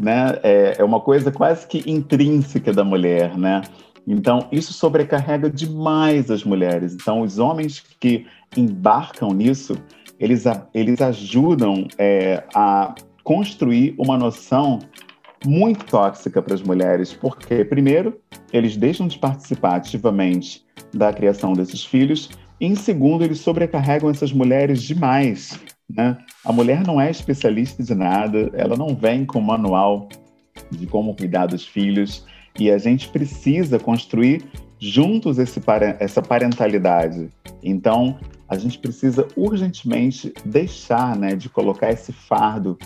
né? 0.00 0.38
É, 0.42 0.76
é 0.78 0.84
uma 0.84 1.00
coisa 1.00 1.30
quase 1.30 1.66
que 1.66 1.88
intrínseca 1.90 2.72
da 2.72 2.84
mulher, 2.84 3.36
né? 3.36 3.62
Então, 4.06 4.48
isso 4.50 4.72
sobrecarrega 4.72 5.48
demais 5.48 6.30
as 6.30 6.44
mulheres. 6.44 6.94
Então, 6.94 7.20
os 7.20 7.38
homens 7.38 7.82
que 8.00 8.26
embarcam 8.56 9.32
nisso, 9.32 9.76
eles, 10.18 10.44
eles 10.74 11.00
ajudam 11.00 11.86
é, 11.98 12.42
a 12.54 12.94
construir 13.22 13.94
uma 13.96 14.18
noção 14.18 14.80
muito 15.44 15.84
tóxica 15.84 16.40
para 16.40 16.54
as 16.54 16.62
mulheres, 16.62 17.12
porque, 17.12 17.64
primeiro, 17.64 18.20
eles 18.52 18.76
deixam 18.76 19.06
de 19.06 19.18
participar 19.18 19.76
ativamente 19.76 20.64
da 20.92 21.12
criação 21.12 21.52
desses 21.52 21.84
filhos, 21.84 22.30
e, 22.60 22.66
em 22.66 22.74
segundo, 22.74 23.24
eles 23.24 23.40
sobrecarregam 23.40 24.10
essas 24.10 24.32
mulheres 24.32 24.82
demais 24.82 25.58
né? 25.88 26.18
A 26.44 26.52
mulher 26.52 26.86
não 26.86 27.00
é 27.00 27.10
especialista 27.10 27.82
de 27.82 27.94
nada, 27.94 28.50
ela 28.54 28.76
não 28.76 28.94
vem 28.94 29.24
com 29.24 29.40
manual 29.40 30.08
de 30.70 30.86
como 30.86 31.14
cuidar 31.14 31.46
dos 31.46 31.66
filhos 31.66 32.24
e 32.58 32.70
a 32.70 32.78
gente 32.78 33.08
precisa 33.08 33.78
construir 33.78 34.44
juntos 34.78 35.38
esse, 35.38 35.60
essa 35.98 36.20
parentalidade. 36.20 37.30
Então, 37.62 38.18
a 38.48 38.58
gente 38.58 38.78
precisa 38.78 39.26
urgentemente 39.36 40.32
deixar 40.44 41.16
né, 41.16 41.34
de 41.34 41.48
colocar 41.48 41.90
esse 41.90 42.12
fardo 42.12 42.76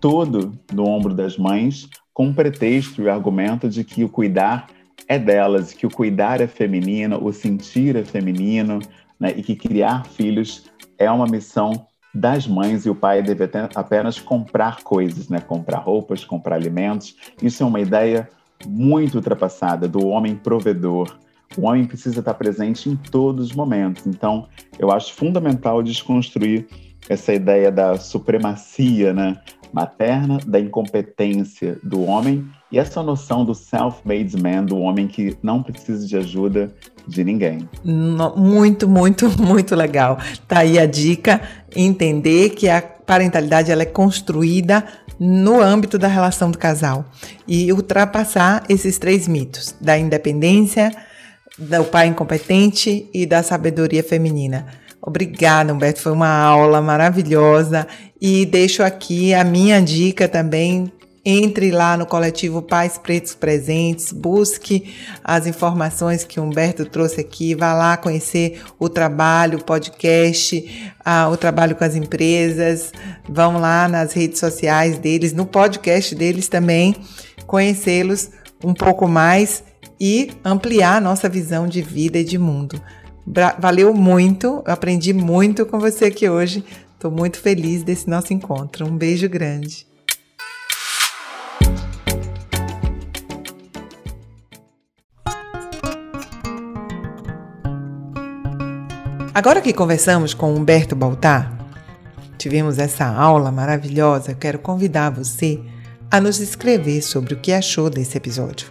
todo 0.00 0.52
no 0.72 0.86
ombro 0.86 1.12
das 1.12 1.36
mães 1.36 1.88
com 2.14 2.30
o 2.30 2.34
pretexto 2.34 3.02
e 3.02 3.04
o 3.06 3.10
argumento 3.10 3.68
de 3.68 3.82
que 3.82 4.04
o 4.04 4.08
cuidar 4.08 4.68
é 5.08 5.18
delas, 5.18 5.72
que 5.72 5.86
o 5.86 5.90
cuidar 5.90 6.40
é 6.40 6.46
feminino, 6.46 7.18
o 7.20 7.32
sentir 7.32 7.96
é 7.96 8.04
feminino, 8.04 8.78
né, 9.18 9.32
e 9.36 9.42
que 9.42 9.56
criar 9.56 10.06
filhos 10.06 10.70
é 10.98 11.10
uma 11.10 11.26
missão 11.26 11.87
das 12.14 12.46
mães 12.46 12.86
e 12.86 12.90
o 12.90 12.94
pai 12.94 13.22
deve 13.22 13.48
apenas 13.74 14.18
comprar 14.18 14.82
coisas, 14.82 15.28
né? 15.28 15.40
Comprar 15.40 15.78
roupas, 15.78 16.24
comprar 16.24 16.56
alimentos. 16.56 17.14
Isso 17.42 17.62
é 17.62 17.66
uma 17.66 17.80
ideia 17.80 18.28
muito 18.66 19.16
ultrapassada 19.16 19.86
do 19.86 20.06
homem 20.06 20.34
provedor. 20.34 21.16
O 21.56 21.66
homem 21.66 21.86
precisa 21.86 22.20
estar 22.20 22.34
presente 22.34 22.88
em 22.88 22.96
todos 22.96 23.46
os 23.46 23.52
momentos. 23.54 24.06
Então, 24.06 24.48
eu 24.78 24.90
acho 24.90 25.14
fundamental 25.14 25.82
desconstruir 25.82 26.66
essa 27.08 27.32
ideia 27.32 27.70
da 27.70 27.96
supremacia, 27.96 29.12
né? 29.12 29.38
materna, 29.72 30.38
da 30.46 30.58
incompetência 30.58 31.78
do 31.82 32.02
homem 32.04 32.48
e 32.70 32.78
essa 32.78 33.02
noção 33.02 33.44
do 33.44 33.54
self-made 33.54 34.36
man, 34.36 34.64
do 34.64 34.78
homem 34.78 35.08
que 35.08 35.36
não 35.42 35.62
precisa 35.62 36.06
de 36.06 36.16
ajuda 36.16 36.72
de 37.06 37.24
ninguém. 37.24 37.68
Muito, 37.82 38.86
muito, 38.86 39.28
muito 39.40 39.74
legal. 39.74 40.18
Tá 40.46 40.60
aí 40.60 40.78
a 40.78 40.86
dica, 40.86 41.40
entender 41.74 42.50
que 42.50 42.68
a 42.68 42.82
parentalidade 42.82 43.72
ela 43.72 43.82
é 43.82 43.86
construída 43.86 44.84
no 45.18 45.60
âmbito 45.60 45.98
da 45.98 46.06
relação 46.06 46.50
do 46.50 46.58
casal 46.58 47.06
e 47.46 47.72
ultrapassar 47.72 48.62
esses 48.68 48.98
três 48.98 49.26
mitos 49.26 49.74
da 49.80 49.98
independência, 49.98 50.92
do 51.58 51.84
pai 51.84 52.06
incompetente 52.06 53.08
e 53.12 53.26
da 53.26 53.42
sabedoria 53.42 54.04
feminina. 54.04 54.66
Obrigada, 55.00 55.72
Humberto. 55.72 56.00
Foi 56.00 56.12
uma 56.12 56.28
aula 56.28 56.82
maravilhosa. 56.82 57.86
E 58.20 58.44
deixo 58.44 58.82
aqui 58.82 59.32
a 59.32 59.42
minha 59.42 59.80
dica 59.80 60.28
também. 60.28 60.92
Entre 61.30 61.70
lá 61.70 61.94
no 61.94 62.06
coletivo 62.06 62.62
Pais 62.62 62.96
Pretos 62.96 63.34
Presentes, 63.34 64.12
busque 64.12 64.94
as 65.22 65.46
informações 65.46 66.24
que 66.24 66.40
Humberto 66.40 66.86
trouxe 66.86 67.20
aqui, 67.20 67.54
vá 67.54 67.74
lá 67.74 67.98
conhecer 67.98 68.62
o 68.78 68.88
trabalho, 68.88 69.58
o 69.58 69.62
podcast, 69.62 70.94
o 71.30 71.36
trabalho 71.36 71.76
com 71.76 71.84
as 71.84 71.94
empresas, 71.94 72.92
vão 73.28 73.60
lá 73.60 73.86
nas 73.86 74.14
redes 74.14 74.38
sociais 74.38 74.96
deles, 74.96 75.34
no 75.34 75.44
podcast 75.44 76.14
deles 76.14 76.48
também, 76.48 76.96
conhecê-los 77.46 78.30
um 78.64 78.72
pouco 78.72 79.06
mais 79.06 79.62
e 80.00 80.30
ampliar 80.42 80.96
a 80.96 81.00
nossa 81.02 81.28
visão 81.28 81.68
de 81.68 81.82
vida 81.82 82.20
e 82.20 82.24
de 82.24 82.38
mundo. 82.38 82.80
Valeu 83.58 83.92
muito, 83.92 84.62
aprendi 84.64 85.12
muito 85.12 85.66
com 85.66 85.78
você 85.78 86.06
aqui 86.06 86.26
hoje. 86.26 86.64
Estou 86.94 87.10
muito 87.10 87.38
feliz 87.38 87.82
desse 87.82 88.08
nosso 88.08 88.32
encontro. 88.32 88.86
Um 88.86 88.96
beijo 88.96 89.28
grande. 89.28 89.87
Agora 99.38 99.60
que 99.60 99.72
conversamos 99.72 100.34
com 100.34 100.52
Humberto 100.52 100.96
Baltar, 100.96 101.56
tivemos 102.36 102.76
essa 102.76 103.06
aula 103.06 103.52
maravilhosa, 103.52 104.34
quero 104.34 104.58
convidar 104.58 105.10
você 105.10 105.60
a 106.10 106.20
nos 106.20 106.40
escrever 106.40 107.00
sobre 107.02 107.34
o 107.34 107.36
que 107.36 107.52
achou 107.52 107.88
desse 107.88 108.16
episódio. 108.16 108.68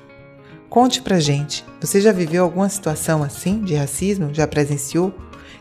Conte 0.70 1.02
pra 1.02 1.22
gente, 1.22 1.64
você 1.80 2.02
já 2.02 2.12
viveu 2.12 2.44
alguma 2.44 2.68
situação 2.68 3.24
assim 3.24 3.64
de 3.64 3.76
racismo? 3.76 4.34
Já 4.34 4.46
presenciou? 4.46 5.14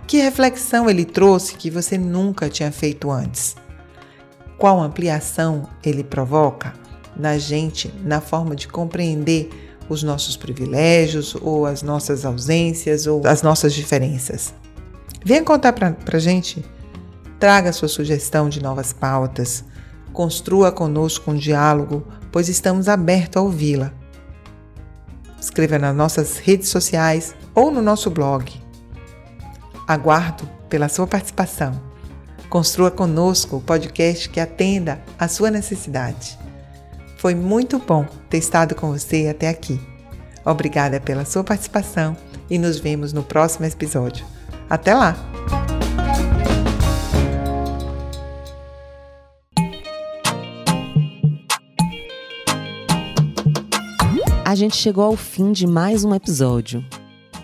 Que 0.08 0.16
reflexão 0.16 0.90
ele 0.90 1.04
trouxe 1.04 1.54
que 1.54 1.70
você 1.70 1.96
nunca 1.96 2.48
tinha 2.48 2.72
feito 2.72 3.08
antes? 3.08 3.54
Qual 4.58 4.80
ampliação 4.80 5.68
ele 5.84 6.02
provoca 6.02 6.74
na 7.16 7.38
gente, 7.38 7.94
na 8.02 8.20
forma 8.20 8.56
de 8.56 8.66
compreender 8.66 9.50
os 9.88 10.02
nossos 10.02 10.36
privilégios, 10.36 11.36
ou 11.40 11.64
as 11.64 11.80
nossas 11.80 12.24
ausências, 12.24 13.06
ou 13.06 13.24
as 13.24 13.40
nossas 13.40 13.72
diferenças? 13.72 14.52
Venha 15.26 15.42
contar 15.42 15.72
pra, 15.72 15.90
pra 15.90 16.18
gente. 16.18 16.64
Traga 17.38 17.72
sua 17.72 17.88
sugestão 17.88 18.48
de 18.48 18.62
novas 18.62 18.92
pautas. 18.92 19.64
Construa 20.12 20.70
conosco 20.70 21.30
um 21.30 21.34
diálogo, 21.34 22.06
pois 22.30 22.48
estamos 22.48 22.88
abertos 22.88 23.36
a 23.36 23.42
ouvi-la 23.42 23.92
escreva 25.46 25.78
nas 25.78 25.94
nossas 25.94 26.38
redes 26.38 26.68
sociais 26.68 27.34
ou 27.54 27.70
no 27.70 27.80
nosso 27.80 28.10
blog. 28.10 28.52
Aguardo 29.86 30.48
pela 30.68 30.88
sua 30.88 31.06
participação. 31.06 31.80
Construa 32.48 32.90
conosco 32.90 33.56
o 33.56 33.60
podcast 33.60 34.28
que 34.28 34.40
atenda 34.40 35.00
à 35.18 35.28
sua 35.28 35.50
necessidade. 35.50 36.38
Foi 37.18 37.34
muito 37.34 37.78
bom 37.78 38.06
ter 38.28 38.38
estado 38.38 38.74
com 38.74 38.92
você 38.92 39.28
até 39.28 39.48
aqui. 39.48 39.80
Obrigada 40.44 41.00
pela 41.00 41.24
sua 41.24 41.42
participação 41.42 42.16
e 42.48 42.58
nos 42.58 42.78
vemos 42.78 43.12
no 43.12 43.22
próximo 43.22 43.66
episódio. 43.66 44.24
Até 44.68 44.94
lá! 44.94 45.16
A 54.44 54.54
gente 54.54 54.76
chegou 54.76 55.04
ao 55.04 55.16
fim 55.16 55.52
de 55.52 55.66
mais 55.66 56.04
um 56.04 56.14
episódio. 56.14 56.84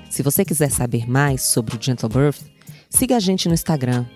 Se 0.09 0.23
você 0.23 0.45
quiser 0.45 0.70
saber 0.70 1.09
mais 1.09 1.43
sobre 1.43 1.77
o 1.77 1.79
Gentle 1.81 2.09
Birth, 2.09 2.43
siga 2.89 3.16
a 3.16 3.20
gente 3.20 3.49
no 3.49 3.55
Instagram. 3.55 4.07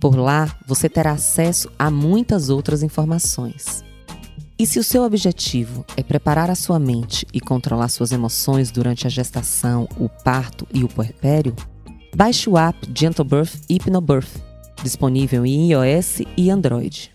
Por 0.00 0.16
lá, 0.16 0.54
você 0.66 0.88
terá 0.88 1.12
acesso 1.12 1.70
a 1.78 1.90
muitas 1.90 2.48
outras 2.48 2.82
informações. 2.82 3.84
E 4.58 4.66
se 4.66 4.78
o 4.78 4.84
seu 4.84 5.02
objetivo 5.02 5.84
é 5.96 6.02
preparar 6.02 6.50
a 6.50 6.54
sua 6.54 6.78
mente 6.78 7.26
e 7.32 7.40
controlar 7.40 7.88
suas 7.88 8.12
emoções 8.12 8.70
durante 8.70 9.06
a 9.06 9.10
gestação, 9.10 9.88
o 9.98 10.08
parto 10.08 10.66
e 10.72 10.84
o 10.84 10.88
puerpério, 10.88 11.54
baixe 12.14 12.48
o 12.48 12.58
app 12.58 12.78
Gentle 12.94 13.24
Birth 13.24 13.60
Hypnobirth, 13.70 14.42
disponível 14.82 15.46
em 15.46 15.72
iOS 15.72 16.20
e 16.36 16.50
Android. 16.50 17.12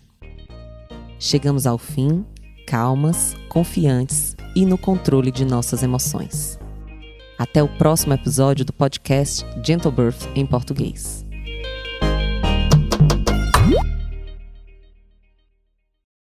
Chegamos 1.20 1.66
ao 1.66 1.78
fim, 1.78 2.26
calmas, 2.66 3.36
confiantes 3.50 4.36
e 4.56 4.66
no 4.66 4.78
controle 4.78 5.32
de 5.32 5.46
nossas 5.46 5.84
emoções. 5.84 6.60
Até 7.38 7.62
o 7.62 7.68
próximo 7.68 8.14
episódio 8.14 8.66
do 8.66 8.74
podcast 8.74 9.46
Gentle 9.64 9.92
Birth 9.92 10.28
em 10.36 10.46
português. 10.46 11.17